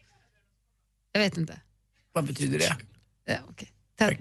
Jag 1.11 1.21
vet 1.21 1.37
inte. 1.37 1.59
Vad 2.13 2.23
betyder 2.23 2.59
det? 2.59 2.77
Ja, 3.25 3.35
okay. 3.49 3.67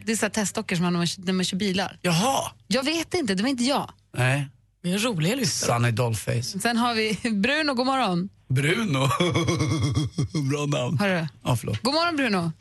Det 0.04 0.12
är 0.12 0.16
så 0.16 0.28
testdockor 0.28 0.76
som 0.76 0.84
man 0.84 0.94
har 0.94 1.24
när 1.26 1.32
man 1.32 1.44
kör 1.44 1.56
bilar. 1.56 1.98
Jaha. 2.02 2.52
Jag 2.66 2.82
vet 2.82 3.14
inte, 3.14 3.34
det 3.34 3.42
var 3.42 3.50
inte 3.50 3.64
jag. 3.64 3.92
Nej. 4.12 4.48
Vi 4.84 4.92
är 4.94 4.98
roliga 4.98 5.34
lyssnare. 5.34 5.78
Sunny 5.80 5.90
Dollface. 5.90 6.42
Sen 6.60 6.76
har 6.76 6.94
vi 6.94 7.18
Bruno, 7.30 7.74
god 7.74 7.86
morgon. 7.86 8.28
Bruno. 8.48 9.08
Bra 10.50 10.66
namn. 10.66 10.98
Hörru. 10.98 11.26
Ja, 11.44 11.56
förlåt. 11.56 11.82
God 11.82 11.94
morgon 11.94 12.16
Bruno. 12.16 12.52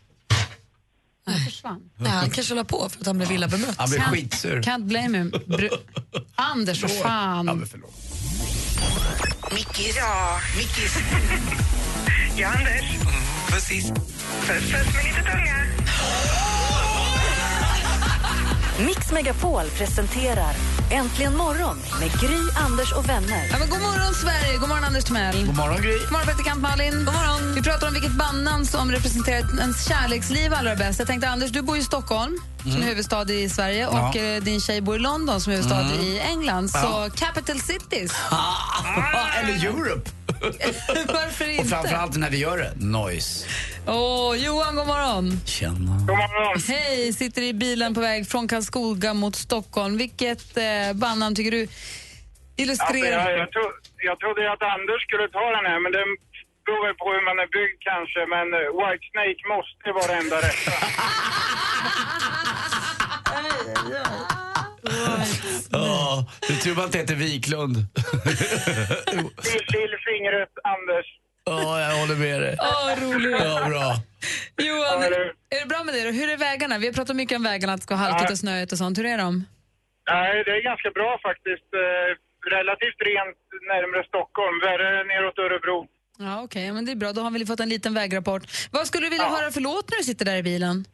Han 1.26 1.40
försvann. 1.46 1.82
Nej, 1.98 2.12
han 2.12 2.30
kanske 2.30 2.54
la 2.54 2.64
på 2.64 2.90
för 2.90 3.00
att 3.00 3.06
han 3.06 3.18
blev 3.18 3.32
illa 3.32 3.48
bemött. 3.48 3.76
Han 3.78 3.90
blir 3.90 4.00
Can't- 4.00 4.12
skitsur. 4.12 4.62
Can't 4.62 4.84
blame 4.86 5.18
him. 5.18 5.32
Bru- 5.32 5.78
Anders, 6.36 6.80
för 6.82 6.88
fan. 6.88 7.48
Ja, 7.48 7.54
men 7.54 7.68
förlåt. 7.68 7.94
Mickis. 9.52 9.96
Ja, 9.98 10.40
Mickis. 10.58 10.98
ja, 12.38 12.48
Anders. 12.48 12.86
Precis. 13.50 13.90
Puss, 13.92 14.48
puss 14.48 14.72
med 14.96 15.04
lite 15.06 15.22
tunga. 15.32 15.66
Mix 18.88 19.12
Megapol 19.12 19.66
presenterar 19.78 20.54
Äntligen 20.94 21.38
morgon 21.38 21.78
med 22.00 22.12
Gry, 22.22 22.38
Anders 22.56 22.92
och 22.94 23.10
vänner. 23.10 23.48
Ja, 23.52 23.58
men 23.60 23.70
god 23.70 23.80
morgon 23.82 24.14
Sverige, 24.14 24.58
god 24.58 24.70
morgon 24.70 24.84
Anders 24.84 25.04
Timell. 25.04 25.46
God 25.46 25.56
morgon, 25.56 25.82
Gry. 25.82 25.98
God 26.00 26.12
morgon 26.12 26.26
praktikant 26.26 26.62
Malin. 26.62 26.92
God 27.06 27.14
morgon. 27.14 27.56
Vi 27.56 27.62
pratar 27.62 27.88
om 27.88 27.94
vilket 27.94 28.12
bandnamn 28.12 28.66
som 28.66 28.92
representerar 28.92 29.60
ens 29.60 29.88
kärleksliv 29.88 30.54
allra 30.54 30.76
bäst. 30.76 31.00
Jag 31.00 31.08
tänkte 31.08 31.30
Anders, 31.30 31.52
du 31.52 31.62
bor 31.62 31.78
i 31.78 31.84
Stockholm 31.84 32.38
som 32.64 32.72
är 32.82 32.86
huvudstad 32.86 33.32
i 33.32 33.50
Sverige 33.50 33.82
Ja. 33.92 34.10
och 34.10 34.16
eh, 34.16 34.42
din 34.44 34.62
tjej 34.62 34.82
bor 34.82 34.96
i 34.96 35.00
London 35.00 35.42
som 35.42 35.54
är 35.54 35.58
huvudstad 35.58 35.82
Mm. 35.82 36.00
i 36.02 36.20
England. 36.20 36.70
Ja. 36.74 36.82
Så 36.82 37.12
capital 37.26 37.60
cities. 37.60 38.12
Eller 39.44 39.66
Europe. 39.66 40.10
Varför 41.08 41.46
Och 41.46 41.52
inte? 41.52 41.66
framförallt 41.70 42.18
när 42.18 42.30
vi 42.30 42.38
gör 42.38 42.58
det, 42.58 42.74
noise. 42.86 43.48
Åh, 43.88 44.36
Johan, 44.36 44.76
god 44.76 44.88
morgon. 44.88 45.40
Tjena. 45.46 45.98
God 46.08 46.18
morgon. 46.18 46.62
Hej, 46.68 47.14
sitter 47.14 47.42
i 47.42 47.54
bilen 47.54 47.94
på 47.94 48.02
väg 48.02 48.28
från 48.28 48.48
Karlskoga 48.48 49.14
mot 49.14 49.36
Stockholm. 49.36 49.98
Vilket 49.98 50.58
eh, 50.58 50.94
bandnamn 50.94 51.36
tycker 51.36 51.52
du 51.52 51.62
Alltså, 51.62 51.76
illustrerar... 52.62 53.30
jag, 53.30 53.40
jag, 53.40 53.52
tro, 53.52 53.62
jag 53.98 54.20
trodde 54.20 54.52
att 54.54 54.62
Anders 54.62 55.02
skulle 55.08 55.28
ta 55.30 55.46
den 55.58 55.66
här, 55.72 55.80
men 55.84 55.92
det 55.92 56.04
beror 56.66 56.82
väl 56.88 56.96
på 56.96 57.06
hur 57.14 57.24
man 57.30 57.38
är 57.44 57.48
byggd 57.58 57.78
kanske. 57.90 58.20
Men 58.36 58.46
eh, 58.60 58.60
White 58.80 59.06
Snake 59.12 59.42
måste 59.56 59.88
vara 59.98 60.08
det 60.12 60.18
enda 60.24 60.38
rätta. 60.38 60.74
Ja, 65.72 66.26
du 66.48 66.56
tror 66.56 66.76
man 66.76 66.86
inte 66.86 66.98
heter 66.98 67.16
Wiklund. 67.16 67.76
Lillfingret, 69.76 70.54
Anders. 70.64 71.06
Ja, 71.46 71.82
jag 71.82 71.96
håller 72.02 72.16
med 72.16 72.42
dig. 72.42 72.58
Åh, 72.62 73.04
roligt. 73.04 73.38
Ja, 73.40 73.66
bra. 73.70 73.96
Johan, 74.68 75.02
Ja, 75.02 75.04
eller- 75.08 75.34
är 75.56 75.60
det 75.60 75.66
bra 75.66 75.84
med 75.84 75.94
dig 75.96 76.04
då? 76.04 76.12
Hur 76.12 76.30
är 76.30 76.38
vägarna? 76.38 76.78
Vi 76.78 76.86
har 76.88 76.94
pratat 76.94 77.16
mycket 77.16 77.36
om 77.36 77.44
vägarna, 77.44 77.74
att 77.74 77.80
det 77.80 77.84
ska 77.84 77.96
vara 77.96 78.08
halkigt 78.10 78.32
och 78.32 78.38
snöigt 78.38 78.72
och 78.72 78.78
sånt. 78.78 78.98
Hur 78.98 79.06
är 79.06 79.18
de? 79.18 79.46
Nej, 80.12 80.44
det 80.46 80.52
är 80.52 80.64
ganska 80.64 80.90
bra 80.92 81.20
faktiskt. 81.28 81.70
Eh, 81.84 82.10
relativt 82.58 83.00
rent 83.10 83.38
närmare 83.72 84.04
Stockholm. 84.12 84.56
Värre 84.68 85.04
neråt 85.04 85.40
Örebro. 85.40 85.88
Ja, 86.20 86.42
okej, 86.44 86.72
men 86.72 86.86
det 86.86 86.92
är 86.92 86.96
bra. 86.96 87.14
Då 87.14 87.22
har 87.22 87.32
vi 87.32 87.46
fått 87.46 87.60
en 87.60 87.70
liten 87.70 87.94
vägrapport. 87.94 88.44
Vad 88.72 88.88
skulle 88.88 89.06
du 89.06 89.10
vilja 89.10 89.30
höra 89.30 89.52
för 89.52 89.62
låt 89.62 89.90
när 89.92 89.98
du 89.98 90.04
sitter 90.04 90.26
där 90.26 90.36
i 90.38 90.44
bilen? 90.44 90.86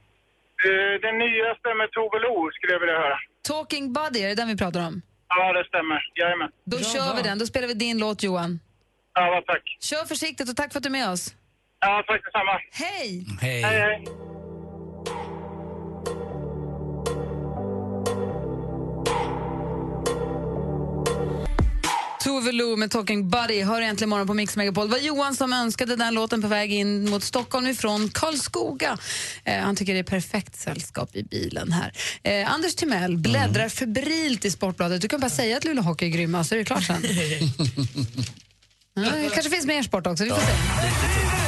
Eh, 0.68 0.94
den 1.06 1.16
nyaste 1.24 1.68
med 1.80 1.88
Tove 1.96 2.18
Lo 2.26 2.34
skulle 2.56 2.74
jag 2.76 2.80
vilja 2.80 2.98
höra. 3.04 3.18
Talking 3.48 3.94
Buddy, 3.94 4.20
är 4.24 4.28
det 4.28 4.36
den 4.36 4.48
vi 4.48 4.58
pratar 4.58 4.82
om? 4.88 5.02
Ja, 5.28 5.54
det 5.54 5.64
stämmer. 5.72 6.00
Jajamän. 6.16 6.50
Då 6.66 6.78
kör 6.78 7.16
vi 7.18 7.22
den. 7.22 7.40
Då 7.40 7.46
spelar 7.46 7.68
vi 7.68 7.74
din 7.74 7.98
låt, 8.00 8.24
Johan. 8.24 8.60
Ja, 9.14 9.44
tack. 9.48 9.64
Kör 9.82 10.06
försiktigt 10.06 10.50
och 10.50 10.56
tack 10.56 10.72
för 10.72 10.80
att 10.80 10.84
du 10.84 10.90
är 10.90 10.92
med 10.92 11.10
oss. 11.10 11.36
Ja, 11.80 12.04
tack 12.08 12.22
detsamma. 12.26 12.52
Hej! 12.72 13.26
Hej. 13.42 13.62
Hej, 13.64 13.80
hej. 13.80 14.29
Lo 22.46 22.76
med 22.76 22.92
Talking 22.92 23.30
Buddy 23.30 23.64
hör 23.64 23.82
äntligen 23.82 24.10
morgon 24.10 24.28
på 24.28 24.34
Mix 24.34 24.56
Megapol. 24.56 24.88
Det 24.88 24.92
var 24.92 25.00
Johan 25.00 25.36
som 25.36 25.54
önskade 25.54 25.96
den 25.96 26.14
låten 26.14 26.42
på 26.42 26.48
väg 26.48 26.74
in 26.74 27.10
mot 27.10 27.24
Stockholm 27.24 27.68
ifrån 27.68 28.10
Karlskoga. 28.10 28.98
Eh, 29.44 29.60
han 29.60 29.76
tycker 29.76 29.94
det 29.94 30.00
är 30.00 30.04
perfekt 30.04 30.56
sällskap 30.56 31.16
i 31.16 31.24
bilen 31.24 31.72
här. 31.72 31.94
Eh, 32.24 32.54
Anders 32.54 32.76
Timell 32.76 33.18
bläddrar 33.18 33.70
febrilt 33.70 34.46
i 34.46 34.52
Sportbladet. 34.52 35.02
Du 35.02 35.08
kan 35.08 35.20
bara 35.20 35.30
säga 35.30 35.58
att 35.58 35.66
Luleå 35.66 35.84
Hockey 35.84 36.06
är 36.06 36.10
grymma 36.10 36.44
så 36.44 36.56
är 36.56 36.60
det 36.60 36.66
klart 36.66 36.84
sen. 36.84 37.04
ja, 38.94 39.02
det 39.02 39.30
kanske 39.34 39.50
finns 39.50 39.66
mer 39.66 39.84
sport 39.84 40.08
också, 40.08 40.24
vi 40.24 40.30
får 40.30 40.38
se. 40.38 41.39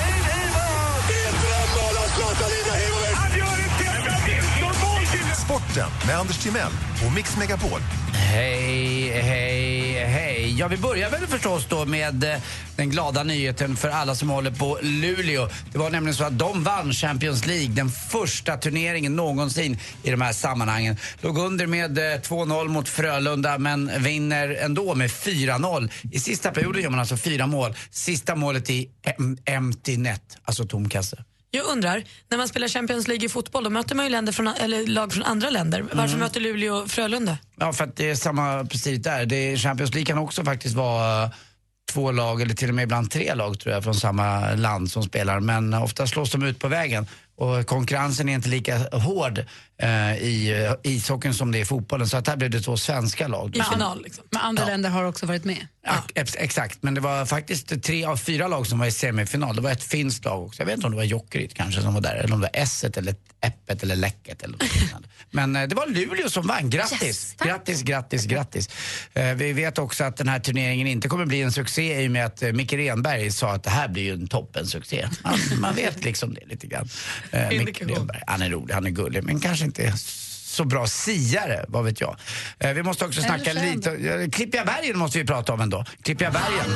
Sporten 5.72 6.08
med 6.08 6.18
Anders 6.18 6.38
Timell 6.38 6.72
och 7.06 7.14
Mix 7.14 7.38
Megapol. 7.38 7.80
Hej, 8.14 9.10
hej, 9.22 10.06
hej. 10.06 10.56
Ja, 10.60 10.68
vi 10.68 10.78
börjar 10.78 11.10
väl 11.10 11.28
förstås 11.28 11.66
då 11.70 11.86
med 11.86 12.24
eh, 12.24 12.36
den 12.76 12.90
glada 12.90 13.24
nyheten 13.24 13.76
för 13.76 13.90
alla 13.90 14.16
som 14.16 14.30
håller 14.30 14.52
på 14.52 14.80
Luleå. 14.82 15.50
Det 15.72 15.78
var 15.78 15.90
nämligen 15.90 16.16
så 16.16 16.24
att 16.24 16.40
de 16.40 16.64
vann 16.64 16.94
Champions 16.94 17.46
League, 17.46 17.68
den 17.68 17.90
första 17.90 18.58
turneringen 18.58 19.16
någonsin 19.16 19.80
i 20.04 20.12
de 20.12 20.22
här 20.22 20.34
sammanhangen. 20.34 20.98
Låg 21.22 21.38
under 21.38 21.68
med 21.68 21.98
eh, 21.98 22.02
2-0 22.20 22.68
mot 22.68 22.90
Frölunda 22.90 23.58
men 23.58 23.92
vinner 24.04 24.50
ändå 24.62 24.96
med 24.96 25.10
4-0. 25.10 25.90
I 26.12 26.20
sista 26.20 26.52
perioden 26.52 26.82
gör 26.82 26.90
man 26.90 27.00
alltså 27.00 27.18
fyra 27.18 27.48
mål. 27.48 27.76
Sista 27.92 28.36
målet 28.36 28.70
i 28.70 28.90
em- 29.18 29.38
empty 29.46 29.98
net, 29.98 30.38
alltså 30.46 30.66
tom 30.66 30.90
kasse. 30.90 31.24
Jag 31.54 31.66
undrar, 31.66 32.04
när 32.30 32.38
man 32.38 32.48
spelar 32.48 32.68
Champions 32.68 33.08
League 33.08 33.26
i 33.26 33.30
fotboll, 33.30 33.64
då 33.64 33.70
möter 33.70 33.96
man 33.96 34.06
ju 34.06 34.12
länder 34.12 34.34
från, 34.34 34.48
eller 34.48 34.88
lag 34.88 35.14
från 35.14 35.24
andra 35.24 35.50
länder. 35.50 35.82
Varför 35.82 36.04
Mm. 36.08 36.20
möter 36.20 36.40
Luleå 36.42 36.88
Frölunda? 36.88 37.38
Ja, 37.60 37.74
för 37.74 37.84
att 37.84 37.96
det 37.96 38.10
är 38.10 38.16
samma 38.16 38.66
precis 38.66 39.00
där. 39.04 39.26
Det 39.26 39.36
är, 39.36 39.58
Champions 39.58 39.94
League 39.94 40.06
kan 40.06 40.18
också 40.18 40.44
faktiskt 40.44 40.76
vara 40.76 41.24
eh, 41.24 41.30
två 41.94 42.12
lag 42.12 42.42
eller 42.42 42.54
till 42.54 42.70
och 42.70 42.76
med 42.76 42.84
ibland 42.84 43.12
tre 43.12 43.34
lag 43.36 43.60
tror 43.60 43.74
jag 43.74 43.84
från 43.84 43.96
samma 43.96 44.54
land 44.56 44.92
som 44.92 45.04
spelar. 45.04 45.40
Men 45.40 45.74
eh, 45.74 45.84
ofta 45.84 46.08
slås 46.08 46.32
de 46.32 46.44
ut 46.44 46.60
på 46.60 46.68
vägen 46.68 47.08
och 47.38 47.66
konkurrensen 47.68 48.30
är 48.30 48.34
inte 48.34 48.50
lika 48.50 48.78
hård 48.78 49.46
eh, 49.82 50.18
i 50.18 50.66
uh, 50.68 50.92
ishockeyn 50.92 51.34
som 51.34 51.52
det 51.52 51.58
är 51.58 51.62
i 51.62 51.66
fotbollen. 51.66 52.08
Så 52.08 52.18
att 52.18 52.28
här 52.28 52.38
blev 52.38 52.50
det 52.50 52.62
två 52.62 52.78
svenska 52.78 53.28
lag. 53.28 53.58
I 53.58 53.64
final, 53.74 54.04
liksom. 54.04 54.24
Men 54.30 54.42
andra 54.42 54.66
länder 54.66 54.90
har 54.90 55.04
också 55.04 55.26
varit 55.26 55.46
med. 55.46 55.68
Ja, 55.86 56.04
ex- 56.16 56.36
exakt, 56.40 56.84
men 56.84 56.94
det 56.94 57.02
var 57.02 57.26
faktiskt 57.26 57.84
tre 57.84 58.06
av 58.06 58.18
fyra 58.18 58.48
lag 58.48 58.68
som 58.68 58.80
var 58.80 58.86
i 58.86 58.92
semifinal. 58.92 59.56
Det 59.56 59.62
var 59.62 59.72
ett 59.72 59.84
finskt 59.84 60.26
lag 60.26 60.44
också. 60.44 60.62
Jag 60.62 60.66
vet 60.66 60.76
inte 60.76 60.88
om 60.88 60.92
det 60.92 60.98
var 60.98 61.04
Jokerit 61.04 61.54
kanske 61.54 61.82
som 61.82 61.94
var 61.94 62.02
där, 62.02 62.16
eller 62.16 62.34
om 62.34 62.42
det 62.42 62.48
var 62.54 62.62
Esset 62.62 62.98
eller 62.98 63.16
Äppet 63.42 63.84
eller 63.84 63.96
Läcket 63.96 64.44
eller 64.44 64.54
något 64.54 64.82
liknande. 64.82 65.08
Men 65.32 65.56
eh, 65.56 65.68
det 65.68 65.76
var 65.76 65.88
Luleå 65.88 66.30
som 66.30 66.48
vann. 66.48 66.70
Grattis! 66.70 67.36
grattis, 67.44 67.82
grattis, 67.82 68.26
grattis. 68.26 68.70
Eh, 69.14 69.34
vi 69.34 69.54
vet 69.54 69.78
också 69.78 70.04
att 70.04 70.18
den 70.18 70.28
här 70.28 70.40
turneringen 70.40 70.88
inte 70.88 71.08
kommer 71.08 71.26
bli 71.26 71.42
en 71.42 71.52
succé 71.52 72.04
i 72.04 72.08
och 72.08 72.12
med 72.12 72.26
att 72.26 72.44
eh, 72.44 72.52
Micke 72.52 72.74
Renberg 72.74 73.32
sa 73.32 73.52
att 73.52 73.64
det 73.64 73.70
här 73.70 73.88
blir 73.88 74.04
ju 74.04 74.14
en 74.14 74.28
toppensuccé. 74.28 75.08
Man, 75.24 75.40
man 75.60 75.76
vet 75.76 76.04
liksom 76.04 76.34
det 76.34 76.46
lite 76.46 76.68
grann. 76.68 76.90
Eh, 77.32 77.50
Micke 77.50 77.82
Renberg, 77.82 78.22
han 78.28 78.42
är 78.42 78.50
rolig, 78.50 78.74
han 78.74 78.86
är 78.86 78.90
gullig, 78.90 79.24
men 79.24 79.40
kanske 79.40 79.71
inte 79.80 79.98
så 80.52 80.64
bra 80.66 80.88
siare, 80.88 81.66
vad 81.68 81.84
vet 81.84 82.02
jag. 82.02 82.16
Eh, 82.60 82.74
vi 82.74 82.84
måste 82.84 83.06
också 83.06 83.22
snacka 83.22 83.54
lite, 83.54 83.92
eh, 83.92 84.30
Klippiga 84.30 84.66
bergen 84.66 84.98
måste 84.98 85.18
vi 85.18 85.26
prata 85.26 85.54
om 85.54 85.62
ändå. 85.62 85.86
Klippiga 86.04 86.32
bergen. 86.32 86.76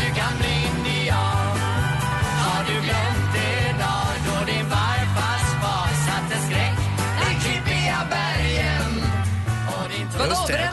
Du 0.00 0.14
kan 0.20 0.38
bli 0.38 0.48
indian 0.48 1.58
Har 2.44 2.64
du 2.64 2.72
glömt 2.72 3.34
det 3.34 3.72
dag 3.78 4.14
då 4.26 4.44
din 4.52 4.70
farfars 4.70 5.46
far 5.62 5.88
satte 6.06 6.46
skräck 6.46 6.78
i 7.30 7.44
Klippiga 7.44 7.98
bergen 8.10 9.02
och 9.68 9.88
din 9.90 10.28
Just 10.28 10.46
det. 10.46 10.70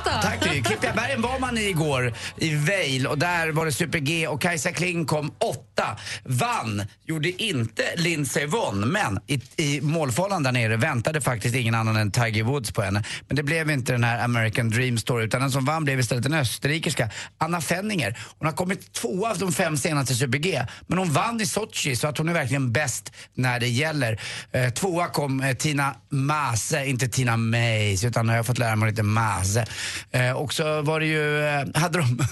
Tack 1.13 1.23
var 1.23 1.39
man 1.39 1.57
i 1.57 1.69
igår 1.69 2.13
i 2.37 2.55
Vail 2.55 3.07
och 3.07 3.17
där 3.17 3.51
var 3.51 3.65
det 3.65 3.71
Super-G 3.71 4.27
och 4.27 4.41
Kajsa 4.41 4.71
Kling 4.71 5.05
kom 5.05 5.31
åtta. 5.39 5.97
Vann 6.23 6.83
gjorde 7.05 7.43
inte 7.43 7.83
Lindsey 7.95 8.45
Vonn 8.45 8.79
men 8.79 9.19
i, 9.27 9.41
i 9.57 9.81
målfållan 9.81 10.43
där 10.43 10.51
nere 10.51 10.77
väntade 10.77 11.21
faktiskt 11.21 11.55
ingen 11.55 11.75
annan 11.75 11.95
än 11.95 12.11
Tiger 12.11 12.43
Woods 12.43 12.71
på 12.71 12.81
henne. 12.81 13.03
Men 13.27 13.35
det 13.35 13.43
blev 13.43 13.71
inte 13.71 13.91
den 13.91 14.03
här 14.03 14.23
American 14.23 14.69
Dream 14.69 14.97
Story 14.97 15.25
utan 15.25 15.41
den 15.41 15.51
som 15.51 15.65
vann 15.65 15.83
blev 15.83 15.99
istället 15.99 16.23
den 16.23 16.33
österrikiska 16.33 17.09
Anna 17.37 17.61
Fenninger. 17.61 18.19
Hon 18.39 18.45
har 18.45 18.53
kommit 18.53 18.93
två 18.93 19.27
av 19.27 19.37
de 19.37 19.51
fem 19.51 19.77
senaste 19.77 20.15
Super-G 20.15 20.65
men 20.87 20.97
hon 20.97 21.13
vann 21.13 21.41
i 21.41 21.45
Sochi 21.45 21.95
så 21.95 22.07
att 22.07 22.17
hon 22.17 22.29
är 22.29 22.33
verkligen 22.33 22.71
bäst 22.71 23.11
när 23.33 23.59
det 23.59 23.67
gäller. 23.67 24.21
Eh, 24.51 24.69
tvåa 24.69 25.07
kom 25.07 25.41
eh, 25.41 25.55
Tina 25.55 25.95
Maase, 26.09 26.85
inte 26.85 27.07
Tina 27.07 27.37
Mays 27.37 28.03
utan 28.03 28.27
jag 28.27 28.35
har 28.35 28.43
fått 28.43 28.57
lära 28.57 28.75
mig 28.75 28.89
lite 28.89 29.03
Maase. 29.03 29.65
Eh, 30.11 30.31
och 30.31 30.53
så 30.53 30.81
var 30.81 31.02
det 31.03 31.09
ju, 31.09 31.43
eh, 31.45 31.65
hade 31.75 31.97
de, 31.97 32.17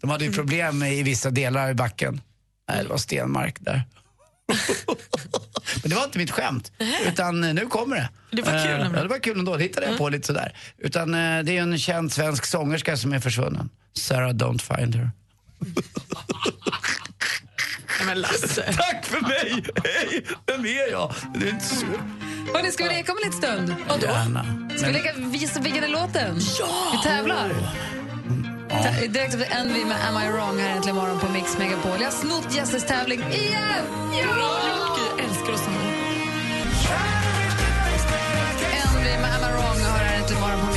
de 0.00 0.10
hade 0.10 0.24
ju 0.24 0.32
problem 0.32 0.82
i 0.82 1.02
vissa 1.02 1.30
delar 1.30 1.70
i 1.70 1.74
backen. 1.74 2.20
Nej, 2.68 2.82
det 2.82 2.88
var 2.88 2.98
stenmark 2.98 3.56
där. 3.60 3.84
Men 5.82 5.90
det 5.90 5.96
var 5.96 6.04
inte 6.04 6.18
mitt 6.18 6.30
skämt, 6.30 6.72
utan 7.06 7.44
eh, 7.44 7.54
nu 7.54 7.66
kommer 7.66 7.96
det. 7.96 8.08
Det 8.30 8.42
var 8.42 8.64
kul 8.64 8.80
Eh. 8.80 8.90
Ja, 8.94 9.02
det 9.02 9.08
var 9.08 9.18
kul 9.18 9.38
ändå. 9.38 9.56
Det 9.56 9.62
hittade 9.62 9.86
jag 9.86 9.98
på 9.98 10.08
lite 10.08 10.26
sådär. 10.26 10.56
Utan 10.78 11.14
eh, 11.14 11.42
det 11.44 11.56
är 11.56 11.62
en 11.62 11.78
känd 11.78 12.12
svensk 12.12 12.46
sångerska 12.46 12.96
som 12.96 13.12
är 13.12 13.20
försvunnen. 13.20 13.70
Sarah 13.96 14.30
Don't 14.30 14.76
Find 14.76 14.94
Her. 14.94 15.10
Men 18.06 18.20
Lasse. 18.20 18.62
Tack 18.76 19.06
för 19.06 19.20
mig! 19.20 19.64
Hej! 19.84 20.24
Vem 20.46 20.64
är 20.66 20.90
jag? 20.90 21.14
Det 21.34 21.46
är 21.46 21.50
inte 21.50 21.64
så... 21.64 21.86
Hörni, 22.54 22.70
ska 22.72 22.84
vi 22.84 22.90
leka 22.90 23.12
om 23.12 23.18
en 23.24 23.30
liten 23.30 23.42
stund? 23.42 23.74
Gärna. 24.02 24.44
Ska 24.76 24.86
vi 24.86 24.92
leka 24.92 25.12
visa 25.16 25.60
låten? 25.88 26.40
Ja! 26.58 26.66
Vi 26.92 27.08
tävlar. 27.08 27.50
Ta- 28.70 29.06
Direkt 29.08 29.34
efter 29.34 29.56
Envy 29.60 29.84
med 29.84 29.96
Am 30.08 30.22
I 30.22 30.28
wrong 30.32 30.58
här 30.58 30.76
äntligen 30.76 30.96
morgon 30.96 31.20
på 31.20 31.28
Mix 31.28 31.58
Megapol. 31.58 31.96
Jag 31.98 32.04
har 32.06 32.10
snott 32.10 32.54
Jesses 32.56 32.86
tävling 32.86 33.20
igen! 33.32 33.84
Ja! 34.12 34.58
Jag 35.16 35.24
älskar 35.24 35.52
oss 35.52 35.60
Envy 38.86 39.10
med 39.22 39.34
Am 39.34 39.42
I 39.50 39.52
wrong 39.52 39.78
hör 39.84 40.04
här 40.04 40.16
äntligen 40.18 40.40
morgon 40.42 40.60
på 40.66 40.72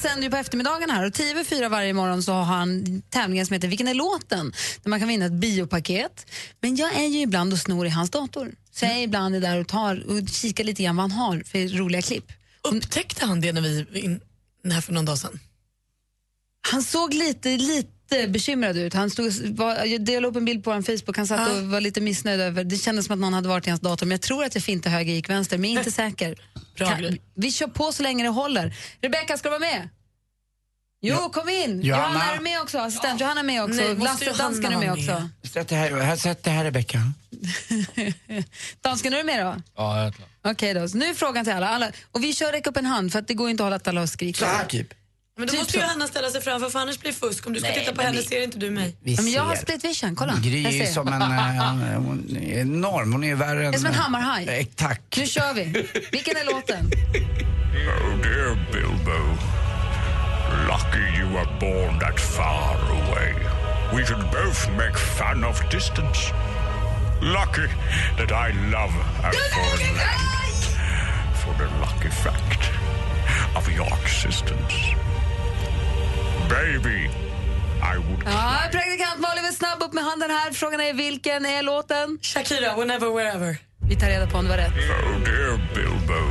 sänder 0.00 0.22
ju 0.22 0.30
på 0.30 0.36
eftermiddagen 0.36 0.90
här 0.90 1.06
och 1.06 1.12
10 1.12 1.30
över 1.30 1.44
4 1.44 1.68
varje 1.68 1.92
morgon 1.92 2.22
så 2.22 2.32
har 2.32 2.44
han 2.44 3.02
tävlingen 3.10 3.46
som 3.46 3.54
heter 3.54 3.68
Vilken 3.68 3.88
är 3.88 3.94
låten? 3.94 4.52
Där 4.82 4.90
man 4.90 4.98
kan 4.98 5.08
vinna 5.08 5.26
ett 5.26 5.32
biopaket. 5.32 6.26
Men 6.60 6.76
jag 6.76 6.94
är 6.96 7.06
ju 7.06 7.20
ibland 7.20 7.52
och 7.52 7.58
snor 7.58 7.86
i 7.86 7.90
hans 7.90 8.10
dator. 8.10 8.52
Så 8.72 8.84
jag 8.84 8.94
är 8.94 9.02
ibland 9.02 9.36
är 9.36 9.40
där 9.40 9.60
och 9.60 9.68
tar 9.68 10.04
och 10.10 10.28
kikar 10.28 10.64
lite 10.64 10.82
grann 10.82 10.96
vad 10.96 11.02
han 11.02 11.12
har 11.12 11.42
för 11.46 11.78
roliga 11.78 12.02
klipp. 12.02 12.32
Upptäckte 12.62 13.26
han 13.26 13.40
det 13.40 13.52
när 13.52 13.60
vi 13.60 13.86
in 14.00 14.20
här 14.72 14.80
för 14.80 14.92
någon 14.92 15.04
dag 15.04 15.18
sedan? 15.18 15.40
Han 16.70 16.82
såg 16.82 17.14
lite, 17.14 17.56
lite 17.56 17.99
bekymrad 18.28 18.76
ut. 18.76 18.94
Han 18.94 19.10
stod, 19.10 19.32
var, 19.56 19.84
jag 19.84 20.04
delade 20.04 20.28
upp 20.28 20.36
en 20.36 20.44
bild 20.44 20.64
på 20.64 20.72
hans 20.72 20.86
Facebook. 20.86 21.16
Han 21.16 21.26
satt 21.26 21.40
Ja. 21.48 21.56
och 21.60 21.66
var 21.66 21.80
lite 21.80 22.00
missnöjd 22.00 22.40
över 22.40 22.64
Det 22.64 22.76
kändes 22.76 23.06
som 23.06 23.12
att 23.12 23.18
någon 23.18 23.32
hade 23.32 23.48
varit 23.48 23.66
i 23.66 23.70
hans 23.70 23.80
dator. 23.80 24.06
Men 24.06 24.10
jag 24.10 24.20
tror 24.20 24.44
att 24.44 24.54
jag 24.54 24.64
finte 24.64 24.90
höger 24.90 25.12
gick 25.12 25.28
vänster, 25.30 25.58
men 25.58 25.70
jag 25.70 25.76
är 25.76 25.80
inte 25.80 25.92
säker. 25.96 26.36
Kan, 26.74 27.18
vi 27.34 27.52
kör 27.52 27.66
på 27.66 27.92
så 27.92 28.02
länge 28.02 28.24
det 28.24 28.28
håller. 28.30 28.74
Rebecka, 29.00 29.36
ska 29.38 29.48
du 29.48 29.58
vara 29.58 29.70
med? 29.70 29.88
Jo, 31.02 31.16
kom 31.16 31.48
in! 31.48 31.80
Johanna. 31.82 32.14
Johanna 32.14 32.34
är 32.34 32.40
med 32.40 32.60
också. 32.60 32.78
Assistent 32.78 33.20
Johanna 33.20 33.40
är 33.40 33.44
med 33.44 33.62
också. 33.64 33.76
Nej, 33.76 33.94
Lasse, 33.96 34.24
Johanna 34.24 34.42
dansken 34.44 34.72
är 34.72 34.78
med 34.78 34.92
också. 34.92 35.28
Sätt 35.52 35.68
det 35.68 35.76
här, 35.76 35.90
här, 36.00 36.16
sätt 36.16 36.42
det 36.42 36.50
här 36.50 36.64
Rebecka. 36.64 36.98
Dansken, 38.80 39.12
är 39.12 39.18
du 39.18 39.24
med 39.24 39.46
då? 39.46 39.56
Ja, 39.76 39.98
jag 39.98 40.06
är 40.06 40.12
klar. 40.12 40.28
Okej 40.44 40.74
då, 40.74 40.88
så 40.88 40.96
nu 40.96 41.06
är 41.06 41.14
frågan 41.14 41.44
till 41.44 41.54
alla. 41.54 41.68
alla. 41.68 41.92
Och 42.12 42.24
vi 42.24 42.34
kör 42.34 42.52
räck 42.52 42.66
upp 42.66 42.76
en 42.76 42.86
hand 42.86 43.12
för 43.12 43.18
att 43.18 43.28
det 43.28 43.34
går 43.34 43.50
inte 43.50 43.62
att 43.62 43.66
hålla 43.66 43.76
att 43.76 43.88
alla 43.88 44.06
skriker. 44.06 44.38
Så 44.40 44.46
här 44.46 44.64
typ. 44.66 44.94
Men 45.38 45.46
då 45.46 45.50
Typ 45.50 45.60
måste 45.60 45.72
så. 45.72 45.78
ju 45.78 45.84
Hanna 45.84 46.06
ställa 46.06 46.30
sig 46.30 46.40
framför 46.40 46.70
för 46.70 46.78
annars 46.78 46.98
blir 46.98 47.12
det 47.12 47.18
fusk. 47.18 47.46
Om 47.46 47.52
du 47.52 47.60
ska 47.60 47.68
Nej, 47.68 47.78
titta 47.80 47.92
på 47.94 48.02
henne 48.02 48.16
vi- 48.16 48.24
ser 48.24 48.42
inte 48.42 48.58
du 48.58 48.70
mig. 48.70 48.96
Vi 49.02 49.14
Ja, 49.14 49.22
men 49.22 49.32
jag 49.32 49.42
har 49.42 49.56
split 49.56 49.84
vision, 49.84 50.16
kolla. 50.16 50.34
Gry 50.42 50.80
är 50.80 50.86
som 50.86 51.08
en, 51.08 51.22
eh, 51.22 51.28
hon 51.98 52.36
är 52.36 52.58
enorm. 52.60 53.12
Hon 53.12 53.24
är 53.24 53.34
värre 53.34 53.64
än... 53.66 53.72
Det 53.72 53.76
är 53.76 53.80
som 53.80 53.86
en 53.86 53.94
hammarhaj. 53.94 54.48
Eh, 54.48 54.66
tack. 54.76 55.14
Nu 55.16 55.26
kör 55.26 55.54
vi. 55.54 55.64
Vilken 56.12 56.36
är 56.36 56.44
låten? 56.44 56.86
Oh 56.86 58.16
dear 58.22 58.72
Bilbo. 58.72 59.36
Lucky 60.68 61.18
you 61.20 61.28
were 61.34 61.48
born 61.60 61.98
that 62.00 62.20
far 62.20 62.76
away. 62.90 63.34
We 63.94 64.06
should 64.06 64.24
both 64.30 64.70
make 64.76 64.96
fun 64.98 65.44
of 65.44 65.60
distance. 65.70 66.18
Lucky 67.22 67.68
that 68.18 68.30
I 68.30 68.52
love 68.70 68.94
a 69.24 69.32
foreign 69.54 69.96
land. 69.96 70.64
For 71.44 71.52
the 71.58 71.68
lucky 71.80 72.10
fact 72.10 72.70
of 73.56 73.68
your 73.68 73.88
existence. 74.04 74.74
Baby, 76.50 77.00
I 77.92 77.96
would 77.98 78.22
Ja, 78.26 78.68
praktikant 78.72 79.18
Malin 79.20 79.44
är 79.44 79.52
snabb 79.52 79.82
upp 79.82 79.92
med 79.92 80.04
handen 80.04 80.30
här. 80.30 80.50
Frågan 80.52 80.80
är 80.80 80.92
vilken 80.92 81.46
är 81.46 81.62
låten? 81.62 82.18
Shakira, 82.22 82.76
whenever, 82.76 83.10
wherever. 83.16 83.56
Vi 83.88 83.96
tar 83.96 84.06
reda 84.06 84.26
på 84.26 84.38
om 84.38 84.44
det 84.44 84.50
var 84.50 84.56
rätt. 84.56 84.72
Oh 84.72 85.24
dear 85.24 85.54
Bilbo. 85.74 86.22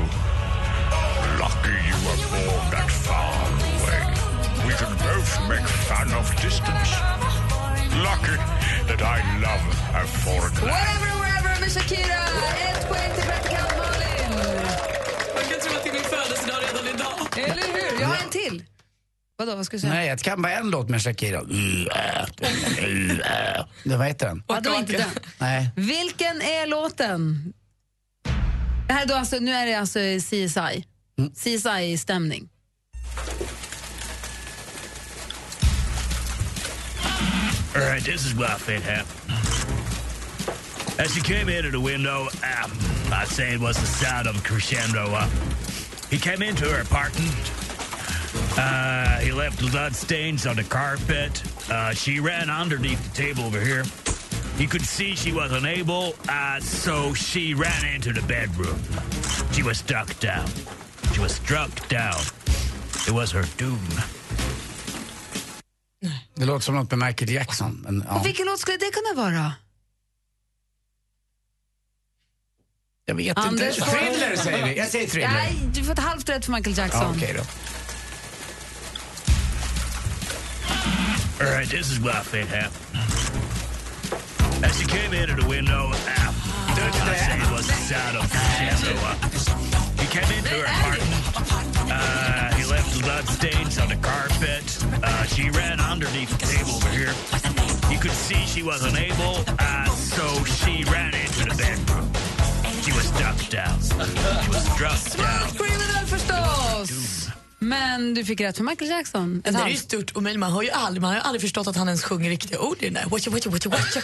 Lucky 1.41 1.76
you 1.89 1.97
were 2.05 2.20
born 2.34 2.65
that 2.76 2.89
far 3.05 3.34
away. 3.70 4.01
We 4.67 4.72
should 4.78 4.97
both 5.09 5.32
make 5.51 5.67
fun 5.89 6.09
of 6.20 6.26
distance. 6.45 6.91
Lucky 8.07 8.38
that 8.89 9.01
I 9.15 9.17
love 9.45 9.65
a 10.01 10.03
foreign 10.24 10.55
land. 10.55 10.72
Whatever, 10.74 11.11
wherever 11.24 11.53
med 11.61 11.72
Shakira. 11.76 12.22
Ett 12.70 12.82
poäng 12.89 13.11
till 13.15 13.24
praktikant 13.32 13.74
Malin. 13.82 14.32
Man 15.36 15.43
kan 15.49 15.59
tro 15.63 15.72
att 15.78 15.84
det 15.84 15.89
är 15.89 15.93
min 15.93 16.07
födelsedag 16.15 16.59
redan 16.67 16.86
idag. 16.95 17.20
Eller 17.51 17.67
hur? 17.76 18.01
Jag 18.01 18.07
har 18.07 18.17
en 18.26 18.30
till. 18.30 18.63
Vadå, 19.39 19.55
vad 19.55 19.65
ska 19.65 19.77
du 19.77 19.81
säga? 19.81 19.93
Nej, 19.93 20.07
jag 20.07 20.19
kan 20.19 20.41
bara 20.41 20.53
en 20.53 20.69
låt 20.69 20.89
med 20.89 21.01
Shakira. 21.01 21.43
Det, 21.43 21.87
vad 23.97 24.07
heter 24.07 24.27
den? 24.27 24.43
Ja, 24.47 24.59
det 24.59 24.69
var 24.69 24.79
inte 24.79 24.97
den. 24.97 25.09
Nej. 25.37 25.69
Vilken 25.75 26.41
är 26.41 26.67
låten? 26.67 27.53
Det 28.87 28.93
här 28.93 29.03
är 29.03 29.07
då 29.07 29.15
alltså, 29.15 29.39
nu 29.39 29.51
är 29.51 29.65
det 29.65 29.73
alltså 29.73 29.99
CSI. 29.99 30.85
CSI-stämning. 31.35 32.49
All 37.75 37.81
right, 37.81 38.03
this 38.05 38.25
is 38.25 38.33
what 38.33 38.49
I 38.49 38.59
think 38.65 38.83
happened. 38.83 39.05
As 40.99 41.15
he 41.15 41.21
came 41.21 41.49
into 41.49 41.71
the 41.71 41.79
window, 41.79 42.27
um, 42.43 42.71
I'd 43.11 43.27
say 43.27 43.53
it 43.53 43.59
was 43.61 43.77
the 43.77 43.85
sound 43.87 44.27
of 44.27 44.37
a 44.37 44.41
crescendo. 44.41 45.13
Uh, 45.15 45.27
he 46.09 46.17
came 46.17 46.41
into 46.41 46.65
her 46.65 46.81
apartment. 46.81 47.31
Uh, 48.57 49.19
he 49.19 49.31
left 49.31 49.59
blood 49.71 49.95
stains 49.95 50.45
on 50.45 50.55
the 50.55 50.63
carpet. 50.63 51.43
Uh, 51.71 51.93
she 51.93 52.19
ran 52.19 52.49
underneath 52.49 52.99
the 53.13 53.23
table 53.23 53.43
over 53.43 53.59
here. 53.59 53.83
He 54.57 54.67
could 54.67 54.85
see 54.85 55.15
she 55.15 55.31
was 55.31 55.51
unable, 55.51 56.13
uh, 56.29 56.59
so 56.59 57.13
she 57.13 57.53
ran 57.53 57.85
into 57.95 58.11
the 58.13 58.21
bedroom. 58.27 58.79
She 59.53 59.63
was 59.63 59.77
struck 59.77 60.19
down. 60.19 60.47
She 61.13 61.21
was 61.21 61.31
struck 61.35 61.87
down. 61.89 62.21
It 63.07 63.11
was 63.13 63.31
her 63.31 63.45
doom. 63.57 63.87
Det 66.35 66.45
låter 66.45 66.65
som 66.65 66.75
något 66.75 66.91
med 66.91 66.99
Michael 66.99 67.31
Jackson. 67.31 67.81
Men, 67.85 68.03
ja. 68.09 68.15
Och 68.19 68.25
vilken 68.25 68.45
låt 68.45 68.59
skulle 68.59 68.77
det 68.77 68.91
kunna 68.93 69.23
vara? 69.23 69.53
Jag 73.05 73.15
vet 73.15 73.37
Anders 73.37 73.77
inte. 73.77 73.89
får- 73.89 73.97
Thriller 73.97 74.35
säger 74.35 74.65
vi. 74.65 74.77
Jag 74.77 74.87
säger 74.87 75.07
thriller. 75.07 75.29
Nej, 75.29 75.55
du 75.73 75.83
får 75.83 75.93
ett 75.93 75.99
halvt 75.99 76.29
rätt 76.29 76.45
för 76.45 76.51
Michael 76.51 76.77
Jackson. 76.77 77.01
Ja, 77.01 77.13
okej 77.15 77.33
då. 77.37 77.43
All 81.41 81.47
right, 81.47 81.67
this 81.67 81.89
is 81.89 82.01
what 82.01 82.15
I 82.15 82.19
think 82.19 82.49
happened. 82.49 82.83
As 84.61 84.77
she 84.77 84.85
came 84.85 85.13
into 85.13 85.35
the 85.35 85.47
window, 85.47 85.85
um, 85.85 85.93
I 85.95 87.15
say 87.15 87.39
it 87.39 87.51
was 87.51 87.65
the 87.65 87.73
sound 87.73 88.17
of. 88.17 88.27
Uh, 88.27 89.15
he 90.01 90.07
came 90.07 90.29
into 90.35 90.49
her 90.49 90.65
apartment. 90.67 91.23
Uh, 91.89 92.53
he 92.55 92.65
left 92.65 93.01
blood 93.01 93.25
stains 93.25 93.79
on 93.79 93.87
the 93.87 93.95
carpet. 93.95 94.67
Uh, 95.01 95.23
she 95.23 95.49
ran 95.51 95.79
underneath 95.79 96.29
the 96.37 96.45
table 96.45 96.75
over 96.75 96.89
here. 96.89 97.13
You 97.89 97.99
could 97.99 98.11
see 98.11 98.45
she 98.45 98.61
was 98.61 98.83
unable, 98.83 99.45
uh, 99.59 99.85
so 99.95 100.43
she 100.43 100.83
ran 100.91 101.13
into 101.13 101.45
the 101.45 101.55
bedroom. 101.55 102.11
She 102.83 102.91
was 102.91 103.07
struck 103.07 103.39
down. 103.47 103.79
She 104.43 104.49
was 104.49 104.65
struck 104.73 104.99
down. 105.15 105.49
Criminal 105.55 106.05
förstås! 106.05 107.18
Men 107.70 108.13
du 108.13 108.26
fick 108.26 108.41
rätt 108.41 108.57
för 108.57 108.63
Michael 108.63 108.91
Jackson. 108.91 109.41
Det 109.41 109.49
är 109.49 109.67
ju 109.67 109.76
stort 109.76 110.15
omöjligt. 110.15 110.39
Man 110.39 110.51
har 110.51 110.63
ju 110.63 110.70
aldrig, 110.70 111.01
man 111.01 111.09
har 111.09 111.17
ju 111.17 111.22
aldrig 111.22 111.41
förstått 111.41 111.67
att 111.67 111.76
han 111.76 111.88
ens 111.88 112.03
sjunger 112.03 112.30
riktiga 112.30 112.59
ord 112.59 112.78
i 112.80 112.86
den 112.86 112.93
där. 112.93 113.05
Watcha, 113.09 113.32
watcha, 113.32 113.49
watcha, 113.49 113.70
watcha. 113.70 114.01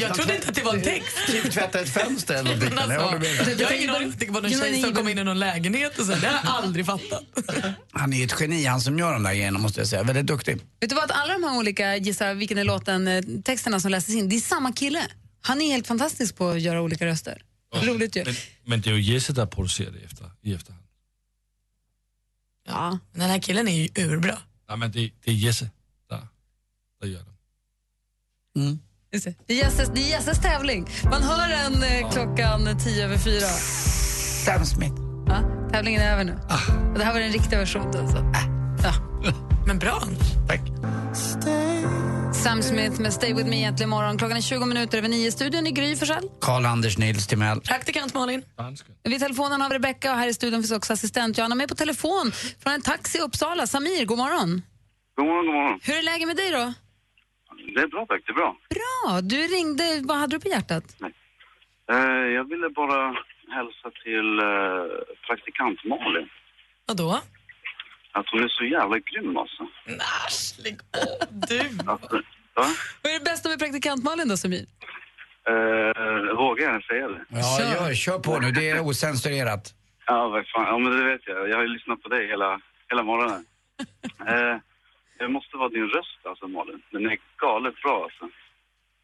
Jag 0.00 0.14
trodde 0.14 0.34
inte 0.34 0.48
att 0.48 0.54
det 0.54 0.62
var 0.62 0.74
en 0.74 0.82
text. 0.82 1.16
Typ 1.26 1.50
tvätta 1.52 1.80
ett 1.80 1.88
fönster 1.88 2.34
eller 2.34 2.44
någonting. 2.44 2.74
Men 2.74 2.90
Jag 2.90 3.02
håller 3.02 3.18
med. 3.18 3.40
alltså, 3.40 3.62
jag 3.62 3.68
har 3.68 3.74
ingen 3.74 3.90
aning. 3.90 4.12
Tänker 4.12 4.34
på 4.34 4.40
någon 4.40 4.50
tjej 4.50 4.82
som 4.82 4.94
kom 4.94 5.08
in 5.08 5.18
i 5.18 5.24
någon 5.24 5.38
lägenhet 5.38 5.98
och 5.98 6.04
så. 6.06 6.12
Det 6.12 6.26
har 6.26 6.34
jag 6.34 6.40
aldrig 6.44 6.86
fattat. 6.86 7.24
Han 7.92 8.12
är 8.12 8.16
ju 8.16 8.24
ett 8.24 8.40
geni, 8.40 8.64
han 8.64 8.80
som 8.80 8.98
gör 8.98 9.12
de 9.12 9.22
där 9.22 9.34
grejerna 9.34 9.58
måste 9.58 9.80
jag 9.80 9.88
säga. 9.88 10.02
Väldigt 10.02 10.26
duktig. 10.26 10.56
Vet 10.80 10.90
du 10.90 10.96
vad, 10.96 11.04
att 11.04 11.10
alla 11.10 11.32
de 11.32 11.44
här 11.44 11.58
olika 11.58 11.96
gissa 11.96 12.34
vilken 12.34 12.58
är 12.58 12.64
låten, 12.64 13.08
eh, 13.08 13.22
texterna 13.44 13.80
som 13.80 13.90
läses 13.90 14.14
in, 14.14 14.28
det 14.28 14.36
är 14.36 14.40
samma 14.40 14.72
kille. 14.72 15.02
Han 15.40 15.60
är 15.60 15.66
helt 15.66 15.86
fantastisk 15.86 16.36
på 16.36 16.48
att 16.48 16.60
göra 16.60 16.82
olika 16.82 17.06
röster. 17.06 17.42
Roligt 17.74 18.16
ju. 18.16 18.24
Men, 18.24 18.34
men 18.64 18.80
det 18.80 18.90
är 18.90 18.94
ju 18.94 19.12
Jesse, 19.14 19.32
der 19.32 19.46
producerar 19.46 19.90
det 19.90 19.98
efter, 20.04 20.30
i 20.42 20.54
efterhand. 20.54 20.77
Ja, 22.68 22.98
men 23.12 23.20
den 23.20 23.30
här 23.30 23.38
killen 23.38 23.68
är 23.68 23.72
ju 23.72 24.04
urbra. 24.04 24.38
Nej, 24.68 24.78
men 24.78 24.92
det, 24.92 25.10
det 25.24 25.30
är 25.30 25.34
Jesse, 25.34 25.70
der, 26.10 26.26
der 27.00 27.08
gör 27.08 27.20
det. 27.20 27.38
Just 29.12 29.24
det. 29.24 29.52
Är 29.54 29.56
Jesses, 29.56 29.90
det 29.94 30.00
är 30.00 30.08
Jesses 30.08 30.38
tävling. 30.38 30.88
Man 31.04 31.22
hör 31.22 31.48
en 31.50 31.82
eh, 31.82 32.10
klockan 32.10 32.78
tio 32.78 33.04
över 33.04 33.18
fyra. 33.18 33.46
Sam 34.44 34.64
Smith. 34.64 34.94
Ja, 35.26 35.68
tävlingen 35.72 36.02
är 36.02 36.12
över 36.12 36.24
nu. 36.24 36.32
Och 36.92 36.98
det 36.98 37.04
här 37.04 37.12
var 37.12 37.20
den 37.20 37.32
riktiga 37.32 37.58
versionen. 37.58 38.08
Så. 38.08 38.16
Äh. 38.16 38.24
Ja. 38.82 38.94
Men 39.66 39.78
bra. 39.78 40.02
Tack. 40.48 40.60
Sam 42.44 42.62
Smith 42.62 43.00
med 43.00 43.12
Stay 43.12 43.34
With 43.34 43.48
Me 43.48 43.56
egentligen 43.56 43.88
imorgon. 43.90 44.18
Klockan 44.18 44.36
är 44.36 44.40
20 44.40 44.66
minuter 44.66 44.98
över 44.98 45.08
nio. 45.08 45.30
Studion 45.30 45.66
i 45.66 45.70
Gry 45.70 45.96
Forssell. 45.96 46.24
Karl-Anders 46.40 46.98
Nils 46.98 47.26
Timell. 47.26 47.60
Praktikant 47.60 48.14
Malin. 48.14 48.42
Vid 49.04 49.20
telefonen 49.20 49.60
har 49.60 49.68
vi 49.68 49.74
Rebecca 49.74 50.12
och 50.12 50.18
här 50.18 50.28
i 50.28 50.34
studion 50.34 50.60
finns 50.62 50.72
också 50.72 50.92
assistent 50.92 51.38
Johanna 51.38 51.54
med 51.54 51.68
på 51.68 51.74
telefon 51.74 52.32
från 52.62 52.72
en 52.72 52.82
taxi 52.82 53.18
i 53.18 53.20
Uppsala. 53.20 53.66
Samir, 53.66 54.04
god 54.04 54.18
morgon. 54.18 54.62
God 55.16 55.26
morgon, 55.26 55.46
god 55.46 55.54
morgon. 55.54 55.80
Hur 55.82 55.94
är 55.98 56.02
läget 56.02 56.26
med 56.26 56.36
dig 56.36 56.50
då? 56.50 56.72
Det 57.74 57.80
är 57.80 57.88
bra 57.88 58.06
tack, 58.08 58.22
det 58.26 58.32
är 58.32 58.34
bra. 58.34 58.56
Bra, 58.78 59.20
du 59.20 59.36
ringde. 59.36 60.00
Vad 60.08 60.16
hade 60.16 60.36
du 60.36 60.40
på 60.40 60.48
hjärtat? 60.48 60.84
Eh, 61.92 61.96
jag 62.38 62.44
ville 62.48 62.68
bara 62.70 63.00
hälsa 63.56 63.88
till 64.04 64.28
eh, 64.38 64.84
praktikant 65.26 65.78
Malin. 65.84 66.28
Vadå? 66.86 67.20
Att 68.12 68.26
hon 68.30 68.42
är 68.44 68.48
så 68.48 68.64
jävla 68.64 68.98
grym 68.98 69.36
alltså. 69.36 69.62
Nasch, 69.86 70.54
lägg 70.64 70.78
av. 70.80 71.28
Du. 71.48 71.60
Att, 71.60 72.12
va? 72.54 72.66
Vad 73.02 73.12
är 73.12 73.18
det 73.18 73.24
bästa 73.24 73.48
med 73.48 73.58
praktikant 73.58 74.04
Malin 74.04 74.28
då, 74.28 74.36
Samir? 74.36 74.66
Eh, 75.48 76.36
vågar 76.36 76.72
jag 76.72 76.84
säga 76.84 77.08
det? 77.08 77.24
Ja, 77.28 77.60
gör, 77.60 77.94
kör 77.94 78.18
på 78.18 78.38
nu. 78.40 78.50
Det 78.50 78.70
är 78.70 78.86
osensurerat. 78.86 79.74
Ja, 80.06 80.28
vad 80.28 80.46
fan. 80.46 80.64
Ja, 80.66 80.78
men 80.78 80.96
det 80.98 81.04
vet 81.12 81.20
jag. 81.26 81.48
Jag 81.48 81.56
har 81.56 81.62
ju 81.62 81.68
lyssnat 81.68 82.02
på 82.02 82.08
dig 82.08 82.26
hela, 82.28 82.60
hela 82.90 83.02
morgonen. 83.02 83.44
Eh, 84.28 84.56
det 85.18 85.28
måste 85.28 85.56
vara 85.56 85.68
din 85.68 85.88
röst 85.88 86.18
alltså, 86.24 86.48
Malin. 86.48 86.82
Den 86.90 87.06
är 87.06 87.18
galet 87.36 87.74
bra 87.82 88.04
alltså. 88.04 88.28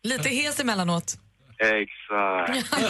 Lite 0.03 0.29
hes 0.29 0.61
emellanåt. 0.61 1.15
Exakt. 1.59 2.71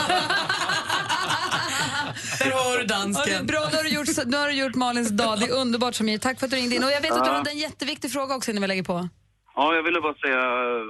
Där 2.38 2.50
har 2.50 2.78
du 2.78 2.78
Ja, 2.78 2.78
det 2.78 2.82
är 2.82 2.86
dansken. 2.86 3.46
bra, 3.46 3.60
nu 3.70 3.76
har, 3.76 3.82
du 3.84 3.88
gjort, 3.88 4.08
nu 4.26 4.36
har 4.36 4.48
du 4.48 4.54
gjort 4.54 4.74
Malins 4.74 5.08
dag. 5.08 5.38
Det 5.40 5.44
är 5.46 5.52
underbart 5.52 5.94
Samir. 5.94 6.18
Tack 6.18 6.38
för 6.38 6.46
att 6.46 6.50
du 6.50 6.56
ringde 6.56 6.76
in. 6.76 6.84
Och 6.84 6.90
jag 6.90 7.00
vet 7.00 7.12
att 7.12 7.24
du 7.24 7.30
hade 7.30 7.50
en 7.50 7.58
jätteviktig 7.58 8.12
fråga 8.12 8.34
också 8.34 8.50
innan 8.50 8.60
vi 8.62 8.68
lägger 8.68 8.82
på. 8.82 9.08
Ja, 9.56 9.74
jag 9.74 9.82
ville 9.82 10.00
bara 10.00 10.14
säga, 10.14 10.40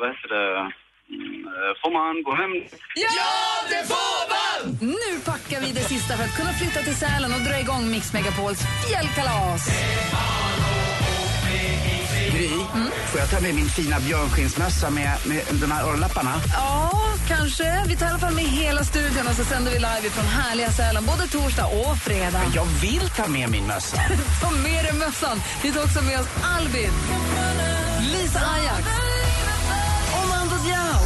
vad 0.00 0.08
heter 0.10 0.28
det? 0.34 0.60
Mm, 0.60 1.44
Får 1.82 1.90
man 1.98 2.22
gå 2.22 2.32
hem? 2.34 2.52
Ja, 2.94 3.34
det 3.72 3.82
får 3.92 4.20
man! 4.34 4.78
Nu 4.80 5.20
packar 5.24 5.60
vi 5.60 5.72
det 5.72 5.80
sista 5.84 6.16
för 6.16 6.24
att 6.24 6.36
kunna 6.36 6.52
flytta 6.52 6.80
till 6.80 6.96
Sälen 6.96 7.32
och 7.34 7.40
dra 7.40 7.60
igång 7.60 7.90
Mix 7.90 8.12
Megapols 8.12 8.60
fjällkalas. 8.88 9.62
Gry, 12.44 12.90
får 13.10 13.20
jag 13.20 13.30
ta 13.30 13.40
med 13.40 13.54
min 13.54 13.68
fina 13.68 14.00
björnskinnsmössa 14.00 14.90
med, 14.90 15.18
med 15.24 15.42
de 15.52 15.70
här 15.70 15.84
örnlapparna? 15.84 16.40
Ja, 16.52 16.90
kanske. 17.28 17.84
Vi 17.88 17.96
tar 17.96 18.06
i 18.06 18.08
alla 18.08 18.18
fall 18.18 18.34
med 18.34 18.44
hela 18.44 18.84
studion 18.84 19.26
och 19.28 19.34
så 19.34 19.44
sänder 19.44 19.72
vi 19.72 19.78
live 19.78 20.10
från 20.10 20.24
härliga 20.24 20.70
Sälen 20.70 21.04
både 21.06 21.26
torsdag 21.28 21.66
och 21.66 21.98
fredag. 21.98 22.40
Men 22.44 22.52
jag 22.54 22.64
vill 22.64 23.10
ta 23.16 23.26
med 23.26 23.50
min 23.50 23.66
mössa. 23.66 23.96
Ta 24.42 24.50
med 24.50 24.84
dig 24.84 24.92
mössan. 24.92 25.42
Vi 25.62 25.72
tar 25.72 25.82
också 25.84 26.02
med 26.02 26.20
oss 26.20 26.26
Albin, 26.58 26.90
Lisa 28.12 28.40
Ajax 28.54 28.86
och 30.12 30.28
Mando 30.28 30.56
Diao. 30.64 31.00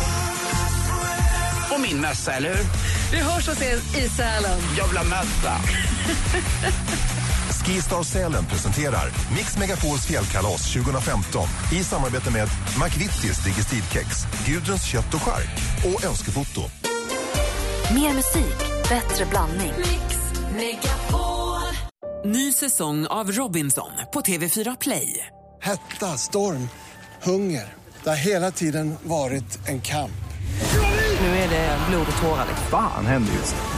Och 1.74 1.80
min 1.80 2.00
mössa, 2.00 2.32
eller 2.32 2.48
hur? 2.48 2.64
Vi 3.12 3.18
hörs 3.18 3.48
och 3.48 3.54
ses 3.54 3.96
i 3.96 4.08
Sälen. 4.08 4.60
Jag 4.78 4.88
vill 4.88 4.96
ha 4.96 5.04
mössa. 5.04 5.60
Skistar 7.64 8.02
Sälen 8.02 8.46
presenterar 8.46 9.10
Mix 9.36 9.58
Megapols 9.58 10.06
fjällkalas 10.06 10.72
2015 10.72 11.48
i 11.72 11.84
samarbete 11.84 12.30
med 12.30 12.48
McVittys 12.84 13.44
Digestivkex, 13.44 14.06
Gudruns 14.46 14.84
kött 14.84 15.14
och 15.14 15.22
chark 15.22 15.50
och 15.84 16.04
Önskefoto. 16.04 16.62
Mer 17.94 18.14
musik, 18.14 18.58
bättre 18.88 19.26
blandning. 19.30 19.72
Ny 22.24 22.52
säsong 22.52 23.06
av 23.06 23.32
Robinson 23.32 23.90
på 24.12 24.20
TV4 24.20 24.76
Play. 24.80 25.26
Hetta, 25.62 26.06
storm, 26.06 26.68
hunger. 27.22 27.74
Det 28.02 28.08
har 28.08 28.16
hela 28.16 28.50
tiden 28.50 28.94
varit 29.02 29.68
en 29.68 29.80
kamp. 29.80 30.10
Nu 31.20 31.26
är 31.26 31.48
det 31.48 31.78
blod 31.90 32.06
och 32.16 32.22
tårar. 32.22 32.46
Fan 32.70 33.06
händer 33.06 33.32
just 33.32 33.54
nu. 33.54 33.77